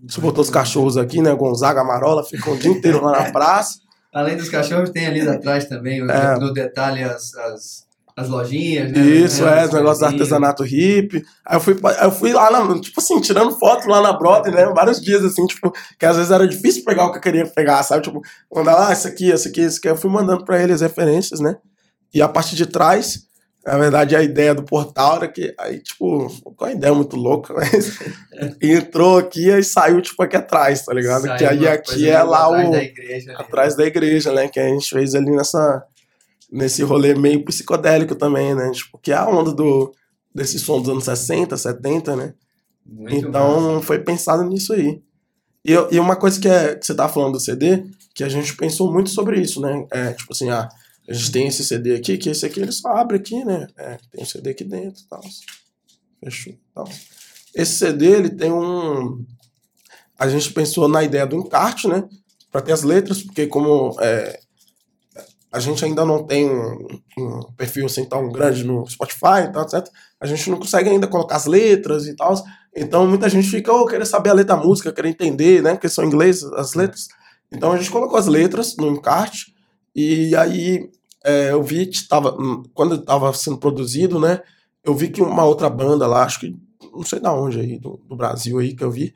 Você 0.07 0.19
botou 0.19 0.41
os 0.41 0.49
cachorros 0.49 0.97
aqui, 0.97 1.21
né? 1.21 1.33
Gonzaga, 1.33 1.83
Marola, 1.83 2.23
ficam 2.25 2.53
o 2.53 2.57
dia 2.57 2.71
inteiro 2.71 3.01
lá 3.03 3.11
na 3.23 3.31
praça. 3.33 3.79
Além 4.13 4.35
dos 4.37 4.49
cachorros, 4.49 4.89
tem 4.89 5.07
ali 5.07 5.21
atrás 5.21 5.65
também, 5.65 6.01
É. 6.09 6.37
no 6.39 6.53
detalhe, 6.53 7.03
as, 7.03 7.33
as, 7.35 7.84
as 8.17 8.29
lojinhas, 8.29 8.91
né? 8.91 8.99
Isso, 8.99 9.45
é, 9.45 9.65
os 9.65 9.71
negócios 9.73 9.99
do 9.99 10.05
artesanato 10.05 10.63
hippie. 10.63 11.23
Aí 11.45 11.57
eu 11.57 11.59
fui, 11.59 11.75
eu 12.01 12.11
fui 12.11 12.31
lá, 12.33 12.49
na- 12.49 12.79
tipo 12.79 12.99
assim, 13.01 13.19
tirando 13.19 13.57
foto 13.59 13.87
lá 13.89 14.01
na 14.01 14.13
Broadway, 14.13 14.53
né? 14.55 14.65
Vários 14.73 15.01
dias, 15.01 15.23
assim, 15.25 15.45
tipo, 15.45 15.71
que 15.99 16.05
às 16.05 16.15
vezes 16.15 16.31
era 16.31 16.47
difícil 16.47 16.83
pegar 16.85 17.05
o 17.05 17.11
que 17.11 17.17
eu 17.17 17.21
queria 17.21 17.45
pegar, 17.45 17.83
sabe? 17.83 18.03
Tipo, 18.03 18.21
mandar 18.53 18.75
lá, 18.75 18.89
ah, 18.89 18.93
isso 18.93 19.07
aqui, 19.07 19.29
isso 19.31 19.47
aqui, 19.49 19.61
isso 19.61 19.79
aqui. 19.79 19.89
Eu 19.89 19.97
fui 19.97 20.09
mandando 20.09 20.45
pra 20.45 20.61
ele 20.61 20.71
as 20.71 20.81
referências, 20.81 21.39
né? 21.41 21.57
E 22.13 22.21
a 22.21 22.27
parte 22.29 22.55
de 22.55 22.65
trás, 22.65 23.25
Na 23.67 23.79
verdade, 23.79 24.15
a 24.15 24.21
ideia 24.21 24.53
do 24.53 24.61
portal 24.63 25.15
era 25.15 25.27
que, 25.27 25.51
aí, 25.59 25.79
tipo, 25.79 26.27
com 26.55 26.65
a 26.65 26.71
ideia 26.71 26.93
muito 26.93 27.15
louca, 27.15 27.51
mas 27.51 27.97
entrou 28.61 29.17
aqui 29.17 29.49
e 29.49 29.63
saiu, 29.63 29.99
tipo, 30.01 30.21
aqui 30.21 30.35
atrás, 30.37 30.85
tá 30.85 30.93
ligado? 30.93 31.23
Saiu 31.23 31.37
que 31.37 31.45
aí 31.45 31.57
uma 31.59 31.69
aqui 31.71 32.07
é 32.07 32.21
lá 32.21 32.45
atrás 32.45 32.67
o. 32.67 32.71
da 32.71 32.83
igreja 32.83 33.31
ali, 33.31 33.41
atrás 33.41 33.75
da 33.75 33.83
igreja, 33.85 34.31
né? 34.31 34.47
Que 34.47 34.59
a 34.59 34.67
gente 34.67 34.87
fez 34.87 35.15
ali 35.15 35.31
nessa. 35.31 35.83
Nesse 36.55 36.83
rolê 36.83 37.13
meio 37.13 37.43
psicodélico 37.43 38.15
também, 38.15 38.55
né? 38.55 38.71
Tipo, 38.71 38.97
que 38.97 39.11
é 39.11 39.15
a 39.15 39.27
onda 39.27 39.53
do, 39.53 39.93
desse 40.33 40.57
som 40.57 40.79
dos 40.79 40.89
anos 40.89 41.03
60, 41.03 41.57
70, 41.57 42.15
né? 42.15 42.33
Muito 42.85 43.27
então 43.27 43.73
massa. 43.73 43.85
foi 43.85 43.99
pensado 43.99 44.43
nisso 44.43 44.71
aí. 44.73 45.01
E, 45.65 45.73
e 45.91 45.99
uma 45.99 46.15
coisa 46.15 46.39
que, 46.39 46.47
é, 46.47 46.75
que 46.75 46.85
você 46.85 46.93
tá 46.93 47.09
falando 47.09 47.33
do 47.33 47.39
CD, 47.39 47.83
que 48.13 48.23
a 48.23 48.29
gente 48.29 48.55
pensou 48.55 48.91
muito 48.93 49.09
sobre 49.09 49.41
isso, 49.41 49.59
né? 49.59 49.85
É, 49.91 50.13
tipo 50.13 50.31
assim, 50.31 50.49
ah, 50.49 50.69
a 51.09 51.13
gente 51.13 51.31
tem 51.31 51.47
esse 51.47 51.63
CD 51.65 51.95
aqui, 51.95 52.17
que 52.17 52.29
esse 52.29 52.45
aqui 52.45 52.61
ele 52.61 52.71
só 52.71 52.89
abre 52.89 53.17
aqui, 53.17 53.43
né? 53.43 53.67
É, 53.77 53.97
tem 54.11 54.23
um 54.23 54.25
CD 54.25 54.51
aqui 54.51 54.63
dentro 54.63 55.01
e 55.03 55.07
tal. 55.07 55.21
Fechou. 56.23 56.53
Tal. 56.73 56.89
Esse 57.53 57.73
CD, 57.79 58.05
ele 58.07 58.29
tem 58.29 58.51
um. 58.51 59.25
A 60.17 60.29
gente 60.29 60.53
pensou 60.53 60.87
na 60.87 61.03
ideia 61.03 61.25
do 61.25 61.35
encarte, 61.35 61.87
né? 61.87 62.07
Pra 62.51 62.61
ter 62.61 62.71
as 62.71 62.83
letras, 62.83 63.21
porque 63.21 63.47
como 63.47 63.95
é, 63.99 64.39
a 65.55 65.59
gente 65.59 65.85
ainda 65.85 66.03
não 66.03 66.21
tem 66.25 66.49
um, 66.49 66.99
um 67.17 67.41
perfil 67.55 67.85
assim 67.85 68.03
tão 68.03 68.29
grande 68.29 68.65
no 68.65 68.85
Spotify 68.85 69.45
e 69.45 69.53
tal, 69.53 69.63
etc. 69.63 69.87
A 70.19 70.25
gente 70.25 70.49
não 70.49 70.59
consegue 70.59 70.89
ainda 70.89 71.07
colocar 71.07 71.37
as 71.37 71.45
letras 71.45 72.05
e 72.07 72.13
tal. 72.13 72.33
Então 72.75 73.07
muita 73.07 73.29
gente 73.29 73.47
fica, 73.47 73.71
oh, 73.71 73.85
querer 73.85 74.05
saber 74.05 74.31
a 74.31 74.33
letra 74.33 74.57
da 74.57 74.61
música, 74.61 74.91
querer 74.91 75.07
entender, 75.07 75.63
né? 75.63 75.71
Porque 75.71 75.87
são 75.87 76.03
em 76.03 76.07
inglês 76.07 76.43
as 76.43 76.73
letras. 76.73 77.07
Então 77.49 77.71
a 77.71 77.77
gente 77.77 77.89
colocou 77.89 78.17
as 78.17 78.27
letras 78.27 78.75
no 78.77 78.87
encarte 78.87 79.55
e 79.95 80.35
aí 80.35 80.89
é, 81.23 81.51
eu 81.51 81.63
vi 81.63 81.85
que 81.85 82.05
tava, 82.05 82.35
hum, 82.37 82.63
quando 82.73 82.95
estava 82.95 83.31
sendo 83.33 83.57
produzido, 83.57 84.19
né? 84.19 84.41
Eu 84.83 84.93
vi 84.93 85.07
que 85.07 85.21
uma 85.21 85.45
outra 85.45 85.69
banda 85.69 86.05
lá, 86.05 86.23
acho 86.23 86.41
que 86.41 86.55
não 86.93 87.03
sei 87.03 87.21
da 87.21 87.33
onde 87.33 87.61
aí, 87.61 87.79
do, 87.79 87.97
do 88.09 88.15
Brasil 88.17 88.59
aí 88.59 88.75
que 88.75 88.83
eu 88.83 88.91
vi, 88.91 89.13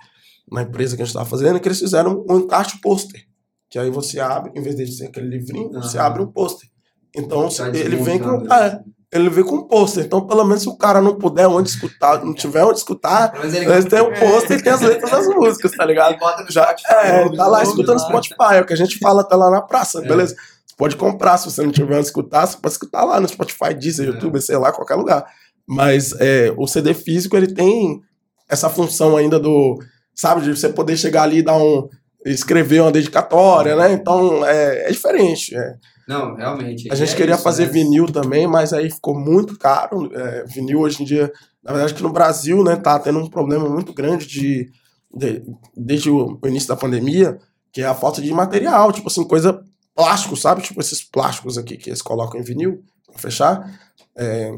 na 0.49 0.61
empresa 0.61 0.95
que 0.95 1.01
a 1.01 1.05
gente 1.05 1.11
estava 1.11 1.29
fazendo, 1.29 1.59
que 1.59 1.67
eles 1.67 1.79
fizeram 1.79 2.25
um 2.29 2.37
encarte 2.37 2.79
pôster. 2.79 3.28
Que 3.69 3.77
aí 3.77 3.89
você 3.89 4.19
abre, 4.19 4.51
em 4.55 4.61
vez 4.61 4.75
de 4.75 4.91
ser 4.91 5.05
aquele 5.07 5.27
livrinho, 5.27 5.71
você 5.73 5.97
Aham. 5.97 6.07
abre 6.07 6.21
um 6.23 6.27
pôster. 6.27 6.67
Então 7.15 7.49
Tá 7.49 7.67
ele 7.69 7.95
vem 7.97 8.19
com. 8.19 8.51
É, 8.53 8.79
ele 9.11 9.29
vem 9.29 9.43
com 9.43 9.55
um 9.57 9.67
pôster. 9.67 10.05
Então, 10.05 10.25
pelo 10.25 10.43
menos 10.43 10.63
se 10.63 10.69
o 10.69 10.77
cara 10.77 11.01
não 11.01 11.15
puder 11.15 11.47
onde 11.47 11.69
escutar, 11.69 12.23
não 12.23 12.33
tiver 12.33 12.63
onde 12.63 12.77
escutar, 12.79 13.33
Mas 13.37 13.53
ele 13.53 13.65
eles 13.65 13.85
têm 13.85 14.01
um 14.01 14.13
pôster 14.13 14.59
e 14.59 14.63
tem 14.63 14.71
as 14.73 14.81
letras 14.81 15.09
das 15.11 15.27
músicas, 15.27 15.71
tá 15.71 15.85
ligado? 15.85 16.13
Ele 16.13 16.43
no 16.45 16.51
Já, 16.51 16.63
Spotify, 16.77 16.93
é, 16.93 17.35
tá 17.35 17.47
lá 17.47 17.57
no 17.59 17.63
escutando 17.63 17.99
ouve 17.99 18.05
Spotify, 18.27 18.53
é 18.55 18.61
o 18.61 18.65
que 18.65 18.73
a 18.73 18.77
gente 18.77 18.97
fala 18.99 19.21
até 19.21 19.35
lá 19.35 19.49
na 19.49 19.61
praça, 19.61 19.99
É. 19.99 20.07
beleza? 20.07 20.35
Você 20.35 20.75
pode 20.77 20.95
comprar, 20.95 21.37
se 21.37 21.45
você 21.51 21.61
não 21.63 21.71
tiver 21.71 21.95
onde 21.95 22.05
escutar, 22.05 22.45
você 22.45 22.57
pode 22.57 22.73
escutar 22.73 23.03
lá 23.03 23.19
no 23.19 23.27
Spotify, 23.27 23.73
Deezer, 23.73 24.07
É. 24.07 24.11
YouTube, 24.11 24.39
sei 24.41 24.57
lá, 24.57 24.71
qualquer 24.71 24.95
lugar. 24.95 25.25
Mas 25.67 26.13
é, 26.19 26.53
o 26.57 26.67
CD 26.67 26.93
físico, 26.93 27.35
ele 27.35 27.53
tem 27.53 28.01
essa 28.47 28.69
função 28.69 29.17
ainda 29.17 29.39
do, 29.39 29.77
sabe, 30.15 30.41
de 30.41 30.55
você 30.55 30.69
poder 30.69 30.97
chegar 30.97 31.23
ali 31.23 31.39
e 31.39 31.43
dar 31.43 31.57
um, 31.57 31.87
escrever 32.25 32.81
uma 32.81 32.91
dedicatória, 32.91 33.75
né? 33.75 33.91
Então, 33.93 34.45
é, 34.45 34.89
é 34.89 34.91
diferente. 34.91 35.55
é. 35.55 35.75
Não, 36.07 36.35
realmente. 36.35 36.91
A 36.91 36.95
gente 36.95 37.13
é 37.13 37.15
queria 37.15 37.35
isso, 37.35 37.43
fazer 37.43 37.67
né? 37.67 37.71
vinil 37.71 38.07
também, 38.07 38.47
mas 38.47 38.73
aí 38.73 38.89
ficou 38.89 39.13
muito 39.17 39.57
caro. 39.57 40.09
É, 40.13 40.43
vinil 40.45 40.79
hoje 40.79 41.03
em 41.03 41.05
dia, 41.05 41.31
na 41.63 41.71
verdade, 41.71 41.93
que 41.93 42.01
no 42.01 42.11
Brasil, 42.11 42.63
né, 42.63 42.75
tá 42.75 42.97
tendo 42.97 43.19
um 43.19 43.29
problema 43.29 43.69
muito 43.69 43.93
grande 43.93 44.25
de, 44.25 44.71
de- 45.13 45.43
desde 45.77 46.09
o 46.09 46.39
início 46.45 46.67
da 46.67 46.75
pandemia, 46.75 47.37
que 47.71 47.81
é 47.81 47.85
a 47.85 47.93
falta 47.93 48.21
de 48.23 48.33
material, 48.33 48.91
tipo 48.91 49.07
assim, 49.07 49.23
coisa 49.23 49.61
plástico, 49.95 50.35
sabe? 50.35 50.63
Tipo 50.63 50.81
esses 50.81 51.03
plásticos 51.03 51.59
aqui 51.59 51.77
que 51.77 51.89
eles 51.91 52.01
colocam 52.01 52.39
em 52.39 52.43
vinil 52.43 52.81
pra 53.11 53.19
fechar. 53.19 53.79
É, 54.17 54.51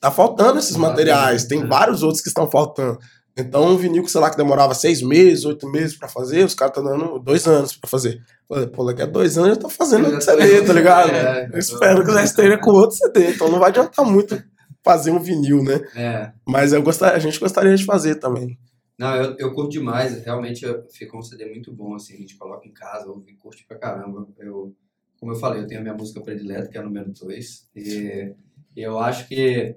tá 0.00 0.10
faltando 0.10 0.58
esses 0.58 0.76
materiais, 0.76 1.44
tem 1.46 1.62
É. 1.62 1.66
vários 1.66 2.02
outros 2.04 2.22
que 2.22 2.28
estão 2.28 2.48
faltando. 2.48 2.98
Então, 3.36 3.66
um 3.66 3.76
vinil 3.76 4.02
que, 4.02 4.10
sei 4.10 4.20
lá, 4.20 4.30
que 4.30 4.36
demorava 4.36 4.72
seis 4.74 5.02
meses, 5.02 5.44
oito 5.44 5.70
meses 5.70 5.96
pra 5.96 6.08
fazer, 6.08 6.44
os 6.44 6.54
caras 6.54 6.76
estão 6.76 6.90
dando 6.90 7.18
dois 7.18 7.46
anos 7.46 7.76
pra 7.76 7.88
fazer. 7.88 8.20
Falei, 8.48 8.66
Pô, 8.66 8.84
daqui 8.84 9.02
a 9.02 9.06
dois 9.06 9.36
anos 9.36 9.50
eu 9.50 9.56
tô 9.58 9.68
fazendo 9.68 10.06
Eu 10.06 10.12
outro 10.12 10.22
CD, 10.24 10.62
tá 10.62 10.72
ligado? 10.72 11.10
É, 11.10 11.50
eu 11.52 11.58
espero 11.58 12.04
que 12.04 12.12
já 12.12 12.22
esteja 12.24 12.56
com 12.58 12.70
outro 12.70 12.96
CD, 12.96 13.32
então 13.32 13.50
não 13.50 13.58
vai 13.58 13.68
adiantar 13.68 14.06
muito 14.06 14.42
fazer 14.82 15.10
um 15.10 15.18
vinil, 15.18 15.62
né? 15.62 15.80
É. 15.94 16.32
Mas 16.46 16.72
eu 16.72 16.82
gostaria, 16.82 17.16
a 17.16 17.18
gente 17.18 17.38
gostaria 17.40 17.74
de 17.76 17.84
fazer 17.84 18.14
também. 18.14 18.56
Não, 18.98 19.14
eu, 19.16 19.36
eu 19.38 19.52
curto 19.52 19.72
demais. 19.72 20.24
Realmente 20.24 20.64
eu- 20.64 20.86
ficou 20.90 21.20
um 21.20 21.22
CD 21.22 21.44
muito 21.46 21.70
bom, 21.70 21.94
assim. 21.94 22.14
A 22.14 22.18
gente 22.18 22.36
coloca 22.38 22.66
em 22.66 22.72
casa, 22.72 23.06
ouve, 23.10 23.34
curte 23.34 23.66
pra 23.68 23.76
caramba. 23.76 24.26
Eu, 24.38 24.74
como 25.20 25.32
eu 25.32 25.36
falei, 25.36 25.60
eu 25.60 25.66
tenho 25.66 25.80
a 25.80 25.82
minha 25.82 25.94
música 25.94 26.20
predileta, 26.22 26.68
que 26.68 26.78
é 26.78 26.80
a 26.80 26.84
número 26.84 27.12
2. 27.12 27.68
E 27.74 28.32
eu 28.74 28.98
acho 28.98 29.28
que... 29.28 29.74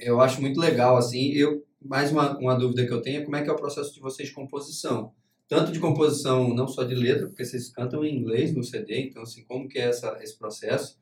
Eu 0.00 0.20
acho 0.20 0.40
muito 0.40 0.58
legal, 0.60 0.96
assim. 0.96 1.32
Eu, 1.32 1.62
mais 1.80 2.12
uma, 2.12 2.36
uma 2.38 2.54
dúvida 2.54 2.86
que 2.86 2.92
eu 2.92 3.00
tenho 3.00 3.22
é 3.22 3.24
como 3.24 3.36
é 3.36 3.42
que 3.42 3.48
é 3.48 3.52
o 3.52 3.56
processo 3.56 3.94
de 3.94 4.00
vocês 4.00 4.28
de 4.28 4.34
composição. 4.34 5.12
Tanto 5.48 5.72
de 5.72 5.80
composição, 5.80 6.54
não 6.54 6.68
só 6.68 6.84
de 6.84 6.94
letra, 6.94 7.26
porque 7.26 7.44
vocês 7.44 7.70
cantam 7.70 8.04
em 8.04 8.16
inglês 8.16 8.54
no 8.54 8.62
CD. 8.62 9.08
Então, 9.08 9.22
assim, 9.22 9.44
como 9.44 9.68
que 9.68 9.78
é 9.78 9.88
essa, 9.88 10.16
esse 10.22 10.38
processo? 10.38 10.98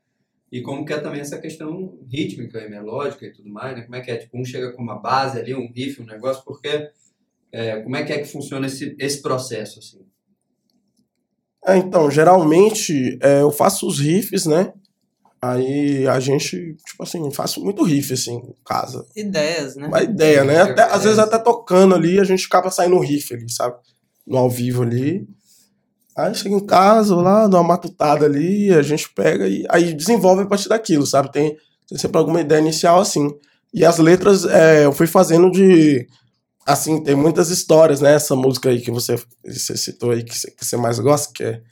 E 0.51 0.63
como 0.63 0.85
que 0.85 0.93
é 0.93 0.99
também 0.99 1.21
essa 1.21 1.39
questão 1.39 1.99
rítmica 2.11 2.59
e 2.65 2.71
melódica 2.71 3.27
e 3.27 3.33
tudo 3.33 3.51
mais, 3.51 3.77
né? 3.77 3.83
Como 3.83 3.97
é 3.97 4.01
que 4.01 4.11
é? 4.11 4.17
Tipo, 4.17 4.39
um 4.39 4.45
chega 4.45 4.73
com 4.73 4.83
uma 4.83 4.99
base 4.99 5.39
ali, 5.39 5.55
um 5.55 5.71
riff, 5.71 6.01
um 6.01 6.07
negócio, 6.07 6.43
porque... 6.45 6.91
É, 7.51 7.81
como 7.81 7.97
é 7.97 8.05
que 8.05 8.13
é 8.13 8.19
que 8.19 8.27
funciona 8.27 8.67
esse, 8.67 8.95
esse 8.99 9.23
processo, 9.23 9.79
assim? 9.79 10.07
É, 11.67 11.77
então, 11.77 12.11
geralmente 12.11 13.19
é, 13.23 13.43
eu 13.43 13.51
faço 13.51 13.87
os 13.87 13.99
riffs, 13.99 14.47
né? 14.47 14.73
Aí 15.41 16.07
a 16.09 16.19
gente, 16.19 16.77
tipo 16.85 17.03
assim, 17.03 17.31
faço 17.31 17.63
muito 17.63 17.85
riff, 17.85 18.13
assim, 18.13 18.37
em 18.37 18.55
casa. 18.65 19.07
Ideias, 19.15 19.77
né? 19.77 19.87
Uma 19.87 20.03
ideia, 20.03 20.43
né? 20.45 20.63
Até, 20.63 20.83
às 20.83 21.05
vezes 21.05 21.19
É. 21.19 21.23
até 21.23 21.39
tocando 21.39 21.95
ali, 21.95 22.19
a 22.19 22.25
gente 22.25 22.47
acaba 22.47 22.71
saindo 22.71 22.97
um 22.97 23.01
riff 23.01 23.33
ali, 23.33 23.51
sabe? 23.51 23.77
No 24.27 24.37
ao 24.37 24.51
vivo 24.51 24.83
ali. 24.83 25.29
Aí 26.17 26.35
chega 26.35 26.57
em 26.57 26.67
casa, 26.67 27.15
lá, 27.15 27.47
dá 27.47 27.59
uma 27.61 27.69
matutada 27.69 28.27
ali, 28.27 28.73
a 28.73 28.83
gente 28.83 29.09
pega 29.11 29.47
e 29.47 29.65
aí 29.69 29.95
desenvolve 29.95 30.43
a 30.43 30.47
partir 30.47 30.69
daquilo, 30.69 31.07
sabe? 31.07 31.31
Tem, 31.31 31.57
tem 31.89 31.97
sempre 31.97 32.19
alguma 32.19 32.41
ideia 32.41 32.59
inicial 32.61 33.01
assim. 33.01 33.31
E 33.73 33.85
as 33.85 33.99
letras 33.99 34.45
é, 34.45 34.87
eu 34.87 34.93
fui 34.93 35.07
fazendo 35.07 35.49
de. 35.51 36.09
Assim, 36.67 37.03
tem 37.03 37.15
muitas 37.15 37.51
histórias, 37.51 38.01
né? 38.01 38.15
Essa 38.15 38.35
música 38.35 38.69
aí 38.69 38.81
que 38.81 38.91
você, 38.91 39.15
você 39.47 39.77
citou 39.77 40.11
aí, 40.11 40.25
que 40.25 40.37
você, 40.37 40.51
que 40.51 40.65
você 40.65 40.77
mais 40.77 40.99
gosta, 40.99 41.33
que 41.33 41.45
é 41.45 41.63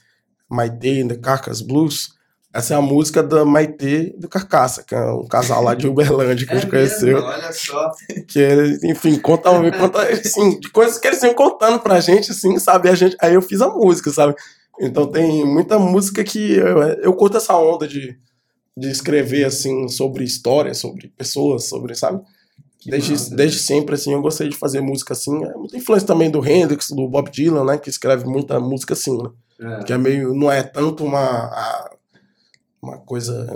My 0.49 0.71
Day 0.71 1.01
in 1.01 1.09
the 1.09 1.17
Carcass 1.17 1.61
Blues. 1.61 2.11
Essa 2.57 2.75
é 2.75 2.77
a 2.77 2.81
música 2.81 3.23
da 3.23 3.45
Maitê 3.45 4.15
do 4.19 4.29
Carcaça, 4.29 4.83
que 4.83 4.95
é 4.95 5.05
um 5.13 5.27
casal 5.27 5.63
lá 5.63 5.75
de 5.75 5.87
Uberlândia 5.87 6.47
que 6.47 6.53
a 6.53 6.57
gente 6.59 6.71
conheceu 6.71 7.15
mesmo? 7.17 7.29
Olha 7.29 7.53
só. 7.53 7.91
que 8.27 8.39
ele, 8.39 8.79
enfim, 8.91 9.19
conta, 9.19 9.51
conta 9.79 10.03
assim, 10.03 10.59
de 10.59 10.71
coisas 10.71 10.99
que 10.99 11.07
eles 11.07 11.23
iam 11.23 11.35
contando 11.35 11.79
pra 11.81 12.01
gente, 12.01 12.31
assim, 12.31 12.59
sabe? 12.59 12.89
A 12.89 12.95
gente, 12.95 13.17
aí 13.21 13.35
eu 13.35 13.43
fiz 13.43 13.61
a 13.61 13.69
música, 13.69 14.11
sabe? 14.11 14.35
Então 14.81 15.07
tem 15.07 15.45
muita 15.45 15.79
música 15.79 16.23
que 16.25 16.55
eu, 16.55 16.83
eu 16.83 17.13
curto 17.15 17.37
essa 17.37 17.57
onda 17.57 17.87
de, 17.87 18.17
de 18.77 18.91
escrever, 18.91 19.45
assim, 19.45 19.89
sobre 19.89 20.25
história, 20.25 20.75
sobre 20.75 21.09
pessoas, 21.17 21.65
sobre, 21.65 21.95
sabe? 21.95 22.21
Que 22.79 22.91
Desde, 22.91 23.13
massa. 23.13 23.35
desde 23.35 23.59
sempre, 23.59 23.95
assim, 23.95 24.13
eu 24.13 24.23
gostei 24.23 24.49
de 24.49 24.57
fazer 24.57 24.81
música 24.81 25.13
assim. 25.15 25.45
É 25.45 25.53
muita 25.55 25.77
influência 25.77 26.07
também 26.07 26.31
do 26.31 26.47
Hendrix, 26.47 26.89
do 26.91 27.09
Bob 27.09 27.31
Dylan, 27.31 27.65
né? 27.65 27.79
Que 27.79 27.91
escreve 27.91 28.25
muita 28.27 28.61
música 28.61 28.93
assim, 28.95 29.17
né? 29.21 29.31
É. 29.81 29.85
Que 29.85 29.93
é 29.93 29.99
meio, 29.99 30.35
não 30.35 30.53
é 30.53 30.63
tanto 30.63 31.03
uma, 31.05 31.19
a- 31.21 31.91
uma 32.87 32.99
coisa 32.99 33.47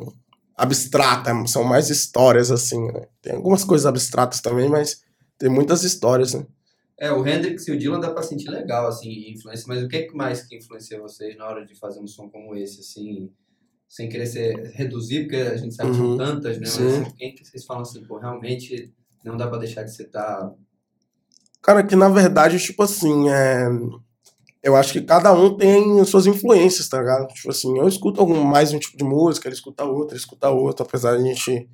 abstrata, 0.56 1.30
são 1.46 1.64
mais 1.64 1.88
histórias, 1.88 2.50
assim, 2.50 2.80
né? 2.92 3.06
Tem 3.22 3.34
algumas 3.34 3.64
coisas 3.64 3.86
abstratas 3.86 4.40
também, 4.40 4.68
mas 4.68 5.02
tem 5.38 5.48
muitas 5.48 5.84
histórias, 5.84 6.34
né? 6.34 6.44
É, 6.98 7.10
o 7.10 7.26
Hendrix 7.26 7.66
e 7.66 7.72
o 7.72 7.78
Dylan 7.78 7.98
dá 7.98 8.10
pra 8.10 8.22
sentir 8.22 8.50
legal, 8.50 8.86
assim, 8.86 9.30
influência, 9.30 9.64
mas 9.66 9.82
o 9.82 9.88
que 9.88 10.02
que 10.02 10.14
mais 10.14 10.42
que 10.42 10.56
influencia 10.56 11.00
vocês 11.00 11.34
na 11.38 11.46
hora 11.46 11.64
de 11.64 11.74
fazer 11.74 11.98
um 12.00 12.06
som 12.06 12.28
como 12.28 12.54
esse, 12.54 12.80
assim, 12.80 13.30
sem 13.88 14.08
querer 14.08 14.26
ser, 14.26 14.70
reduzir, 14.74 15.20
porque 15.22 15.36
a 15.36 15.56
gente 15.56 15.74
sabe 15.74 15.92
que 15.92 15.96
Uhum. 15.98 16.16
são 16.16 16.26
tantas, 16.26 16.56
né, 16.58 16.66
mas 16.66 16.74
Sim. 16.74 17.02
assim, 17.02 17.10
quem 17.16 17.34
que 17.34 17.44
vocês 17.44 17.64
falam 17.64 17.82
assim, 17.82 18.04
pô, 18.04 18.18
realmente 18.18 18.92
não 19.24 19.36
dá 19.36 19.48
pra 19.48 19.58
deixar 19.58 19.82
de 19.82 19.94
citar... 19.94 20.52
Cara, 21.62 21.82
que 21.82 21.96
na 21.96 22.08
verdade, 22.10 22.58
tipo 22.58 22.82
assim, 22.82 23.30
é... 23.30 23.66
eu 24.62 24.76
acho 24.76 24.92
que 24.92 25.00
cada 25.00 25.32
um 25.32 25.56
tem 25.56 26.04
suas 26.04 26.26
influências, 26.26 26.88
tá 26.88 26.98
ligado? 26.98 27.28
Tipo 27.28 27.50
assim, 27.50 27.78
eu 27.78 27.88
escuto 27.88 28.20
algum, 28.20 28.42
mais 28.42 28.72
um 28.72 28.78
tipo 28.78 28.96
de 28.96 29.04
música, 29.04 29.48
ele 29.48 29.54
escuta 29.54 29.84
outra, 29.84 30.14
ele 30.14 30.20
escuta 30.20 30.50
outra, 30.50 30.84
apesar 30.84 31.16
de 31.16 31.22
a 31.22 31.26
gente 31.26 31.68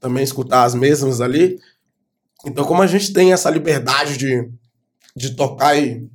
também 0.00 0.24
escutar 0.24 0.64
as 0.64 0.74
mesmas 0.74 1.20
ali. 1.20 1.58
Então, 2.44 2.64
como 2.64 2.82
a 2.82 2.86
gente 2.86 3.12
tem 3.12 3.32
essa 3.32 3.48
liberdade 3.48 4.16
de, 4.16 4.50
de 5.14 5.36
tocar 5.36 5.78
e 5.78 6.08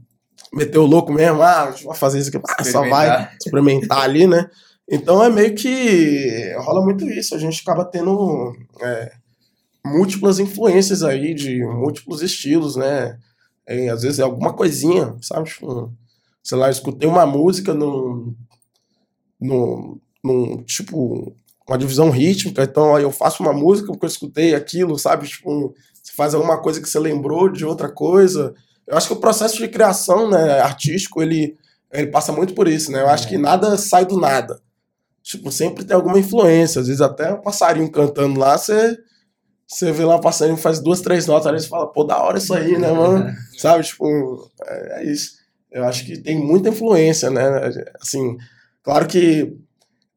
meter 0.54 0.78
o 0.78 0.86
louco 0.86 1.14
mesmo, 1.14 1.42
ah, 1.42 1.64
a 1.64 1.72
gente 1.72 1.86
vai 1.86 1.96
fazer 1.96 2.20
isso 2.20 2.30
aqui, 2.30 2.46
ah, 2.46 2.64
só 2.64 2.88
vai 2.88 3.30
experimentar. 3.40 4.02
ali, 4.02 4.28
né? 4.28 4.50
Então 4.90 5.24
é 5.24 5.30
meio 5.30 5.56
que 5.56 6.54
rola 6.58 6.84
muito 6.84 7.06
isso. 7.06 7.34
A 7.34 7.38
gente 7.38 7.62
acaba 7.62 7.86
tendo 7.86 8.54
é, 8.82 9.14
múltiplas 9.86 10.40
influências 10.40 11.02
aí 11.02 11.34
de 11.34 11.64
múltiplos 11.64 12.22
estilos, 12.22 12.76
né? 12.76 13.18
E, 13.68 13.88
às 13.88 14.02
vezes 14.02 14.20
é 14.20 14.24
alguma 14.24 14.54
coisinha, 14.54 15.16
sabe? 15.22 15.50
Tipo, 15.50 15.94
sei 16.44 16.58
lá, 16.58 16.68
eu 16.68 16.72
escutei 16.72 17.08
uma 17.08 17.26
música 17.26 17.74
num, 17.74 18.36
num, 19.40 20.00
num 20.24 20.64
tipo 20.64 21.36
uma 21.68 21.78
divisão 21.78 22.10
rítmica, 22.10 22.64
então 22.64 22.96
aí 22.96 23.04
eu 23.04 23.12
faço 23.12 23.42
uma 23.42 23.54
música 23.54 23.88
porque 23.88 24.06
eu 24.06 24.10
escutei 24.10 24.54
aquilo, 24.54 25.00
sabe? 25.00 25.28
Tipo, 25.28 25.74
você 26.02 26.12
faz 26.14 26.34
alguma 26.34 26.62
coisa 26.62 26.82
que 26.82 26.90
você 26.90 27.00
lembrou 27.00 27.50
de 27.50 27.66
outra 27.66 27.90
coisa. 27.90 28.54
Eu 28.86 28.98
acho 28.98 29.08
que 29.08 29.14
o 29.14 29.20
processo 29.20 29.58
de 29.58 29.68
criação, 29.68 30.30
né, 30.30 30.60
artístico, 30.60 31.22
ele, 31.22 31.56
ele 31.92 32.08
passa 32.08 32.32
muito 32.34 32.54
por 32.54 32.68
isso, 32.68 32.92
né? 32.92 33.02
Eu 33.02 33.08
acho 33.08 33.28
que 33.28 33.38
nada 33.38 33.78
sai 33.78 34.06
do 34.06 34.20
nada. 34.20 34.60
Tipo, 35.24 35.52
sempre 35.52 35.86
tem 35.86 35.96
alguma 35.96 36.20
influência. 36.20 36.82
Às 36.82 36.88
vezes 36.88 37.02
até 37.02 37.32
um 37.32 37.42
passarinho 37.42 37.90
cantando 37.90 38.40
lá, 38.40 38.58
você, 38.58 38.98
você 39.68 39.92
vê 39.92 40.04
lá 40.04 40.18
um 40.18 40.22
passarinho 40.22 40.58
faz 40.58 40.80
duas, 40.80 41.00
três 41.00 41.26
notas, 41.28 41.48
aí 41.48 41.60
você 41.60 41.68
fala, 41.68 41.88
pô, 41.88 42.04
da 42.04 42.22
hora 42.22 42.38
isso 42.38 42.54
aí, 42.54 42.78
né, 42.78 42.92
mano? 42.92 43.32
Sabe? 43.58 43.84
Tipo, 43.84 44.52
é, 44.66 45.02
é 45.02 45.06
isso. 45.12 45.41
Eu 45.72 45.86
acho 45.86 46.06
que 46.06 46.18
tem 46.18 46.38
muita 46.38 46.70
influência, 46.70 47.30
né? 47.30 47.44
Assim, 48.02 48.38
claro 48.84 49.08
que 49.08 49.56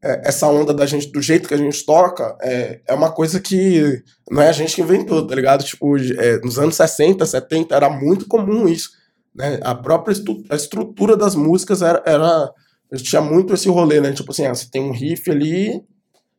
é, 0.05 0.29
essa 0.29 0.47
onda 0.47 0.75
da 0.75 0.85
gente, 0.85 1.11
do 1.11 1.23
jeito 1.23 1.49
que 1.49 1.55
a 1.55 1.59
gente 1.59 1.85
toca, 1.87 2.37
é, 2.43 2.81
é 2.87 2.93
uma 2.93 3.11
coisa 3.11 3.41
que 3.41 4.03
não 4.31 4.43
é 4.43 4.49
a 4.51 4.53
gente 4.53 4.75
que 4.75 4.83
inventou, 4.83 5.27
tá 5.27 5.35
ligado? 5.35 5.65
Tipo, 5.65 5.97
é, 5.97 6.39
nos 6.41 6.59
anos 6.59 6.77
60, 6.77 7.25
70, 7.25 7.75
era 7.75 7.89
muito 7.89 8.27
comum 8.27 8.69
isso. 8.69 8.91
Né? 9.35 9.59
A 9.63 9.75
própria 9.75 10.13
estu 10.13 10.45
a 10.51 10.55
estrutura 10.55 11.17
das 11.17 11.35
músicas 11.35 11.81
era, 11.81 12.03
era. 12.05 12.53
Tinha 12.97 13.23
muito 13.23 13.55
esse 13.55 13.69
rolê, 13.69 14.01
né? 14.01 14.13
Tipo 14.13 14.31
assim, 14.31 14.45
ah, 14.45 14.55
você 14.55 14.69
tem 14.71 14.83
um 14.83 14.93
riff 14.93 15.31
ali, 15.31 15.83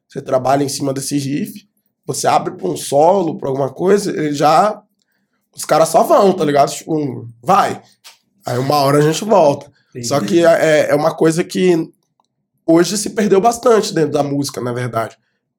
você 0.07 0.22
trabalha 0.22 0.63
em 0.63 0.70
cima 0.70 0.93
desse 0.93 1.18
riff, 1.18 1.68
você 2.05 2.28
abre 2.28 2.55
pra 2.55 2.68
um 2.68 2.78
solo, 2.78 3.38
pra 3.38 3.49
alguma 3.49 3.74
coisa, 3.74 4.11
ele 4.11 4.34
já. 4.34 4.80
Os 5.55 5.66
caras 5.66 5.89
só 5.89 6.03
vão, 6.03 6.34
tá 6.34 6.45
ligado? 6.45 6.72
Tipo, 6.72 7.28
vai. 7.41 7.82
Aí 8.45 8.57
uma 8.57 8.75
hora 8.75 8.99
a 8.99 9.01
gente 9.01 9.23
volta. 9.23 9.71
Entendi. 9.89 10.07
Só 10.07 10.19
que 10.19 10.45
é, 10.45 10.89
é 10.89 10.95
uma 10.95 11.15
coisa 11.15 11.43
que 11.43 11.89
hoje 12.65 12.97
se 12.97 13.11
perdeu 13.11 13.41
bastante 13.41 13.93
dentro 13.93 14.11
da 14.11 14.23
música, 14.23 14.61
na 14.61 14.73
verdade. 14.73 15.17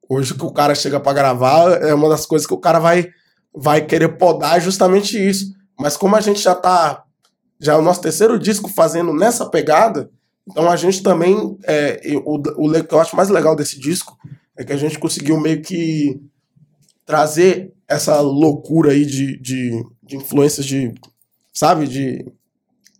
Hoje 0.09 0.33
que 0.33 0.45
o 0.45 0.51
cara 0.51 0.73
chega 0.73 0.99
para 0.99 1.13
gravar, 1.13 1.81
é 1.81 1.93
uma 1.93 2.07
das 2.07 2.25
coisas 2.25 2.47
que 2.47 2.53
o 2.53 2.59
cara 2.59 2.79
vai, 2.79 3.09
vai 3.53 3.81
querer 3.81 4.17
podar 4.17 4.61
justamente 4.61 5.17
isso. 5.17 5.53
Mas 5.77 5.97
como 5.97 6.15
a 6.15 6.21
gente 6.21 6.39
já 6.39 6.55
tá. 6.55 7.03
Já 7.59 7.73
é 7.73 7.77
o 7.77 7.81
nosso 7.81 8.01
terceiro 8.01 8.37
disco 8.37 8.69
fazendo 8.69 9.11
nessa 9.11 9.49
pegada, 9.49 10.11
então 10.49 10.69
a 10.69 10.75
gente 10.75 11.03
também. 11.03 11.57
É, 11.63 11.99
o, 12.23 12.35
o 12.35 12.83
que 12.83 12.93
eu 12.93 12.99
acho 12.99 13.15
mais 13.15 13.29
legal 13.29 13.55
desse 13.55 13.79
disco 13.79 14.17
é 14.55 14.63
que 14.63 14.73
a 14.73 14.77
gente 14.77 14.97
conseguiu 14.97 15.39
meio 15.39 15.61
que 15.61 16.21
trazer 17.05 17.73
essa 17.87 18.19
loucura 18.21 18.91
aí 18.91 19.05
de, 19.05 19.37
de, 19.39 19.83
de 20.03 20.15
influências 20.15 20.65
de. 20.65 20.93
Sabe? 21.53 21.87
De. 21.87 22.25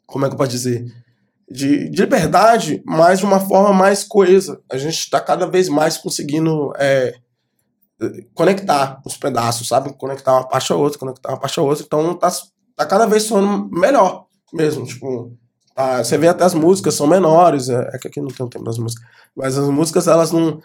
Como 0.07 0.25
é 0.25 0.29
que 0.29 0.33
eu 0.33 0.37
posso 0.37 0.49
dizer? 0.49 0.91
de, 1.49 1.89
de 1.89 2.01
liberdade, 2.01 2.83
mas 2.85 3.19
de 3.19 3.25
uma 3.25 3.39
forma 3.39 3.71
mais 3.71 4.03
coesa. 4.03 4.59
A 4.69 4.77
gente 4.77 4.97
está 4.97 5.19
cada 5.21 5.47
vez 5.47 5.69
mais 5.69 5.97
conseguindo 5.97 6.73
é, 6.77 7.15
conectar 8.33 9.01
os 9.05 9.15
pedaços, 9.15 9.67
sabe? 9.67 9.93
Conectar 9.93 10.33
uma 10.33 10.47
parte 10.47 10.71
a 10.73 10.75
outra, 10.75 10.99
conectar 10.99 11.29
uma 11.29 11.39
parte 11.39 11.59
a 11.59 11.63
outra. 11.63 11.83
Então 11.85 12.13
tá, 12.15 12.29
tá 12.75 12.85
cada 12.85 13.05
vez 13.05 13.23
soando 13.23 13.69
melhor 13.71 14.25
mesmo. 14.53 14.85
Tipo, 14.85 15.31
tá, 15.73 16.03
você 16.03 16.17
vê 16.17 16.27
até 16.27 16.43
as 16.43 16.53
músicas 16.53 16.95
são 16.95 17.07
menores. 17.07 17.69
É, 17.69 17.91
é 17.93 17.97
que 17.97 18.09
aqui 18.09 18.19
não 18.19 18.27
tem 18.27 18.45
o 18.45 18.49
tempo 18.49 18.65
das 18.65 18.77
músicas. 18.77 19.07
Mas 19.35 19.57
as 19.57 19.69
músicas, 19.69 20.07
elas 20.07 20.31
não. 20.31 20.61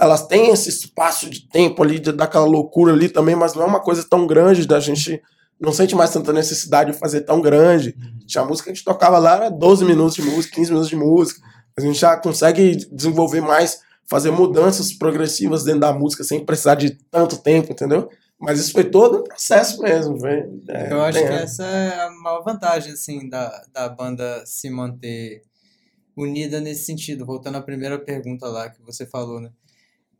Elas 0.00 0.26
têm 0.26 0.50
esse 0.50 0.68
espaço 0.68 1.30
de 1.30 1.48
tempo 1.48 1.82
ali, 1.82 1.98
de, 1.98 2.10
daquela 2.10 2.44
loucura 2.44 2.92
ali 2.92 3.08
também, 3.08 3.36
mas 3.36 3.54
não 3.54 3.62
é 3.62 3.66
uma 3.66 3.80
coisa 3.80 4.04
tão 4.08 4.26
grande 4.26 4.66
da 4.66 4.80
gente 4.80 5.22
não 5.62 5.72
sente 5.72 5.94
mais 5.94 6.12
tanta 6.12 6.32
necessidade 6.32 6.92
de 6.92 6.98
fazer 6.98 7.20
tão 7.20 7.40
grande. 7.40 7.94
Uhum. 7.96 8.26
Tinha 8.26 8.44
música 8.44 8.64
que 8.64 8.72
a 8.72 8.74
gente 8.74 8.84
tocava 8.84 9.18
lá, 9.18 9.36
era 9.36 9.48
12 9.48 9.84
minutos 9.84 10.16
de 10.16 10.22
música, 10.22 10.56
15 10.56 10.70
minutos 10.70 10.90
de 10.90 10.96
música. 10.96 11.40
A 11.78 11.80
gente 11.80 11.98
já 11.98 12.16
consegue 12.16 12.76
desenvolver 12.90 13.40
mais, 13.40 13.80
fazer 14.10 14.32
mudanças 14.32 14.92
progressivas 14.92 15.62
dentro 15.62 15.80
da 15.80 15.92
música 15.92 16.24
sem 16.24 16.44
precisar 16.44 16.74
de 16.74 16.90
tanto 17.10 17.38
tempo, 17.38 17.72
entendeu? 17.72 18.10
Mas 18.40 18.58
isso 18.58 18.72
foi 18.72 18.82
todo 18.82 19.20
um 19.20 19.22
processo 19.22 19.80
mesmo, 19.80 20.18
velho. 20.18 20.60
É, 20.68 20.92
Eu 20.92 21.00
acho 21.02 21.18
que 21.20 21.24
essa 21.24 21.62
é 21.64 22.00
a 22.00 22.10
maior 22.10 22.42
vantagem, 22.42 22.92
assim, 22.92 23.28
da, 23.28 23.64
da 23.72 23.88
banda 23.88 24.42
se 24.44 24.68
manter 24.68 25.42
unida 26.16 26.60
nesse 26.60 26.84
sentido. 26.84 27.24
Voltando 27.24 27.58
à 27.58 27.62
primeira 27.62 28.00
pergunta 28.00 28.48
lá 28.48 28.68
que 28.68 28.82
você 28.82 29.06
falou, 29.06 29.40
né? 29.40 29.50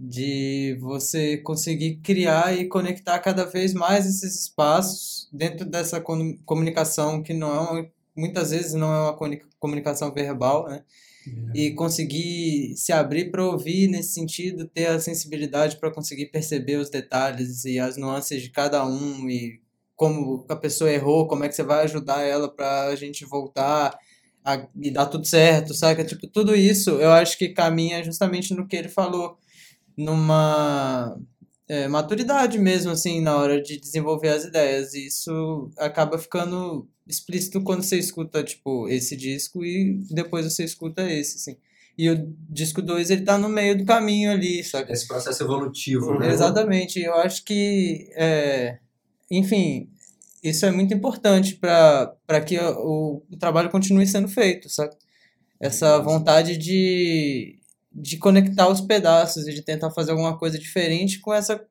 De 0.05 0.77
você 0.81 1.37
conseguir 1.37 2.01
criar 2.03 2.59
e 2.59 2.67
conectar 2.67 3.21
cada 3.21 3.45
vez 3.45 3.73
mais 3.73 4.05
esses 4.05 4.43
espaços 4.43 5.29
dentro 5.33 5.65
dessa 5.65 6.03
comunicação 6.45 7.23
que 7.23 7.33
não 7.33 7.55
é 7.55 7.61
uma, 7.61 7.91
muitas 8.17 8.51
vezes 8.51 8.75
não 8.75 8.93
é 8.93 9.01
uma 9.01 9.41
comunicação 9.61 10.13
verbal, 10.13 10.69
né? 10.69 10.83
É. 11.55 11.57
E 11.57 11.71
conseguir 11.71 12.75
se 12.77 12.93
abrir 12.93 13.31
para 13.31 13.47
ouvir 13.47 13.87
nesse 13.87 14.13
sentido, 14.13 14.67
ter 14.67 14.87
a 14.87 14.99
sensibilidade 14.99 15.77
para 15.79 15.93
conseguir 15.93 16.27
perceber 16.27 16.79
os 16.79 16.91
detalhes 16.91 17.65
e 17.65 17.79
as 17.79 17.97
nuances 17.97 18.43
de 18.43 18.51
cada 18.51 18.85
um 18.85 19.31
e 19.31 19.61
como 19.95 20.45
a 20.49 20.57
pessoa 20.57 20.91
errou, 20.91 21.29
como 21.29 21.45
é 21.45 21.49
que 21.49 21.55
você 21.55 21.63
vai 21.63 21.85
ajudar 21.85 22.23
ela 22.23 22.53
para 22.53 22.87
a 22.87 22.97
gente 22.97 23.25
voltar 23.25 23.97
a, 24.45 24.67
e 24.81 24.91
dar 24.91 25.07
tudo 25.07 25.25
certo, 25.25 25.73
sabe? 25.75 26.03
Tipo, 26.03 26.27
tudo 26.27 26.57
isso 26.57 26.91
eu 26.91 27.13
acho 27.13 27.39
que 27.39 27.51
caminha 27.51 28.03
justamente 28.03 28.53
no 28.53 28.67
que 28.67 28.75
ele 28.75 28.89
falou 28.89 29.39
numa 29.97 31.17
é, 31.69 31.89
maturidade 31.89 32.59
mesmo, 32.59 32.91
assim, 32.93 33.21
na 33.21 33.37
hora 33.37 33.63
de 33.63 33.81
desenvolver 33.81 34.29
as 34.29 34.45
ideias. 34.45 34.95
E 34.95 35.07
isso 35.07 35.71
acaba 35.79 36.19
ficando 36.19 36.89
explícito 37.07 37.63
quando 37.63 37.83
você 37.83 37.99
escuta, 37.99 38.43
tipo, 38.43 38.89
esse 38.89 39.17
disco 39.17 39.65
e 39.65 40.05
depois 40.11 40.45
você 40.45 40.65
escuta 40.65 41.11
esse, 41.11 41.37
assim. 41.37 41.57
E 41.97 42.09
o 42.09 42.35
disco 42.49 42.81
2, 42.81 43.11
ele 43.11 43.23
tá 43.23 43.37
no 43.37 43.49
meio 43.49 43.77
do 43.77 43.85
caminho 43.85 44.31
ali, 44.31 44.65
sabe? 44.65 44.93
Esse 44.93 45.07
processo 45.07 45.43
evolutivo, 45.43 46.19
né? 46.19 46.33
Exatamente. 46.33 47.01
Eu 47.01 47.15
acho 47.15 47.45
que, 47.45 48.09
é, 48.15 48.79
enfim, 49.31 49.91
isso 50.43 50.65
é 50.67 50.71
muito 50.71 50.93
importante 50.93 51.55
para 51.55 52.41
que 52.45 52.59
o, 52.59 53.23
o 53.31 53.37
trabalho 53.39 53.71
continue 53.71 54.07
sendo 54.07 54.29
feito, 54.29 54.69
sabe? 54.69 54.95
Essa 55.61 55.99
vontade 56.01 56.57
de, 56.57 57.59
de 57.95 58.17
conectar 58.17 58.69
os 58.69 58.81
pedaços 58.81 59.47
e 59.47 59.55
de 59.55 59.63
tentar 59.63 59.91
fazer 59.91 60.13
alguma 60.13 60.39
coisa 60.39 60.59
diferente 60.59 61.21
com 61.21 61.33
essa 61.33 61.65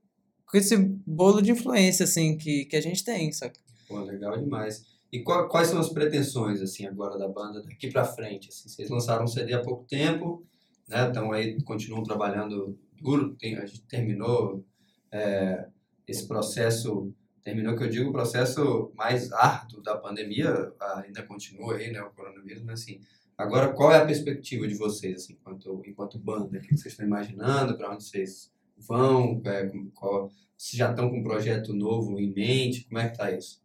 com 0.46 0.58
esse 0.58 0.78
bolo 0.78 1.42
de 1.42 1.52
influência 1.52 2.04
assim 2.04 2.38
que, 2.38 2.66
que 2.66 2.76
a 2.76 2.82
gente 2.82 3.06
tem, 3.06 3.32
saca? 3.32 3.60
Pô, 3.88 4.02
legal 4.02 4.38
demais. 4.38 4.86
E 5.12 5.22
qual, 5.22 5.48
quais 5.48 5.70
são 5.70 5.80
as 5.80 5.90
pretensões 5.90 6.62
assim 6.62 6.86
agora 6.86 7.18
da 7.18 7.28
banda 7.28 7.62
daqui 7.64 7.90
para 7.90 8.06
frente? 8.06 8.50
Assim, 8.50 8.68
vocês 8.68 8.90
lançaram 8.90 9.24
um 9.24 9.28
CD 9.28 9.54
há 9.54 9.62
pouco 9.62 9.86
tempo, 9.86 10.46
né? 10.88 11.08
Então 11.10 11.32
aí 11.32 11.62
continuam 11.64 12.04
trabalhando 12.04 12.78
duro. 13.02 13.36
Tem, 13.36 13.58
a 13.58 13.66
gente 13.66 13.82
terminou 13.84 14.64
é, 15.12 15.68
esse 16.08 16.28
processo 16.28 17.14
terminou 17.44 17.76
que 17.76 17.84
eu 17.84 17.90
digo 17.90 18.10
o 18.10 18.14
processo 18.14 18.92
mais 18.96 19.32
árduo 19.32 19.82
da 19.82 19.98
pandemia 19.98 20.72
ainda 20.98 21.24
continua 21.24 21.76
aí, 21.76 21.92
né? 21.92 22.02
O 22.02 22.12
coronavírus, 22.12 22.64
mas 22.64 22.82
assim 22.82 23.00
Agora, 23.38 23.74
qual 23.74 23.92
é 23.92 23.98
a 23.98 24.06
perspectiva 24.06 24.68
de 24.68 24.76
vocês, 24.76 25.24
assim, 25.24 25.34
enquanto, 25.34 25.82
enquanto 25.86 26.20
banda? 26.20 26.58
O 26.58 26.62
que 26.62 26.78
vocês 26.78 26.94
estão 26.94 27.06
imaginando? 27.06 27.76
Para 27.76 27.92
onde 27.92 28.04
vocês 28.04 28.52
vão? 28.78 29.42
É, 29.46 29.72
qual, 29.94 30.32
se 30.58 30.78
já 30.78 30.92
estão 30.92 31.10
com 31.10 31.20
um 31.20 31.24
projeto 31.24 31.74
novo 31.74 32.20
em 32.20 32.32
mente? 32.32 32.86
Como 32.86 33.00
é 33.00 33.10
que 33.10 33.18
tá 33.18 33.32
isso? 33.32 33.62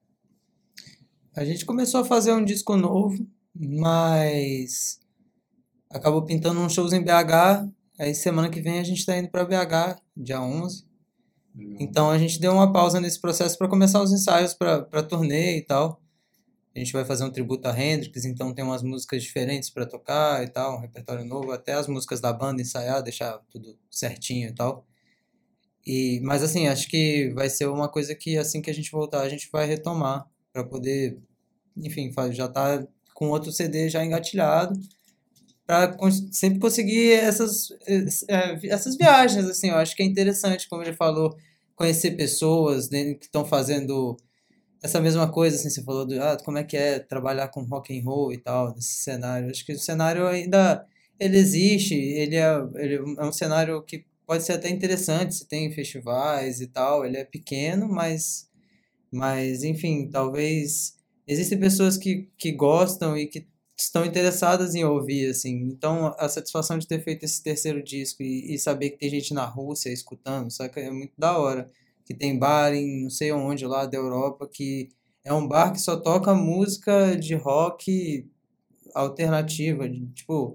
A 1.36 1.44
gente 1.44 1.66
começou 1.66 2.00
a 2.00 2.04
fazer 2.04 2.32
um 2.32 2.44
disco 2.44 2.76
novo, 2.76 3.28
mas 3.54 4.98
acabou 5.90 6.24
pintando 6.24 6.60
uns 6.60 6.72
shows 6.72 6.94
em 6.94 7.02
BH. 7.02 7.68
Aí 7.98 8.14
semana 8.14 8.48
que 8.48 8.60
vem 8.60 8.78
a 8.78 8.84
gente 8.84 9.00
está 9.00 9.16
indo 9.18 9.28
para 9.28 9.44
BH, 9.44 10.00
dia 10.16 10.40
11. 10.40 10.86
Legal. 11.54 11.76
Então 11.80 12.10
a 12.10 12.18
gente 12.18 12.40
deu 12.40 12.52
uma 12.52 12.72
pausa 12.72 13.00
nesse 13.00 13.20
processo 13.20 13.56
para 13.58 13.68
começar 13.68 14.02
os 14.02 14.12
ensaios 14.12 14.54
para 14.54 15.02
turnê 15.02 15.58
e 15.58 15.62
tal. 15.62 16.00
A 16.76 16.78
gente 16.78 16.92
vai 16.92 17.06
fazer 17.06 17.24
um 17.24 17.30
tributo 17.30 17.66
a 17.66 17.80
Hendrix, 17.80 18.26
então 18.26 18.52
tem 18.52 18.62
umas 18.62 18.82
músicas 18.82 19.22
diferentes 19.22 19.70
para 19.70 19.86
tocar 19.86 20.44
e 20.44 20.48
tal, 20.48 20.76
um 20.76 20.80
repertório 20.80 21.24
novo, 21.24 21.50
até 21.50 21.72
as 21.72 21.88
músicas 21.88 22.20
da 22.20 22.30
banda 22.34 22.60
ensaiar, 22.60 23.02
deixar 23.02 23.38
tudo 23.50 23.78
certinho 23.90 24.50
e 24.50 24.54
tal. 24.54 24.86
E, 25.86 26.20
mas 26.22 26.42
assim, 26.42 26.66
acho 26.66 26.86
que 26.88 27.32
vai 27.34 27.48
ser 27.48 27.66
uma 27.66 27.88
coisa 27.88 28.14
que 28.14 28.36
assim 28.36 28.60
que 28.60 28.68
a 28.68 28.74
gente 28.74 28.90
voltar, 28.90 29.22
a 29.22 29.28
gente 29.28 29.48
vai 29.50 29.64
retomar 29.64 30.28
para 30.52 30.64
poder, 30.64 31.18
enfim, 31.74 32.12
já 32.32 32.46
tá 32.46 32.86
com 33.14 33.30
outro 33.30 33.50
CD 33.50 33.88
já 33.88 34.04
engatilhado 34.04 34.78
para 35.66 35.96
sempre 36.30 36.58
conseguir 36.58 37.12
essas 37.12 37.70
é, 38.28 38.66
essas 38.68 38.96
viagens 38.98 39.46
assim, 39.46 39.70
eu 39.70 39.76
acho 39.76 39.96
que 39.96 40.02
é 40.02 40.06
interessante, 40.06 40.68
como 40.68 40.82
ele 40.82 40.92
falou, 40.92 41.34
conhecer 41.74 42.18
pessoas 42.18 42.90
né, 42.90 43.14
que 43.14 43.24
estão 43.24 43.46
fazendo 43.46 44.18
essa 44.82 45.00
mesma 45.00 45.30
coisa, 45.30 45.56
assim, 45.56 45.70
você 45.70 45.82
falou 45.82 46.06
do, 46.06 46.20
ah, 46.22 46.36
como 46.44 46.58
é 46.58 46.64
que 46.64 46.76
é 46.76 46.98
trabalhar 46.98 47.48
com 47.48 47.62
rock 47.62 47.96
and 47.98 48.04
roll 48.04 48.32
e 48.32 48.38
tal, 48.38 48.74
nesse 48.74 49.02
cenário. 49.02 49.50
Acho 49.50 49.64
que 49.64 49.72
o 49.72 49.78
cenário 49.78 50.26
ainda, 50.26 50.86
ele 51.18 51.36
existe, 51.38 51.94
ele 51.94 52.36
é, 52.36 52.54
ele 52.76 52.94
é 53.18 53.24
um 53.24 53.32
cenário 53.32 53.82
que 53.82 54.04
pode 54.26 54.44
ser 54.44 54.52
até 54.52 54.68
interessante, 54.68 55.34
se 55.34 55.48
tem 55.48 55.72
festivais 55.72 56.60
e 56.60 56.66
tal, 56.66 57.04
ele 57.04 57.16
é 57.16 57.24
pequeno, 57.24 57.88
mas, 57.88 58.48
mas 59.10 59.62
enfim, 59.62 60.08
talvez, 60.10 60.96
existem 61.26 61.58
pessoas 61.58 61.96
que, 61.96 62.28
que 62.36 62.52
gostam 62.52 63.16
e 63.16 63.26
que 63.26 63.46
estão 63.78 64.04
interessadas 64.04 64.74
em 64.74 64.84
ouvir, 64.84 65.30
assim. 65.30 65.54
Então, 65.64 66.14
a 66.18 66.28
satisfação 66.28 66.78
de 66.78 66.86
ter 66.86 67.02
feito 67.02 67.24
esse 67.24 67.42
terceiro 67.42 67.82
disco 67.82 68.22
e, 68.22 68.54
e 68.54 68.58
saber 68.58 68.90
que 68.90 68.98
tem 68.98 69.10
gente 69.10 69.34
na 69.34 69.44
Rússia 69.44 69.90
escutando, 69.90 70.50
saca? 70.50 70.80
É 70.80 70.90
muito 70.90 71.12
da 71.18 71.38
hora. 71.38 71.70
Que 72.06 72.14
tem 72.14 72.38
bar 72.38 72.72
em 72.72 73.02
não 73.02 73.10
sei 73.10 73.32
onde 73.32 73.66
lá 73.66 73.84
da 73.84 73.98
Europa 73.98 74.48
que 74.50 74.88
é 75.24 75.32
um 75.32 75.46
bar 75.46 75.72
que 75.72 75.80
só 75.80 75.96
toca 75.96 76.34
música 76.34 77.16
de 77.16 77.34
rock 77.34 78.26
alternativa, 78.94 79.88
de, 79.88 80.06
tipo, 80.12 80.52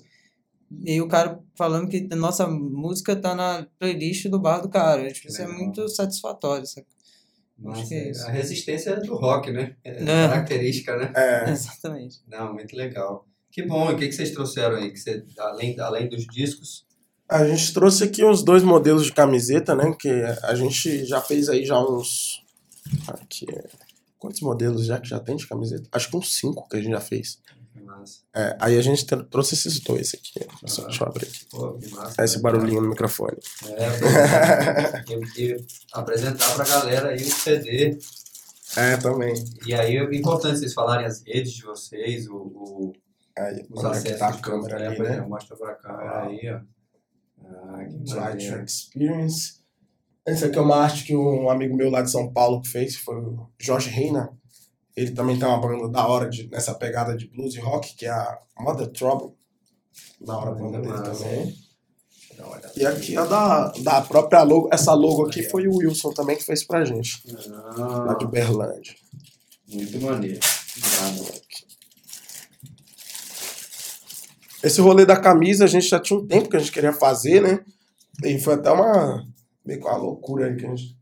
e 0.86 1.02
o 1.02 1.08
cara 1.08 1.40
falando 1.56 1.90
que 1.90 2.02
nossa 2.16 2.48
música 2.48 3.16
tá 3.16 3.36
na 3.36 3.68
playlist 3.78 4.28
do 4.30 4.40
bar 4.40 4.62
do 4.62 4.70
cara. 4.70 5.12
Tipo, 5.12 5.28
isso 5.28 5.42
é 5.42 5.48
muito 5.48 5.88
satisfatório? 5.90 6.64
Acho 6.64 7.88
que 7.88 7.94
é 7.94 8.10
isso. 8.10 8.26
a 8.26 8.32
resistência 8.32 8.96
do 9.02 9.16
rock, 9.16 9.52
né? 9.52 9.76
É 9.84 10.02
É. 10.02 10.06
característica, 10.06 10.96
né? 10.96 11.12
É, 11.16 11.52
Exatamente. 11.52 12.22
Não, 12.28 12.54
muito 12.54 12.76
legal. 12.76 13.28
Que 13.52 13.64
bom. 13.64 13.92
E 13.92 13.94
o 13.94 13.98
que, 13.98 14.08
que 14.08 14.14
vocês 14.14 14.32
trouxeram 14.32 14.78
aí? 14.78 14.92
Que 14.92 14.98
você, 14.98 15.24
além, 15.38 15.78
além 15.80 16.08
dos 16.08 16.26
discos? 16.26 16.86
A 17.32 17.48
gente 17.48 17.74
trouxe 17.74 18.04
aqui 18.04 18.24
uns 18.24 18.44
dois 18.44 18.62
modelos 18.64 19.06
de 19.06 19.14
camiseta, 19.14 19.74
né? 19.76 19.96
Que 20.00 20.10
a 20.44 20.54
gente 20.56 21.06
já 21.06 21.22
fez 21.22 21.50
aí 21.50 21.66
já 21.66 21.80
uns. 21.80 22.44
Aqui. 23.08 23.46
Quantos 24.20 24.42
modelos 24.42 24.86
já 24.86 25.00
que 25.00 25.08
já 25.10 25.20
tem 25.20 25.36
de 25.36 25.48
camiseta? 25.48 25.88
Acho 25.92 26.10
que 26.10 26.18
uns 26.18 26.36
cinco 26.36 26.68
que 26.70 26.78
a 26.78 26.82
gente 26.82 26.92
já 26.92 27.02
fez. 27.02 27.36
Que. 27.36 27.52
É, 28.34 28.56
aí 28.60 28.78
a 28.78 28.82
gente 28.82 29.06
tr- 29.06 29.24
trouxe 29.30 29.56
esses 29.56 29.80
dois 29.80 30.14
aqui. 30.14 30.46
Só, 30.66 30.84
Ah. 30.84 30.86
deixa 30.86 31.04
eu 31.04 31.08
abrir 31.08 31.26
aqui. 31.28 31.46
Pô, 31.50 31.74
que 31.74 31.90
massa. 31.92 32.24
Esse 32.24 32.40
barulhinho 32.42 32.82
no 32.82 32.90
microfone. 32.90 33.38
É, 33.66 35.04
e, 35.40 35.42
e 35.54 35.66
apresentar 35.94 36.54
pra 36.56 36.66
galera 36.66 37.10
aí 37.10 37.22
o 37.24 37.32
CD. 37.32 37.98
É, 38.78 38.98
também. 38.98 39.34
E 39.66 39.74
aí 39.74 39.98
é 39.98 40.16
importante 40.16 40.60
vocês 40.60 40.74
falarem 40.74 41.06
as 41.06 41.22
redes 41.26 41.54
de 41.54 41.64
vocês, 41.64 42.28
o, 42.28 42.36
o, 42.36 42.94
Aí, 43.38 43.66
os 43.70 43.80
é 43.84 43.90
que 43.90 43.96
acessos 43.98 44.20
tá 44.20 44.28
a 44.28 44.32
de 44.32 44.42
câmera 44.42 44.76
ali, 44.76 45.00
né? 45.00 45.10
exemplo, 45.12 45.30
Mostra 45.30 45.56
pra 45.58 45.76
câmera 45.76 46.24
aí, 46.28 46.40
ó. 46.54 46.60
Ah, 47.46 47.84
que 47.86 48.14
Light. 48.14 48.64
Experience. 48.66 49.62
Esse 50.26 50.46
aqui 50.46 50.58
é 50.58 50.62
uma 50.62 50.76
arte 50.78 51.04
que 51.04 51.16
um 51.16 51.50
amigo 51.50 51.76
meu 51.76 51.90
lá 51.90 52.02
de 52.02 52.12
São 52.12 52.32
Paulo 52.32 52.62
que 52.62 52.70
fez, 52.70 52.96
foi 52.96 53.16
o 53.16 53.50
Jorge 53.60 53.90
Reina. 53.90 54.30
Ele 54.96 55.12
também 55.12 55.38
tem 55.40 55.48
uma 55.48 55.60
banda 55.60 55.90
da 55.90 56.06
hora 56.08 56.30
de, 56.30 56.48
nessa 56.50 56.76
pegada 56.76 57.16
de 57.18 57.28
blues 57.28 57.56
e 57.56 57.60
rock, 57.60 57.96
que 57.96 58.06
é 58.06 58.12
a 58.12 58.38
Mother 58.60 58.88
Trouble. 58.92 59.36
Da 60.20 60.38
hora 60.38 60.52
a 60.52 60.54
banda 60.54 60.80
dele 60.80 60.94
Massa. 60.94 61.24
também. 61.24 61.56
E 62.76 62.86
aqui 62.86 63.18
é 63.18 63.26
da, 63.28 63.68
da 63.84 64.02
própria 64.02 64.42
logo. 64.44 64.70
Essa 64.72 64.94
logo 64.94 65.28
aqui 65.28 65.44
foi 65.44 65.68
o 65.68 65.78
Wilson 65.78 66.12
também 66.14 66.36
que 66.38 66.44
fez 66.44 66.64
pra 66.64 66.84
gente, 66.84 67.22
lá 67.78 68.14
de 68.16 68.26
Ah, 68.26 68.28
Uberlândia. 68.28 68.96
muito 69.68 70.02
maneiro. 70.02 70.40
Ah, 70.84 71.12
Esse 74.64 74.80
rolê 74.82 75.06
da 75.06 75.20
camisa 75.20 75.66
a 75.66 75.68
gente 75.68 75.88
já 75.88 76.00
tinha 76.00 76.20
um 76.20 76.28
tempo 76.28 76.50
que 76.50 76.56
a 76.56 76.60
gente 76.60 76.72
queria 76.72 76.94
fazer, 76.94 77.42
né? 77.42 77.64
E 78.24 78.40
foi 78.40 78.56
até 78.56 78.72
uma. 78.72 79.26
meio 79.66 79.80
que 79.80 79.88
uma 79.88 79.98
loucura 79.98 80.48
aí 80.48 80.56
que 80.56 80.66
a 80.66 80.70
gente. 80.70 80.98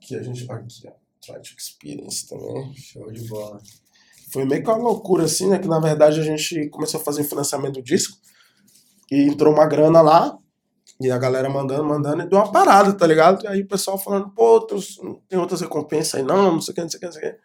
Que 0.00 0.16
a 0.16 0.22
gente. 0.22 0.50
Aqui, 0.50 0.88
ó. 0.88 1.04
To 1.20 1.54
Experience 1.58 2.28
também. 2.28 2.74
show 2.74 3.10
de 3.10 3.26
bola. 3.28 3.60
Foi 4.32 4.44
meio 4.44 4.62
que 4.62 4.68
uma 4.70 4.76
loucura, 4.76 5.24
assim, 5.24 5.48
né? 5.48 5.58
Que 5.58 5.68
na 5.68 5.78
verdade 5.78 6.20
a 6.20 6.22
gente 6.22 6.68
começou 6.68 7.00
a 7.00 7.04
fazer 7.04 7.22
o 7.22 7.24
financiamento 7.24 7.74
do 7.74 7.82
disco. 7.82 8.16
E 9.10 9.22
entrou 9.28 9.52
uma 9.52 9.66
grana 9.66 10.00
lá. 10.00 10.38
E 11.00 11.10
a 11.10 11.18
galera 11.18 11.50
mandando, 11.50 11.84
mandando, 11.84 12.22
e 12.22 12.28
deu 12.28 12.38
uma 12.38 12.52
parada, 12.52 12.92
tá 12.92 13.06
ligado? 13.06 13.44
E 13.44 13.48
aí 13.48 13.62
o 13.62 13.66
pessoal 13.66 13.98
falando, 13.98 14.30
pô, 14.30 14.60
tem 15.28 15.38
outras 15.38 15.60
recompensas 15.60 16.14
aí, 16.14 16.22
não, 16.22 16.52
não 16.52 16.60
sei 16.60 16.72
o 16.72 16.74
que, 16.74 16.80
não 16.82 16.88
sei 16.88 16.98
o 16.98 17.00
que, 17.00 17.06
não 17.06 17.12
sei 17.12 17.28
o 17.28 17.32
que. 17.32 17.40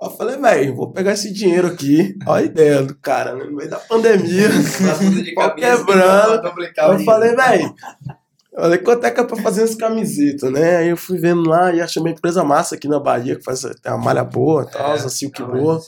Eu 0.00 0.10
falei, 0.10 0.38
velho, 0.38 0.74
vou 0.74 0.90
pegar 0.90 1.12
esse 1.12 1.30
dinheiro 1.30 1.68
aqui. 1.68 2.16
Olha 2.26 2.42
a 2.42 2.46
ideia 2.46 2.82
do 2.82 2.94
cara, 2.94 3.34
né? 3.34 3.44
no 3.44 3.54
meio 3.54 3.68
da 3.68 3.78
pandemia. 3.78 4.48
Tá 4.80 5.34
Pau 5.34 5.54
quebrando. 5.54 6.48
Eu 6.78 7.04
falei, 7.04 7.36
velho, 7.36 7.74
olha 8.56 8.78
quanto 8.78 9.04
é 9.04 9.10
que 9.10 9.20
é 9.20 9.24
pra 9.24 9.36
fazer 9.36 9.62
as 9.62 9.74
camisetas, 9.74 10.50
né? 10.50 10.78
Aí 10.78 10.88
eu 10.88 10.96
fui 10.96 11.18
vendo 11.18 11.46
lá 11.46 11.70
e 11.72 11.82
achei 11.82 12.00
uma 12.00 12.10
empresa 12.10 12.42
massa 12.42 12.76
aqui 12.76 12.88
na 12.88 12.98
Bahia, 12.98 13.36
que 13.36 13.44
faz 13.44 13.62
uma 13.64 13.98
malha 13.98 14.24
boa 14.24 14.62
e 14.62 14.70
tal, 14.72 14.92
É, 14.92 14.94
a 14.94 15.08
silk 15.10 15.38
não, 15.42 15.50
boa. 15.50 15.80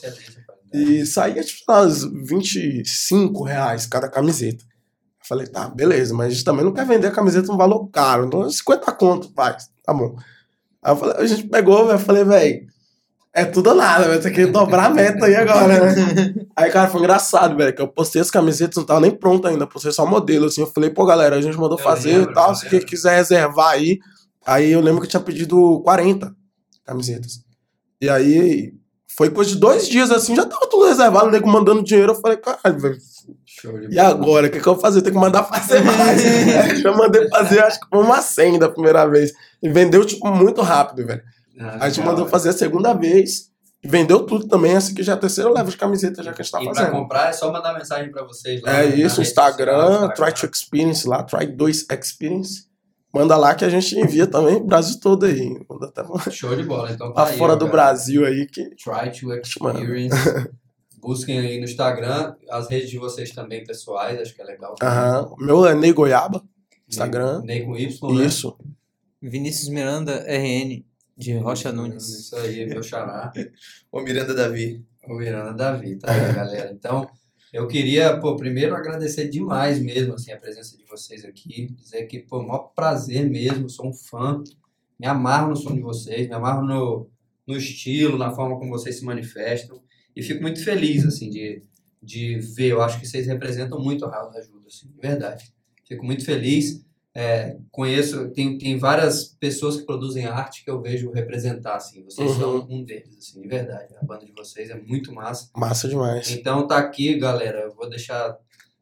E 0.71 1.05
saía, 1.07 1.43
tipo, 1.43 1.71
umas 1.71 2.03
25 2.03 3.43
reais 3.43 3.87
cada 3.87 4.07
camiseta. 4.07 4.63
Eu 4.63 5.27
falei, 5.27 5.47
tá, 5.47 5.69
beleza, 5.69 6.13
mas 6.13 6.27
a 6.27 6.29
gente 6.29 6.43
também 6.43 6.63
não 6.63 6.73
quer 6.73 6.85
vender 6.85 7.07
a 7.07 7.11
camiseta 7.11 7.51
um 7.51 7.57
valor 7.57 7.87
caro. 7.87 8.25
Então, 8.27 8.47
50 8.47 8.91
conto, 8.91 9.31
vai, 9.35 9.55
tá 9.83 9.93
bom. 9.93 10.15
Aí 10.83 10.91
eu 10.91 10.97
falei, 10.97 11.15
a 11.17 11.25
gente 11.25 11.47
pegou, 11.47 11.85
velho, 11.87 11.95
eu 11.95 11.99
falei, 11.99 12.23
velho, 12.23 12.72
é 13.33 13.45
tudo 13.45 13.71
ou 13.71 13.75
nada, 13.75 14.07
vai 14.07 14.19
ter 14.19 14.31
que 14.31 14.45
dobrar 14.45 14.85
a 14.85 14.89
meta 14.89 15.25
aí 15.25 15.35
agora, 15.35 15.67
né? 15.67 16.33
Aí, 16.55 16.69
cara, 16.69 16.87
foi 16.87 16.99
engraçado, 16.99 17.57
velho, 17.57 17.73
que 17.73 17.81
eu 17.81 17.87
postei 17.87 18.21
as 18.21 18.29
camisetas, 18.29 18.77
não 18.77 18.85
tava 18.85 18.99
nem 18.99 19.09
pronto 19.09 19.47
ainda, 19.47 19.65
postei 19.65 19.91
só 19.91 20.05
modelo, 20.05 20.45
assim. 20.45 20.61
Eu 20.61 20.67
falei, 20.67 20.91
pô, 20.91 21.03
galera, 21.03 21.35
a 21.35 21.41
gente 21.41 21.57
mandou 21.57 21.79
Eu 21.79 21.83
fazer 21.83 22.17
lembro, 22.17 22.31
e 22.31 22.33
tal, 22.35 22.53
se 22.53 22.69
quem 22.69 22.79
quiser 22.79 23.15
reservar 23.15 23.71
aí. 23.71 23.97
Aí 24.45 24.71
eu 24.71 24.81
lembro 24.81 25.01
que 25.01 25.07
eu 25.07 25.09
tinha 25.09 25.19
pedido 25.19 25.81
40 25.83 26.31
camisetas. 26.85 27.43
E 27.99 28.07
aí, 28.07 28.73
foi 29.17 29.31
coisa 29.31 29.49
de 29.49 29.57
dois 29.57 29.87
dias, 29.87 30.11
assim, 30.11 30.35
já 30.35 30.45
tava 30.45 30.69
tudo 30.69 30.85
reservado, 30.85 31.27
o 31.27 31.31
nego 31.31 31.49
mandando 31.49 31.83
dinheiro. 31.83 32.11
Eu 32.11 32.21
falei, 32.21 32.37
caralho, 32.37 32.79
velho, 32.79 32.97
e 33.89 33.99
agora? 33.99 34.47
O 34.47 34.49
que, 34.49 34.59
que 34.59 34.67
eu 34.67 34.73
vou 34.73 34.81
fazer? 34.81 35.01
Tem 35.01 35.13
que 35.13 35.19
mandar 35.19 35.43
fazer 35.43 35.81
mais. 35.85 36.21
Já 36.81 36.91
mandei 36.91 37.27
fazer, 37.29 37.59
acho 37.63 37.79
que 37.79 37.87
foi 37.89 38.03
uma 38.03 38.21
100 38.21 38.59
da 38.59 38.69
primeira 38.69 39.05
vez. 39.05 39.31
E 39.61 39.69
vendeu, 39.69 40.05
tipo, 40.05 40.27
muito 40.29 40.61
rápido, 40.61 41.07
velho. 41.07 41.21
Ah, 41.59 41.77
A 41.81 41.89
gente 41.89 41.99
legal, 41.99 42.05
mandou 42.11 42.25
velho. 42.25 42.29
fazer 42.29 42.49
a 42.49 42.53
segunda 42.53 42.93
vez. 42.93 43.51
Vendeu 43.85 44.25
tudo 44.25 44.47
também. 44.47 44.73
Essa 44.73 44.91
aqui 44.91 45.03
já 45.03 45.11
é 45.11 45.15
a 45.15 45.19
terceira 45.19 45.49
leva 45.51 45.69
de 45.69 45.75
camiseta 45.77 46.23
já 46.23 46.31
que 46.33 46.41
a 46.41 46.43
gente 46.43 46.51
tá 46.51 46.61
e 46.61 46.65
pra 46.65 46.73
fazendo. 46.75 46.91
comprar 46.91 47.29
é 47.29 47.33
só 47.33 47.51
mandar 47.51 47.73
mensagem 47.73 48.09
pra 48.11 48.23
vocês 48.23 48.61
lá. 48.61 48.71
É 48.71 48.83
na- 48.83 48.89
na 48.89 48.95
isso, 48.95 49.21
Instagram, 49.21 49.81
social, 50.09 50.13
Try 50.13 50.33
to 50.33 50.45
Experience 50.53 51.07
lá, 51.07 51.21
Try 51.23 51.47
2 51.47 51.85
Experience. 51.91 52.65
Manda 53.13 53.35
lá 53.37 53.53
que 53.53 53.63
a 53.65 53.69
gente 53.69 53.93
envia 53.99 54.25
também, 54.25 54.65
Brasil 54.65 54.99
todo 54.99 55.25
aí. 55.25 55.49
Manda 55.69 55.87
até 55.87 56.01
pra 56.01 56.31
Show 56.31 56.55
de 56.55 56.63
bola. 56.63 56.91
Então 56.91 57.13
tá 57.13 57.27
aí, 57.27 57.37
fora 57.37 57.55
do 57.55 57.65
galera. 57.67 57.71
Brasil 57.89 58.25
aí 58.25 58.47
que. 58.47 58.63
Try 58.75 59.11
to. 59.19 59.33
Experience. 59.33 60.15
Busquem 60.99 61.37
aí 61.39 61.57
no 61.59 61.65
Instagram, 61.65 62.33
as 62.49 62.69
redes 62.69 62.89
de 62.89 62.97
vocês 62.97 63.31
também 63.31 63.63
pessoais, 63.65 64.19
acho 64.21 64.33
que 64.33 64.41
é 64.41 64.45
legal. 64.45 64.73
Aham. 64.81 65.27
O 65.37 65.43
meu 65.43 65.65
é 65.65 65.75
Ney 65.75 65.91
Goiaba, 65.91 66.41
Instagram. 66.87 67.41
Ney, 67.41 67.59
Ney 67.59 67.65
com 67.65 67.75
Y, 67.77 68.13
né? 68.17 68.25
Isso. 68.25 68.57
Vinícius 69.21 69.67
Miranda, 69.67 70.23
RN, 70.25 70.85
de 71.17 71.33
Rocha 71.37 71.71
Nunes. 71.71 72.09
Isso 72.09 72.35
aí, 72.35 72.65
meu 72.65 72.83
xará. 72.83 73.31
Ô 73.91 74.01
Miranda 74.01 74.33
Davi. 74.33 74.85
O 75.07 75.15
Miranda 75.15 75.53
Davi, 75.53 75.97
tá 75.97 76.11
aí, 76.11 76.33
galera. 76.33 76.71
Então, 76.71 77.09
eu 77.51 77.67
queria, 77.67 78.19
pô, 78.19 78.35
primeiro 78.35 78.75
agradecer 78.75 79.29
demais 79.29 79.79
mesmo, 79.79 80.13
assim, 80.13 80.31
a 80.31 80.37
presença 80.37 80.75
de 80.77 80.83
vocês 80.85 81.23
aqui. 81.23 81.67
Dizer 81.73 82.05
que, 82.05 82.19
pô, 82.19 82.41
maior 82.41 82.71
prazer 82.75 83.29
mesmo, 83.29 83.69
sou 83.69 83.89
um 83.89 83.93
fã. 83.93 84.43
Me 84.99 85.05
amarro 85.05 85.49
no 85.49 85.55
som 85.55 85.73
de 85.73 85.81
vocês, 85.81 86.27
me 86.27 86.33
amarro 86.33 86.65
no, 86.65 87.09
no 87.45 87.57
estilo, 87.57 88.17
na 88.17 88.31
forma 88.31 88.57
como 88.57 88.71
vocês 88.71 88.97
se 88.97 89.05
manifestam. 89.05 89.81
E 90.15 90.23
fico 90.23 90.41
muito 90.41 90.63
feliz, 90.63 91.05
assim, 91.05 91.29
de, 91.29 91.61
de 92.01 92.39
ver. 92.39 92.71
Eu 92.71 92.81
acho 92.81 92.99
que 92.99 93.07
vocês 93.07 93.27
representam 93.27 93.79
muito 93.79 94.05
a 94.05 94.09
Raul 94.09 94.31
da 94.31 94.39
Ajuda, 94.39 94.67
assim, 94.67 94.87
de 94.87 94.99
verdade. 94.99 95.53
Fico 95.87 96.05
muito 96.05 96.23
feliz. 96.25 96.83
É, 97.15 97.57
conheço, 97.71 98.31
tem, 98.31 98.57
tem 98.57 98.77
várias 98.79 99.35
pessoas 99.39 99.77
que 99.77 99.85
produzem 99.85 100.25
arte 100.25 100.63
que 100.63 100.71
eu 100.71 100.81
vejo 100.81 101.11
representar, 101.11 101.75
assim. 101.75 102.03
Vocês 102.03 102.31
Uhum. 102.31 102.39
são 102.39 102.67
um 102.69 102.83
deles, 102.83 103.15
assim, 103.17 103.39
de 103.39 103.47
verdade. 103.47 103.93
A 104.01 104.03
banda 104.03 104.25
de 104.25 104.31
vocês 104.31 104.69
é 104.71 104.79
muito 104.79 105.13
massa. 105.13 105.49
Massa 105.55 105.87
demais. 105.87 106.31
Então 106.31 106.65
tá 106.67 106.77
aqui, 106.79 107.17
galera. 107.19 107.59
Eu 107.59 107.75
vou 107.75 107.87
deixar 107.87 108.35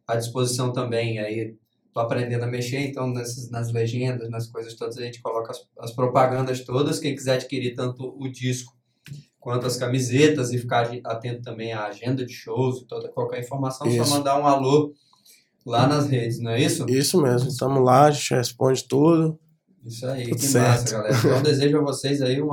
à 0.07 0.15
disposição 0.15 0.71
também. 0.71 1.19
Aí 1.19 1.55
tô 1.93 1.99
aprendendo 1.99 2.43
a 2.45 2.47
mexer, 2.47 2.79
então 2.79 3.05
nessas, 3.11 3.49
nas 3.49 3.69
legendas, 3.73 4.29
nas 4.29 4.47
coisas 4.47 4.75
todas, 4.75 4.97
a 4.97 5.01
gente 5.01 5.21
coloca 5.21 5.51
as, 5.51 5.59
as 5.79 5.91
propagandas 5.91 6.63
todas. 6.63 6.99
Quem 6.99 7.13
quiser 7.13 7.33
adquirir 7.33 7.75
tanto 7.75 8.15
o 8.17 8.31
disco 8.31 8.73
quanto 9.41 9.65
as 9.67 9.75
camisetas 9.75 10.53
e 10.53 10.57
ficar 10.57 10.89
atento 11.03 11.41
também 11.41 11.73
à 11.73 11.85
agenda 11.87 12.23
de 12.25 12.31
shows 12.31 12.79
e 12.81 12.85
toda 12.85 13.09
qualquer 13.09 13.41
informação, 13.41 13.87
Isso. 13.87 14.05
só 14.05 14.15
mandar 14.15 14.39
um 14.39 14.45
alô 14.47 14.93
lá 15.65 15.87
nas 15.87 16.07
redes, 16.07 16.39
não 16.39 16.51
é 16.51 16.61
isso? 16.61 16.85
Isso 16.89 17.21
mesmo. 17.21 17.49
Estamos 17.49 17.83
lá, 17.83 18.05
a 18.05 18.11
gente 18.11 18.33
responde 18.33 18.83
tudo. 18.87 19.39
Isso 19.83 20.05
aí, 20.05 20.25
Tudo 20.25 20.35
que 20.35 20.45
certo. 20.45 20.67
massa, 20.69 20.91
galera. 20.95 21.15
Então 21.17 21.41
desejo 21.41 21.77
a 21.79 21.81
vocês 21.81 22.21
aí 22.21 22.39
um 22.39 22.51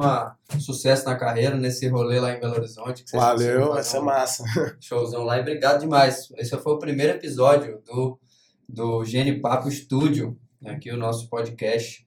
sucesso 0.59 1.05
na 1.05 1.15
carreira, 1.15 1.55
nesse 1.57 1.87
rolê 1.87 2.19
lá 2.19 2.33
em 2.35 2.41
Belo 2.41 2.55
Horizonte. 2.55 3.05
Valeu, 3.13 3.69
vai 3.75 3.83
ser 3.83 3.99
um- 3.99 4.05
massa. 4.05 4.45
Showzão 4.81 5.25
lá 5.25 5.37
e 5.37 5.43
obrigado 5.43 5.81
demais. 5.81 6.29
Esse 6.39 6.57
foi 6.57 6.73
o 6.73 6.79
primeiro 6.79 7.13
episódio 7.19 7.83
do, 7.87 8.19
do 8.67 9.05
Gene 9.05 9.41
Papo 9.41 9.69
Estúdio, 9.69 10.39
aqui 10.65 10.91
o 10.91 10.97
nosso 10.97 11.29
podcast, 11.29 12.07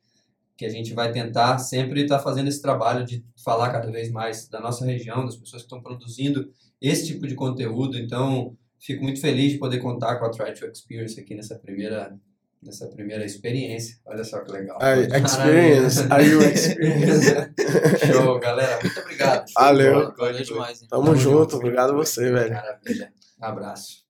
que 0.58 0.66
a 0.66 0.70
gente 0.70 0.92
vai 0.92 1.12
tentar 1.12 1.60
sempre 1.60 2.02
estar 2.02 2.18
fazendo 2.18 2.48
esse 2.48 2.62
trabalho 2.62 3.06
de 3.06 3.24
falar 3.46 3.70
cada 3.72 3.92
vez 3.92 4.10
mais 4.12 4.48
da 4.48 4.60
nossa 4.60 4.84
região, 4.86 5.24
das 5.24 5.36
pessoas 5.36 5.62
que 5.62 5.68
estão 5.68 5.84
produzindo 5.84 6.50
esse 6.82 7.06
tipo 7.06 7.28
de 7.28 7.36
conteúdo. 7.36 7.96
Então, 7.96 8.58
fico 8.82 9.04
muito 9.04 9.22
feliz 9.22 9.54
de 9.54 9.60
poder 9.60 9.80
contar 9.80 10.18
com 10.18 10.26
a 10.26 10.30
Try 10.32 10.54
to 10.54 10.66
Experience 10.66 11.20
aqui 11.20 11.36
nessa 11.36 11.56
primeira, 11.56 12.18
nessa 12.62 12.88
primeira 12.88 13.24
experiência. 13.24 13.98
Olha 14.06 14.24
só 14.24 14.40
que 14.44 14.52
legal. 14.52 14.78
Aí, 14.82 15.08
experience. 15.24 16.02
Are 16.10 16.26
you 16.28 16.42
experience? 16.42 17.28
Show, 18.12 18.40
galera. 18.40 18.80
Muito 18.82 19.00
obrigado. 19.00 19.46
Valeu. 19.56 20.14
Valeu 20.16 20.44
demais. 20.44 20.82
hein? 20.82 20.88
Tamo, 20.90 21.16
junto. 21.16 21.58
Obrigado 21.58 21.92
a 21.92 21.96
você, 21.96 22.32
velho. 22.32 22.54
Maravilha. 22.54 23.14
Abraço. 23.40 24.01